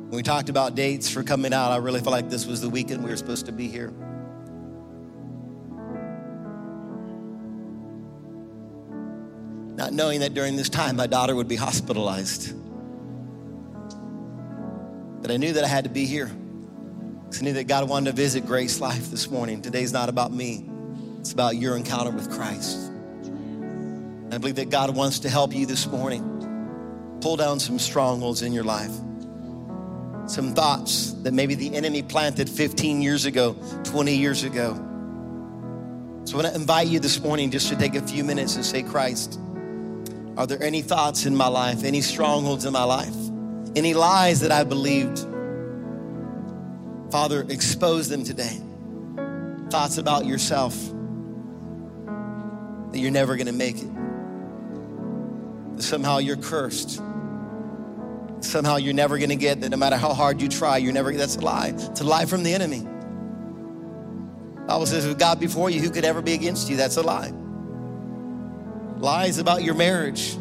When 0.09 0.17
we 0.17 0.23
talked 0.23 0.49
about 0.49 0.75
dates 0.75 1.11
for 1.11 1.23
coming 1.23 1.53
out, 1.53 1.71
I 1.71 1.77
really 1.77 2.01
felt 2.01 2.13
like 2.13 2.31
this 2.31 2.47
was 2.47 2.63
the 2.63 2.71
weekend 2.71 3.05
we 3.05 3.11
were 3.11 3.17
supposed 3.19 3.45
to 3.45 3.53
be 3.53 3.69
here. 3.69 3.93
Not 9.93 10.05
knowing 10.05 10.21
that 10.21 10.35
during 10.35 10.57
this 10.57 10.69
time 10.69 10.97
my 10.97 11.07
daughter 11.07 11.35
would 11.35 11.49
be 11.49 11.57
hospitalized. 11.57 12.55
But 15.21 15.31
I 15.31 15.37
knew 15.37 15.53
that 15.53 15.65
I 15.65 15.69
had 15.69 15.85
to 15.85 15.91
be 15.91 16.07
here. 16.07 16.31
I 16.31 17.45
knew 17.45 17.53
that 17.55 17.67
God 17.67 17.89
wanted 17.89 18.11
to 18.11 18.17
visit 18.17 18.47
Grace 18.47 18.81
Life 18.81 19.11
this 19.11 19.31
morning. 19.31 19.63
Today's 19.63 19.93
not 19.93 20.09
about 20.09 20.33
me, 20.33 20.69
it's 21.19 21.33
about 21.33 21.57
your 21.57 21.77
encounter 21.77 22.11
with 22.11 22.31
Christ. 22.31 22.91
I 24.31 24.39
believe 24.39 24.57
that 24.57 24.71
God 24.71 24.97
wants 24.97 25.21
to 25.21 25.29
help 25.29 25.55
you 25.55 25.67
this 25.67 25.87
morning. 25.87 27.19
Pull 27.21 27.37
down 27.37 27.61
some 27.61 27.79
strongholds 27.79 28.43
in 28.43 28.53
your 28.53 28.65
life. 28.65 28.93
Some 30.27 30.55
thoughts 30.55 31.13
that 31.23 31.33
maybe 31.33 31.55
the 31.55 31.75
enemy 31.75 32.03
planted 32.03 32.49
15 32.49 33.03
years 33.03 33.27
ago, 33.27 33.57
20 33.85 34.15
years 34.15 34.43
ago. 34.43 34.75
So 36.25 36.39
I 36.39 36.43
want 36.43 36.47
to 36.49 36.55
invite 36.55 36.89
you 36.89 36.99
this 36.99 37.21
morning 37.21 37.51
just 37.51 37.69
to 37.69 37.77
take 37.77 37.95
a 37.95 38.01
few 38.01 38.25
minutes 38.25 38.57
and 38.57 38.65
say, 38.65 38.83
Christ, 38.83 39.39
are 40.37 40.47
there 40.47 40.63
any 40.63 40.81
thoughts 40.81 41.27
in 41.27 41.37
my 41.37 41.49
life, 41.49 41.85
any 41.85 42.01
strongholds 42.01 42.65
in 42.65 42.73
my 42.73 42.85
life, 42.85 43.15
any 43.77 43.93
lies 43.93 44.41
that 44.41 44.51
I 44.51 44.65
believed? 44.65 45.27
Father, 47.11 47.45
expose 47.51 48.09
them 48.09 48.25
today. 48.25 48.59
Thoughts 49.69 49.99
about 49.99 50.25
yourself 50.25 50.75
that 52.93 52.99
you're 52.99 53.11
never 53.11 53.37
going 53.37 53.47
to 53.47 53.53
make 53.53 53.77
it, 53.79 53.91
somehow 55.83 56.19
you're 56.19 56.37
cursed, 56.37 57.03
somehow 58.41 58.77
you're 58.77 58.95
never 58.95 59.19
going 59.19 59.31
to 59.31 59.37
get 59.37 59.61
that 59.61 59.69
no 59.69 59.77
matter 59.77 59.97
how 59.97 60.15
hard 60.15 60.41
you 60.41 60.49
try, 60.49 60.79
you're 60.79 60.93
never, 60.93 61.13
that's 61.13 61.37
a 61.37 61.41
lie. 61.41 61.75
It's 61.75 62.01
a 62.01 62.05
lie 62.05 62.25
from 62.25 62.43
the 62.43 62.55
enemy. 62.55 62.87
Bible 64.67 64.87
says, 64.87 65.07
with 65.07 65.19
God 65.19 65.41
before 65.41 65.69
you, 65.69 65.81
who 65.81 65.91
could 65.91 66.05
ever 66.05 66.23
be 66.23 66.33
against 66.33 66.71
you? 66.71 66.77
That's 66.77 66.97
a 66.97 67.03
lie 67.03 67.33
lies 69.03 69.39
about 69.39 69.65
your 69.65 69.75
marriage. 69.75 70.37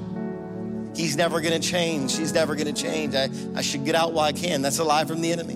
He's 0.95 1.17
never 1.17 1.41
going 1.41 1.59
to 1.59 1.67
change. 1.67 2.11
She's 2.11 2.31
never 2.31 2.55
going 2.55 2.71
to 2.71 2.79
change. 2.79 3.15
I, 3.15 3.27
I 3.55 3.61
should 3.61 3.85
get 3.85 3.95
out 3.95 4.13
while 4.13 4.25
I 4.25 4.33
can. 4.33 4.61
That's 4.61 4.77
a 4.77 4.83
lie 4.83 5.03
from 5.05 5.21
the 5.21 5.31
enemy. 5.31 5.55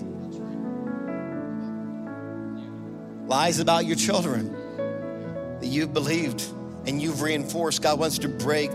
Lies 3.28 3.60
about 3.60 3.86
your 3.86 3.94
children 3.94 4.52
that 5.60 5.66
you've 5.66 5.92
believed 5.94 6.42
and 6.86 7.00
you've 7.00 7.22
reinforced. 7.22 7.80
God 7.80 8.00
wants 8.00 8.18
to 8.18 8.28
break 8.28 8.72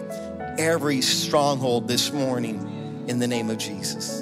every 0.57 1.01
stronghold 1.01 1.89
this 1.89 2.13
morning 2.13 3.05
in 3.09 3.19
the 3.19 3.27
name 3.27 3.49
of 3.49 3.57
Jesus. 3.57 4.21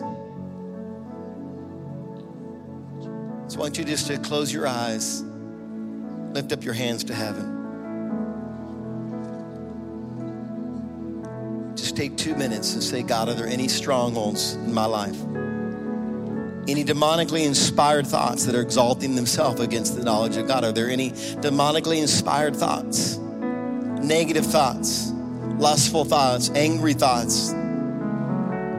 So 3.48 3.58
I 3.58 3.60
want 3.60 3.78
you 3.78 3.84
just 3.84 4.08
to 4.08 4.18
close 4.18 4.52
your 4.52 4.66
eyes, 4.66 5.22
lift 6.34 6.52
up 6.52 6.64
your 6.64 6.74
hands 6.74 7.04
to 7.06 7.14
heaven. 7.14 7.59
Just 11.90 11.98
take 11.98 12.18
two 12.18 12.36
minutes 12.36 12.76
and 12.76 12.84
say, 12.84 13.02
God, 13.02 13.30
are 13.30 13.34
there 13.34 13.48
any 13.48 13.68
strongholds 13.68 14.54
in 14.54 14.72
my 14.72 14.86
life? 14.86 15.20
Any 16.68 16.86
demonically 16.86 17.48
inspired 17.48 18.06
thoughts 18.06 18.46
that 18.46 18.54
are 18.54 18.62
exalting 18.62 19.16
themselves 19.16 19.60
against 19.60 19.98
the 19.98 20.04
knowledge 20.04 20.38
of 20.38 20.48
God? 20.48 20.64
Are 20.64 20.72
there 20.72 20.88
any 20.88 21.10
demonically 21.42 22.00
inspired 22.00 22.56
thoughts? 22.56 23.18
Negative 23.18 24.46
thoughts, 24.46 25.10
lustful 25.58 26.06
thoughts, 26.06 26.52
angry 26.52 26.94
thoughts, 26.94 27.54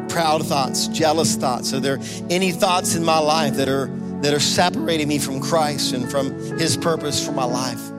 proud 0.09 0.47
thoughts, 0.47 0.87
jealous 0.87 1.35
thoughts? 1.35 1.73
Are 1.75 1.81
there 1.81 1.99
any 2.31 2.53
thoughts 2.53 2.95
in 2.95 3.03
my 3.03 3.19
life 3.19 3.55
that 3.55 3.69
are 3.69 3.89
that 4.21 4.33
are 4.33 4.39
separating 4.39 5.09
me 5.09 5.19
from 5.19 5.41
Christ 5.41 5.95
and 5.95 6.09
from 6.09 6.33
his 6.61 6.77
purpose 6.77 7.27
for 7.27 7.33
my 7.33 7.43
life? 7.43 7.91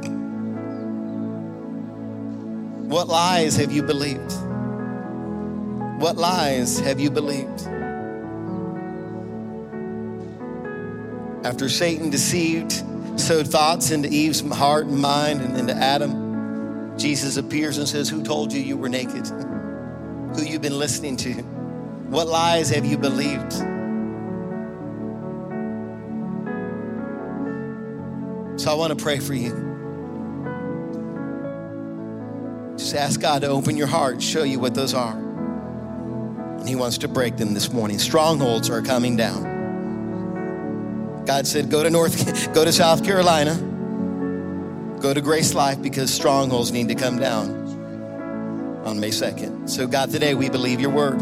What 2.90 3.10
lies 3.10 3.58
have 3.58 3.74
you 3.74 3.84
believed? 3.84 4.32
What 6.02 6.18
lies 6.18 6.80
have 6.80 7.00
you 7.00 7.12
believed? 7.12 7.62
After 11.46 11.70
Satan 11.70 12.10
deceived, 12.10 12.72
sowed 13.20 13.48
thoughts 13.48 13.92
into 13.92 14.10
Eve's 14.10 14.42
heart 14.42 14.88
and 14.88 14.98
mind 14.98 15.42
and 15.42 15.56
into 15.56 15.76
Adam, 15.76 16.98
Jesus 16.98 17.38
appears 17.38 17.78
and 17.78 17.88
says, 17.88 18.10
Who 18.10 18.24
told 18.24 18.52
you 18.52 18.60
you 18.60 18.78
were 18.78 18.90
naked? 18.90 19.28
Who 19.28 20.44
you've 20.44 20.64
been 20.64 20.80
listening 20.80 21.18
to? 21.18 21.34
What 22.10 22.28
lies 22.28 22.72
have 22.72 22.84
you 22.84 22.98
believed? 22.98 23.54
So 28.60 28.72
I 28.72 28.74
want 28.74 28.98
to 28.98 29.04
pray 29.04 29.20
for 29.20 29.36
you. 29.36 29.52
Just 32.76 32.96
ask 32.96 33.22
God 33.22 33.44
to 33.44 33.50
open 33.50 33.78
your 33.78 33.86
heart, 33.86 34.14
and 34.14 34.24
show 34.24 34.42
you 34.42 34.60
what 34.60 34.74
those 34.74 34.96
are 34.96 35.31
and 36.62 36.70
He 36.70 36.76
wants 36.76 37.00
to 37.00 37.08
break 37.08 37.38
them 37.38 37.56
this 37.56 37.74
morning. 37.74 37.98
Strongholds 37.98 38.70
are 38.70 38.84
coming 38.84 39.18
down. 39.18 41.26
God 41.26 41.48
said, 41.48 41.72
Go 41.72 41.82
to 41.82 41.90
North, 41.90 42.54
go 42.54 42.64
to 42.64 42.72
South 42.72 43.04
Carolina, 43.04 43.56
go 45.02 45.12
to 45.12 45.22
Grace 45.22 45.56
Life 45.56 45.82
because 45.82 46.14
strongholds 46.14 46.72
need 46.72 46.90
to 46.90 46.96
come 46.96 47.18
down 47.18 48.84
on 48.86 49.00
May 49.00 49.10
2nd. 49.10 49.68
So, 49.68 49.88
God, 49.88 50.12
today 50.12 50.36
we 50.36 50.50
believe 50.50 50.80
your 50.80 50.92
word. 50.92 51.20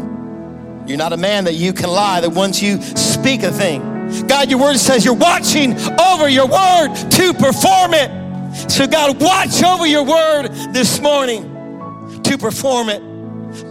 You're 0.86 0.98
not 0.98 1.14
a 1.14 1.16
man 1.16 1.44
that 1.44 1.54
you 1.54 1.72
can 1.72 1.88
lie, 1.88 2.20
that 2.20 2.30
once 2.30 2.60
you 2.60 2.82
speak 2.82 3.42
a 3.42 3.50
thing, 3.50 4.26
God, 4.26 4.50
your 4.50 4.60
word 4.60 4.76
says 4.76 5.06
you're 5.06 5.14
watching 5.14 5.72
over 5.98 6.28
your 6.28 6.48
word 6.48 6.94
to 6.94 7.32
perform 7.32 7.94
it. 7.94 8.70
So, 8.70 8.86
God, 8.86 9.18
watch 9.18 9.62
over 9.62 9.86
your 9.86 10.04
word 10.04 10.48
this 10.74 11.00
morning 11.00 12.20
to 12.24 12.36
perform 12.36 12.90
it. 12.90 13.02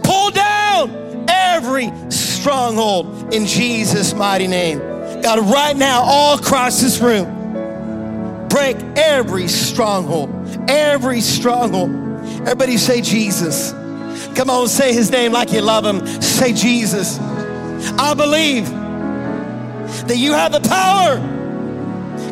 Pull 0.02 0.32
down 0.32 0.99
every 1.40 1.92
stronghold 2.10 3.34
in 3.34 3.46
Jesus' 3.46 4.14
mighty 4.14 4.46
name. 4.46 4.78
God, 5.22 5.50
right 5.50 5.76
now, 5.76 6.02
all 6.02 6.38
across 6.38 6.80
this 6.80 7.00
room, 7.00 8.48
break 8.48 8.76
every 8.96 9.48
stronghold, 9.48 10.30
every 10.68 11.20
stronghold. 11.20 11.90
Everybody 12.40 12.76
say 12.78 13.00
Jesus. 13.00 13.72
Come 14.34 14.48
on, 14.50 14.68
say 14.68 14.92
his 14.92 15.10
name 15.10 15.32
like 15.32 15.52
you 15.52 15.60
love 15.60 15.84
him. 15.84 16.06
Say 16.22 16.52
Jesus. 16.52 17.18
I 17.18 18.14
believe 18.14 18.68
that 20.06 20.16
you 20.16 20.32
have 20.32 20.52
the 20.52 20.60
power. 20.60 21.16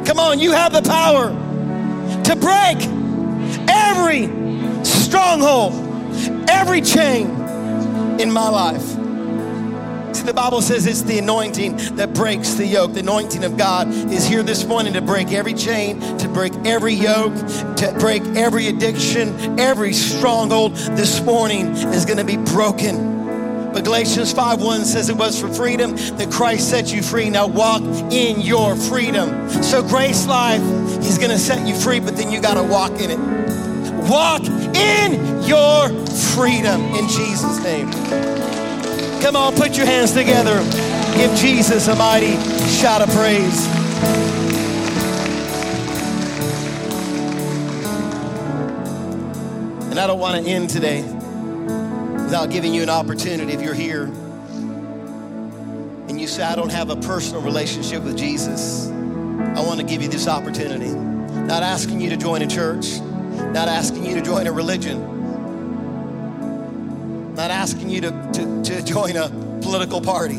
Come 0.04 0.18
on, 0.18 0.38
you 0.38 0.52
have 0.52 0.72
the 0.72 0.82
power 0.82 1.28
to 2.24 2.36
break 2.36 2.78
every 3.68 4.28
stronghold, 4.84 5.74
every 6.48 6.80
chain 6.80 7.26
in 8.18 8.30
my 8.30 8.48
life. 8.48 8.87
See, 10.12 10.22
the 10.24 10.32
Bible 10.34 10.62
says 10.62 10.86
it's 10.86 11.02
the 11.02 11.18
anointing 11.18 11.76
that 11.96 12.14
breaks 12.14 12.54
the 12.54 12.66
yoke. 12.66 12.94
The 12.94 13.00
anointing 13.00 13.44
of 13.44 13.56
God 13.56 13.88
is 13.88 14.26
here 14.26 14.42
this 14.42 14.64
morning 14.64 14.94
to 14.94 15.02
break 15.02 15.32
every 15.32 15.54
chain, 15.54 16.00
to 16.18 16.28
break 16.28 16.54
every 16.64 16.94
yoke, 16.94 17.34
to 17.76 17.94
break 17.98 18.22
every 18.36 18.68
addiction, 18.68 19.58
every 19.60 19.92
stronghold 19.92 20.74
this 20.74 21.20
morning 21.20 21.68
is 21.68 22.04
going 22.04 22.18
to 22.18 22.24
be 22.24 22.36
broken. 22.36 23.18
But 23.72 23.84
Galatians 23.84 24.32
5:1 24.32 24.84
says 24.84 25.08
it 25.08 25.16
was 25.16 25.38
for 25.38 25.48
freedom 25.52 25.94
that 26.16 26.30
Christ 26.30 26.70
set 26.70 26.92
you 26.92 27.02
free. 27.02 27.28
Now 27.28 27.46
walk 27.46 27.82
in 28.10 28.40
your 28.40 28.74
freedom. 28.74 29.50
So 29.62 29.82
Grace 29.82 30.26
Life, 30.26 30.62
He's 31.02 31.18
gonna 31.18 31.38
set 31.38 31.66
you 31.66 31.74
free, 31.74 32.00
but 32.00 32.16
then 32.16 32.32
you 32.32 32.40
gotta 32.40 32.62
walk 32.62 32.92
in 33.00 33.10
it. 33.10 33.18
Walk 34.08 34.42
in 34.74 35.42
your 35.44 35.90
freedom 36.34 36.80
in 36.94 37.08
Jesus' 37.08 37.62
name. 37.62 38.57
Come 39.22 39.36
on, 39.36 39.54
put 39.54 39.76
your 39.76 39.86
hands 39.86 40.12
together. 40.12 40.58
Give 41.16 41.34
Jesus 41.36 41.88
a 41.88 41.96
mighty 41.96 42.36
shout 42.68 43.02
of 43.02 43.10
praise. 43.10 43.66
And 49.90 49.98
I 49.98 50.06
don't 50.06 50.20
want 50.20 50.44
to 50.44 50.50
end 50.50 50.70
today 50.70 51.02
without 51.02 52.50
giving 52.50 52.72
you 52.72 52.82
an 52.82 52.90
opportunity 52.90 53.52
if 53.52 53.60
you're 53.60 53.74
here 53.74 54.04
and 56.08 56.20
you 56.20 56.28
say, 56.28 56.44
I 56.44 56.54
don't 56.54 56.70
have 56.70 56.90
a 56.90 56.96
personal 56.96 57.42
relationship 57.42 58.02
with 58.04 58.16
Jesus. 58.16 58.88
I 58.88 59.60
want 59.60 59.80
to 59.80 59.84
give 59.84 60.00
you 60.00 60.08
this 60.08 60.28
opportunity. 60.28 60.90
Not 60.90 61.62
asking 61.62 62.00
you 62.00 62.10
to 62.10 62.16
join 62.16 62.42
a 62.42 62.46
church, 62.46 63.00
not 63.00 63.68
asking 63.68 64.06
you 64.06 64.14
to 64.14 64.22
join 64.22 64.46
a 64.46 64.52
religion, 64.52 65.17
not 67.38 67.52
asking 67.52 67.88
you 67.88 68.00
to, 68.00 68.10
to, 68.32 68.62
to 68.64 68.82
join 68.82 69.16
a 69.16 69.28
political 69.62 70.00
party. 70.00 70.34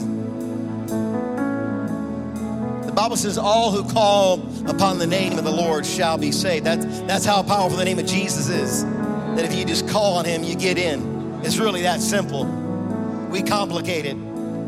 The 2.86 2.92
Bible 2.94 3.16
says, 3.16 3.38
All 3.38 3.72
who 3.72 3.90
call 3.90 4.42
upon 4.70 5.00
the 5.00 5.08
name 5.08 5.38
of 5.38 5.46
the 5.46 5.52
Lord 5.52 5.86
shall 5.86 6.18
be 6.18 6.34
saved. 6.34 6.66
That's, 6.66 7.00
that's 7.04 7.24
how 7.24 7.42
powerful 7.42 7.78
the 7.78 7.86
name 7.86 8.00
of 8.00 8.06
Jesus 8.06 8.50
is. 8.50 8.84
That 8.84 9.46
if 9.46 9.56
you 9.56 9.64
just 9.64 9.88
call 9.88 10.18
on 10.18 10.26
him, 10.26 10.44
you 10.44 10.56
get 10.58 10.78
in. 10.78 11.40
It's 11.42 11.56
really 11.58 11.84
that 11.84 12.02
simple. 12.02 12.44
We 13.32 13.44
complicate 13.44 14.06
it, 14.06 14.16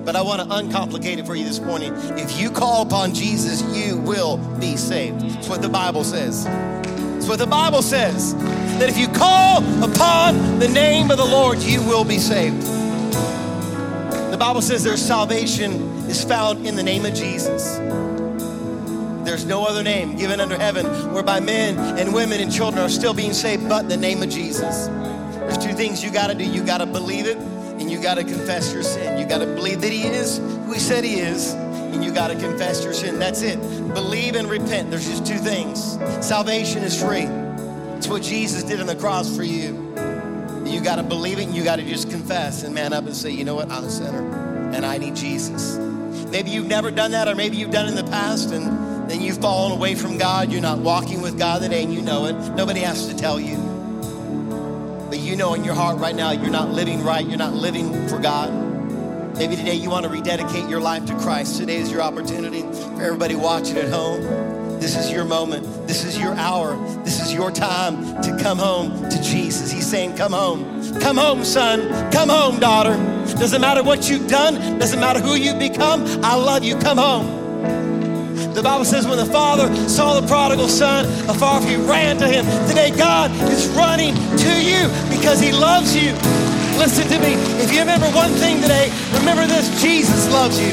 but 0.06 0.16
I 0.16 0.22
want 0.22 0.42
to 0.42 0.48
uncomplicate 0.48 1.20
it 1.20 1.26
for 1.26 1.36
you 1.36 1.44
this 1.44 1.60
morning. 1.60 1.92
If 2.18 2.40
you 2.40 2.50
call 2.50 2.84
upon 2.84 3.14
Jesus, 3.14 3.62
you 3.76 3.98
will 3.98 4.38
be 4.58 4.78
saved. 4.78 5.20
That's 5.20 5.50
what 5.50 5.62
the 5.62 5.68
Bible 5.68 6.06
says. 6.06 6.48
That's 7.22 7.30
what 7.30 7.38
the 7.38 7.46
Bible 7.46 7.84
says. 7.84 8.34
That 8.34 8.90
if 8.90 8.98
you 8.98 9.08
call 9.08 9.60
upon 9.84 10.58
the 10.58 10.68
name 10.68 11.12
of 11.12 11.18
the 11.18 11.24
Lord, 11.24 11.60
you 11.60 11.80
will 11.84 12.04
be 12.04 12.18
saved. 12.18 12.60
The 14.32 14.38
Bible 14.40 14.64
says 14.64 14.84
there's 14.84 15.04
salvation 15.04 15.74
is 16.10 16.24
found 16.24 16.66
in 16.66 16.76
the 16.76 16.82
name 16.82 17.06
of 17.06 17.14
Jesus. 17.14 17.78
There's 19.24 19.46
no 19.46 19.68
other 19.68 19.84
name 19.84 20.16
given 20.16 20.40
under 20.40 20.58
heaven 20.58 20.88
whereby 21.14 21.42
men 21.42 21.78
and 22.00 22.12
women 22.12 22.42
and 22.42 22.52
children 22.52 22.84
are 22.84 22.90
still 22.90 23.14
being 23.14 23.34
saved 23.34 23.70
but 23.70 23.88
the 23.88 23.98
name 23.98 24.24
of 24.24 24.32
Jesus. 24.32 24.88
There's 24.88 25.60
two 25.60 25.74
things 25.74 26.04
you 26.04 26.10
got 26.10 26.32
to 26.32 26.34
do. 26.34 26.44
You 26.44 26.66
got 26.66 26.80
to 26.80 26.88
believe 26.88 27.28
it 27.28 27.38
and 27.38 27.92
you 27.92 28.02
got 28.02 28.16
to 28.16 28.24
confess 28.24 28.74
your 28.74 28.82
sin. 28.82 29.20
You 29.20 29.28
got 29.28 29.42
to 29.42 29.46
believe 29.46 29.82
that 29.82 29.92
He 29.92 30.08
is 30.08 30.40
who 30.40 30.74
He 30.74 30.80
said 30.80 31.04
He 31.04 31.20
is 31.20 31.54
and 31.94 32.04
you 32.04 32.12
got 32.12 32.30
to 32.30 32.36
confess 32.36 32.84
your 32.84 32.94
sin. 32.94 33.20
That's 33.20 33.42
it. 33.42 33.60
Believe 33.94 34.36
and 34.36 34.50
repent. 34.50 34.90
There's 34.90 35.08
just 35.08 35.26
two 35.26 35.38
things. 35.38 35.98
Salvation 36.26 36.84
is 36.84 37.02
free. 37.02 37.28
It's 37.98 38.08
what 38.08 38.24
Jesus 38.24 38.64
did 38.64 38.80
on 38.80 38.88
the 38.88 38.96
cross 38.96 39.36
for 39.36 39.44
you. 39.44 39.94
You 40.66 40.82
got 40.82 40.96
to 40.96 41.04
believe 41.04 41.38
it 41.40 41.44
and 41.44 41.56
you 41.56 41.64
got 41.64 41.78
to 41.78 41.86
just 41.86 42.10
confess 42.10 42.64
and 42.64 42.74
man 42.74 42.94
up 42.94 43.06
and 43.06 43.16
say, 43.16 43.32
you 43.32 43.44
know 43.44 43.56
what? 43.56 43.70
I'm 43.70 43.84
a 43.84 43.90
sinner 43.90 44.72
and 44.74 44.86
I 44.86 44.98
need 44.98 45.16
Jesus. 45.16 45.78
Maybe 46.30 46.50
you've 46.50 46.68
never 46.68 46.92
done 46.92 47.12
that, 47.12 47.28
or 47.28 47.36
maybe 47.36 47.58
you've 47.58 47.72
done 47.72 47.88
it 47.88 47.90
in 47.90 47.96
the 47.96 48.10
past 48.10 48.52
and 48.52 49.10
then 49.10 49.20
you've 49.20 49.40
fallen 49.40 49.74
away 49.74 49.96
from 49.96 50.18
God. 50.18 50.50
You're 50.52 50.62
not 50.62 50.80
walking 50.80 51.22
with 51.22 51.38
God 51.38 51.62
today 51.62 51.84
and 51.84 51.94
you 51.94 52.02
know 52.02 52.26
it. 52.26 52.34
Nobody 52.56 52.80
has 52.80 53.08
to 53.08 53.16
tell 53.16 53.40
you. 53.40 53.58
But 55.10 55.20
you 55.20 55.36
know 55.36 55.54
in 55.56 55.66
your 55.66 55.74
heart 55.74 56.00
right 56.00 56.16
now, 56.16 56.32
you're 56.32 56.50
not 56.50 56.70
living 56.70 57.04
right. 57.04 57.28
You're 57.28 57.38
not 57.38 57.54
living 57.54 58.08
for 58.08 58.18
God. 58.18 58.71
Maybe 59.36 59.56
today 59.56 59.76
you 59.76 59.90
want 59.90 60.04
to 60.04 60.10
rededicate 60.10 60.70
your 60.70 60.80
life 60.80 61.06
to 61.06 61.16
Christ. 61.18 61.58
Today 61.58 61.78
is 61.78 61.92
your 61.92 62.02
opportunity 62.02 62.62
for 62.62 63.02
everybody 63.02 63.36
watching 63.36 63.78
at 63.78 63.90
home. 63.90 64.22
This 64.80 64.96
is 64.96 65.12
your 65.12 65.26
moment. 65.26 65.88
This 65.88 66.04
is 66.04 66.18
your 66.18 66.34
hour. 66.34 66.76
This 67.04 67.22
is 67.22 67.34
your 67.34 67.52
time 67.52 68.22
to 68.24 68.38
come 68.42 68.58
home 68.58 69.10
to 69.10 69.22
Jesus. 69.22 69.72
He's 69.72 69.88
saying, 69.88 70.16
Come 70.16 70.34
home. 70.34 71.00
Come 71.00 71.18
home, 71.18 71.44
son. 71.44 72.12
Come 72.12 72.30
home, 72.30 72.60
daughter. 72.60 72.96
Doesn't 73.38 73.62
matter 73.62 73.84
what 73.84 74.10
you've 74.10 74.28
done, 74.28 74.80
doesn't 74.80 75.00
matter 75.00 75.20
who 75.20 75.36
you've 75.36 75.60
become. 75.60 76.04
I 76.24 76.36
love 76.36 76.64
you. 76.64 76.78
Come 76.78 76.98
home. 76.98 77.42
The 78.54 78.62
Bible 78.62 78.86
says 78.86 79.08
when 79.08 79.18
the 79.18 79.26
father 79.26 79.74
saw 79.88 80.20
the 80.20 80.28
prodigal 80.28 80.68
son 80.68 81.06
afar 81.30 81.58
off, 81.58 81.68
he 81.68 81.78
ran 81.78 82.18
to 82.18 82.28
him. 82.28 82.46
Today, 82.68 82.92
God 82.92 83.32
is 83.50 83.68
running 83.70 84.14
to 84.14 84.62
you 84.62 84.88
because 85.10 85.40
he 85.40 85.52
loves 85.52 85.96
you. 85.96 86.12
Listen 86.82 87.08
to 87.10 87.20
me. 87.20 87.34
If 87.62 87.72
you 87.72 87.80
remember 87.80 88.08
one 88.08 88.32
thing 88.32 88.60
today, 88.60 88.92
remember 89.14 89.46
this 89.46 89.70
Jesus 89.80 90.28
loves 90.34 90.60
you. 90.60 90.72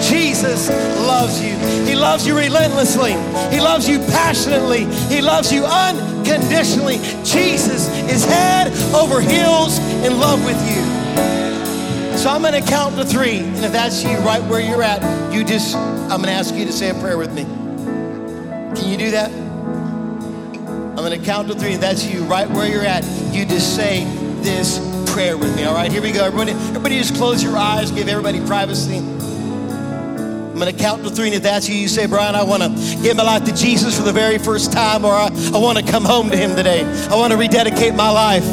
Jesus 0.00 0.70
loves 1.06 1.42
you. 1.42 1.54
He 1.84 1.94
loves 1.94 2.26
you 2.26 2.34
relentlessly. 2.34 3.12
He 3.54 3.60
loves 3.60 3.86
you 3.86 3.98
passionately. 3.98 4.86
He 5.14 5.20
loves 5.20 5.52
you 5.52 5.66
unconditionally. 5.66 6.96
Jesus 7.22 7.90
is 8.10 8.24
head 8.24 8.72
over 8.94 9.20
heels 9.20 9.76
in 10.02 10.18
love 10.18 10.42
with 10.42 10.56
you. 10.66 12.16
So 12.16 12.30
I'm 12.30 12.40
going 12.40 12.54
to 12.54 12.66
count 12.66 12.96
to 12.96 13.04
three. 13.04 13.40
And 13.40 13.62
if 13.62 13.72
that's 13.72 14.02
you 14.02 14.16
right 14.20 14.42
where 14.44 14.62
you're 14.62 14.82
at, 14.82 15.02
you 15.34 15.44
just, 15.44 15.76
I'm 15.76 16.22
going 16.22 16.28
to 16.28 16.30
ask 16.30 16.54
you 16.54 16.64
to 16.64 16.72
say 16.72 16.88
a 16.88 16.94
prayer 16.94 17.18
with 17.18 17.34
me. 17.34 17.42
Can 17.44 18.88
you 18.88 18.96
do 18.96 19.10
that? 19.10 19.30
I'm 19.30 20.96
going 20.96 21.20
to 21.20 21.22
count 21.22 21.48
to 21.48 21.54
three. 21.54 21.74
If 21.74 21.82
that's 21.82 22.06
you 22.06 22.24
right 22.24 22.48
where 22.48 22.66
you're 22.66 22.86
at, 22.86 23.04
you 23.34 23.44
just 23.44 23.76
say 23.76 24.04
this 24.40 24.78
prayer 25.12 25.36
with 25.36 25.54
me. 25.54 25.64
All 25.64 25.74
right, 25.74 25.92
here 25.92 26.00
we 26.00 26.10
go. 26.10 26.24
Everybody, 26.24 26.52
everybody 26.52 26.98
just 26.98 27.14
close 27.16 27.42
your 27.42 27.54
eyes, 27.54 27.90
give 27.90 28.08
everybody 28.08 28.40
privacy. 28.46 28.96
I'm 28.96 30.54
going 30.54 30.74
to 30.74 30.82
count 30.82 31.04
to 31.04 31.10
three, 31.10 31.26
and 31.26 31.34
if 31.34 31.42
that's 31.42 31.68
you, 31.68 31.74
you 31.74 31.88
say, 31.88 32.06
Brian, 32.06 32.34
I 32.34 32.44
want 32.44 32.62
to 32.62 32.68
give 33.02 33.16
my 33.16 33.22
life 33.22 33.44
to 33.44 33.54
Jesus 33.54 33.98
for 33.98 34.04
the 34.04 34.12
very 34.12 34.38
first 34.38 34.72
time, 34.72 35.04
or 35.04 35.12
I, 35.12 35.28
I 35.52 35.58
want 35.58 35.76
to 35.76 35.84
come 35.84 36.04
home 36.04 36.30
to 36.30 36.36
Him 36.36 36.56
today. 36.56 36.82
I 37.10 37.14
want 37.14 37.32
to 37.32 37.36
rededicate 37.36 37.94
my 37.94 38.10
life. 38.10 38.44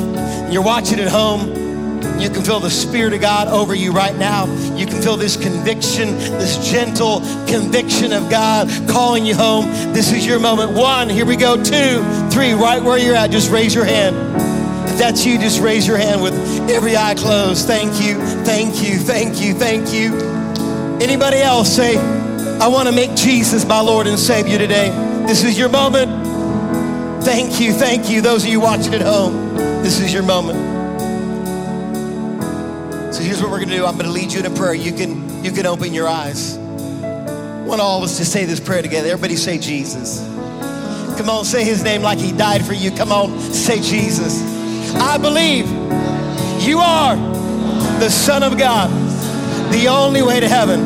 You're 0.51 0.63
watching 0.63 0.99
at 0.99 1.07
home. 1.07 1.47
You 2.19 2.29
can 2.29 2.43
feel 2.43 2.59
the 2.59 2.69
Spirit 2.69 3.13
of 3.13 3.21
God 3.21 3.47
over 3.47 3.73
you 3.73 3.93
right 3.93 4.15
now. 4.17 4.45
You 4.75 4.85
can 4.85 5.01
feel 5.01 5.15
this 5.15 5.37
conviction, 5.37 6.17
this 6.39 6.69
gentle 6.69 7.21
conviction 7.47 8.11
of 8.11 8.29
God 8.29 8.67
calling 8.89 9.25
you 9.25 9.35
home. 9.35 9.65
This 9.93 10.11
is 10.11 10.25
your 10.25 10.39
moment. 10.39 10.73
One, 10.73 11.07
here 11.07 11.25
we 11.25 11.37
go. 11.37 11.55
Two, 11.55 12.03
three, 12.29 12.51
right 12.51 12.83
where 12.83 12.97
you're 12.97 13.15
at. 13.15 13.31
Just 13.31 13.49
raise 13.49 13.73
your 13.73 13.85
hand. 13.85 14.58
That's 14.99 15.25
you, 15.25 15.39
just 15.39 15.61
raise 15.61 15.87
your 15.87 15.95
hand 15.95 16.21
with 16.21 16.33
every 16.69 16.97
eye 16.97 17.15
closed. 17.15 17.65
Thank 17.65 18.05
you, 18.05 18.19
thank 18.43 18.83
you, 18.83 18.99
thank 18.99 19.39
you, 19.39 19.53
thank 19.53 19.93
you. 19.93 20.13
Anybody 21.01 21.37
else 21.37 21.73
say, 21.73 21.95
I 22.59 22.67
want 22.67 22.89
to 22.89 22.91
make 22.93 23.15
Jesus 23.15 23.65
my 23.65 23.79
Lord 23.79 24.07
and 24.07 24.19
Savior 24.19 24.57
today? 24.57 24.89
This 25.25 25.45
is 25.45 25.57
your 25.57 25.69
moment. 25.69 27.23
Thank 27.23 27.61
you, 27.61 27.71
thank 27.71 28.09
you. 28.09 28.19
Those 28.19 28.43
of 28.43 28.49
you 28.49 28.59
watching 28.59 28.93
at 28.93 29.01
home, 29.01 29.55
this 29.55 30.01
is 30.01 30.13
your 30.13 30.23
moment. 30.23 30.59
So 33.15 33.23
here's 33.23 33.41
what 33.41 33.51
we're 33.51 33.61
gonna 33.61 33.77
do. 33.77 33.85
I'm 33.85 33.95
gonna 33.97 34.11
lead 34.11 34.33
you 34.33 34.39
in 34.41 34.45
a 34.47 34.53
prayer. 34.53 34.73
You 34.73 34.91
can 34.91 35.45
you 35.45 35.53
can 35.53 35.65
open 35.65 35.93
your 35.93 36.09
eyes. 36.09 36.57
I 36.57 37.63
want 37.63 37.79
all 37.79 37.99
of 37.99 38.03
us 38.03 38.17
to 38.17 38.25
say 38.25 38.43
this 38.43 38.59
prayer 38.59 38.81
together. 38.81 39.07
Everybody 39.07 39.37
say 39.37 39.59
Jesus. 39.59 40.19
Come 41.17 41.29
on, 41.29 41.45
say 41.45 41.63
his 41.63 41.85
name 41.85 42.01
like 42.01 42.19
he 42.19 42.33
died 42.33 42.65
for 42.65 42.73
you. 42.73 42.91
Come 42.91 43.13
on, 43.13 43.39
say 43.39 43.79
Jesus. 43.81 44.58
I 44.95 45.17
believe 45.17 45.67
you 46.61 46.79
are 46.79 47.15
the 47.99 48.09
Son 48.09 48.43
of 48.43 48.57
God, 48.57 48.89
the 49.71 49.87
only 49.87 50.21
way 50.21 50.39
to 50.39 50.47
heaven. 50.47 50.79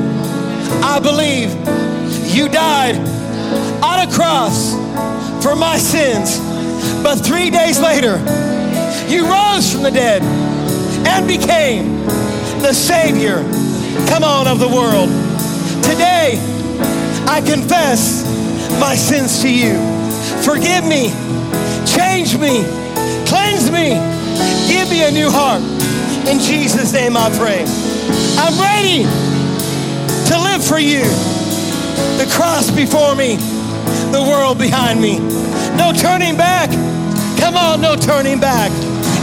I 0.83 0.99
believe 0.99 1.51
you 2.33 2.49
died 2.49 2.95
on 3.83 4.07
a 4.07 4.11
cross 4.11 4.73
for 5.43 5.55
my 5.55 5.77
sins, 5.77 6.39
but 7.03 7.17
three 7.17 7.49
days 7.49 7.79
later, 7.79 8.17
you 9.07 9.29
rose 9.29 9.71
from 9.71 9.83
the 9.83 9.91
dead 9.91 10.21
and 11.07 11.27
became 11.27 12.05
the 12.61 12.73
Savior, 12.73 13.43
come 14.07 14.23
on, 14.23 14.47
of 14.47 14.59
the 14.59 14.67
world. 14.67 15.09
Today, 15.83 16.39
I 17.27 17.41
confess 17.45 18.23
my 18.79 18.95
sins 18.95 19.41
to 19.41 19.53
you. 19.53 19.75
Forgive 20.43 20.85
me, 20.85 21.09
change 21.85 22.37
me, 22.37 22.63
cleanse 23.34 23.71
me, 23.71 23.97
give 24.69 24.88
me 24.91 25.01
a 25.03 25.09
new 25.09 25.31
heart. 25.31 25.63
In 26.29 26.38
Jesus' 26.38 26.93
name 26.93 27.17
I 27.17 27.34
pray. 27.34 27.65
I'm 28.38 28.53
ready 28.61 29.09
to 30.29 30.36
live 30.38 30.61
for 30.63 30.77
you. 30.77 31.01
The 32.21 32.29
cross 32.29 32.69
before 32.69 33.15
me, 33.15 33.38
the 34.13 34.21
world 34.21 34.59
behind 34.59 35.01
me. 35.01 35.17
No 35.81 35.91
turning 35.91 36.38
back. 36.38 36.69
Come 37.39 37.57
on, 37.57 37.81
no 37.81 37.95
turning 37.95 38.39
back. 38.39 38.69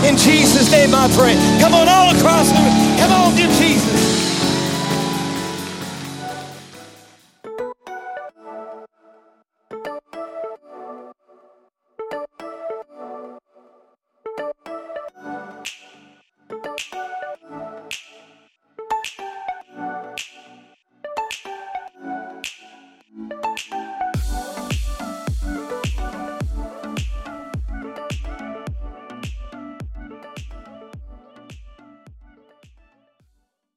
In 0.02 0.16
Jesus' 0.16 0.72
name 0.72 0.90
I 0.92 1.06
pray. 1.14 1.38
Come 1.62 1.72
on, 1.72 1.86
all 1.88 2.10
across 2.10 2.50
the 2.50 2.58
room. 2.58 2.98
Come 2.98 3.12
on, 3.12 3.36
give 3.36 3.50
Jesus. 3.62 3.89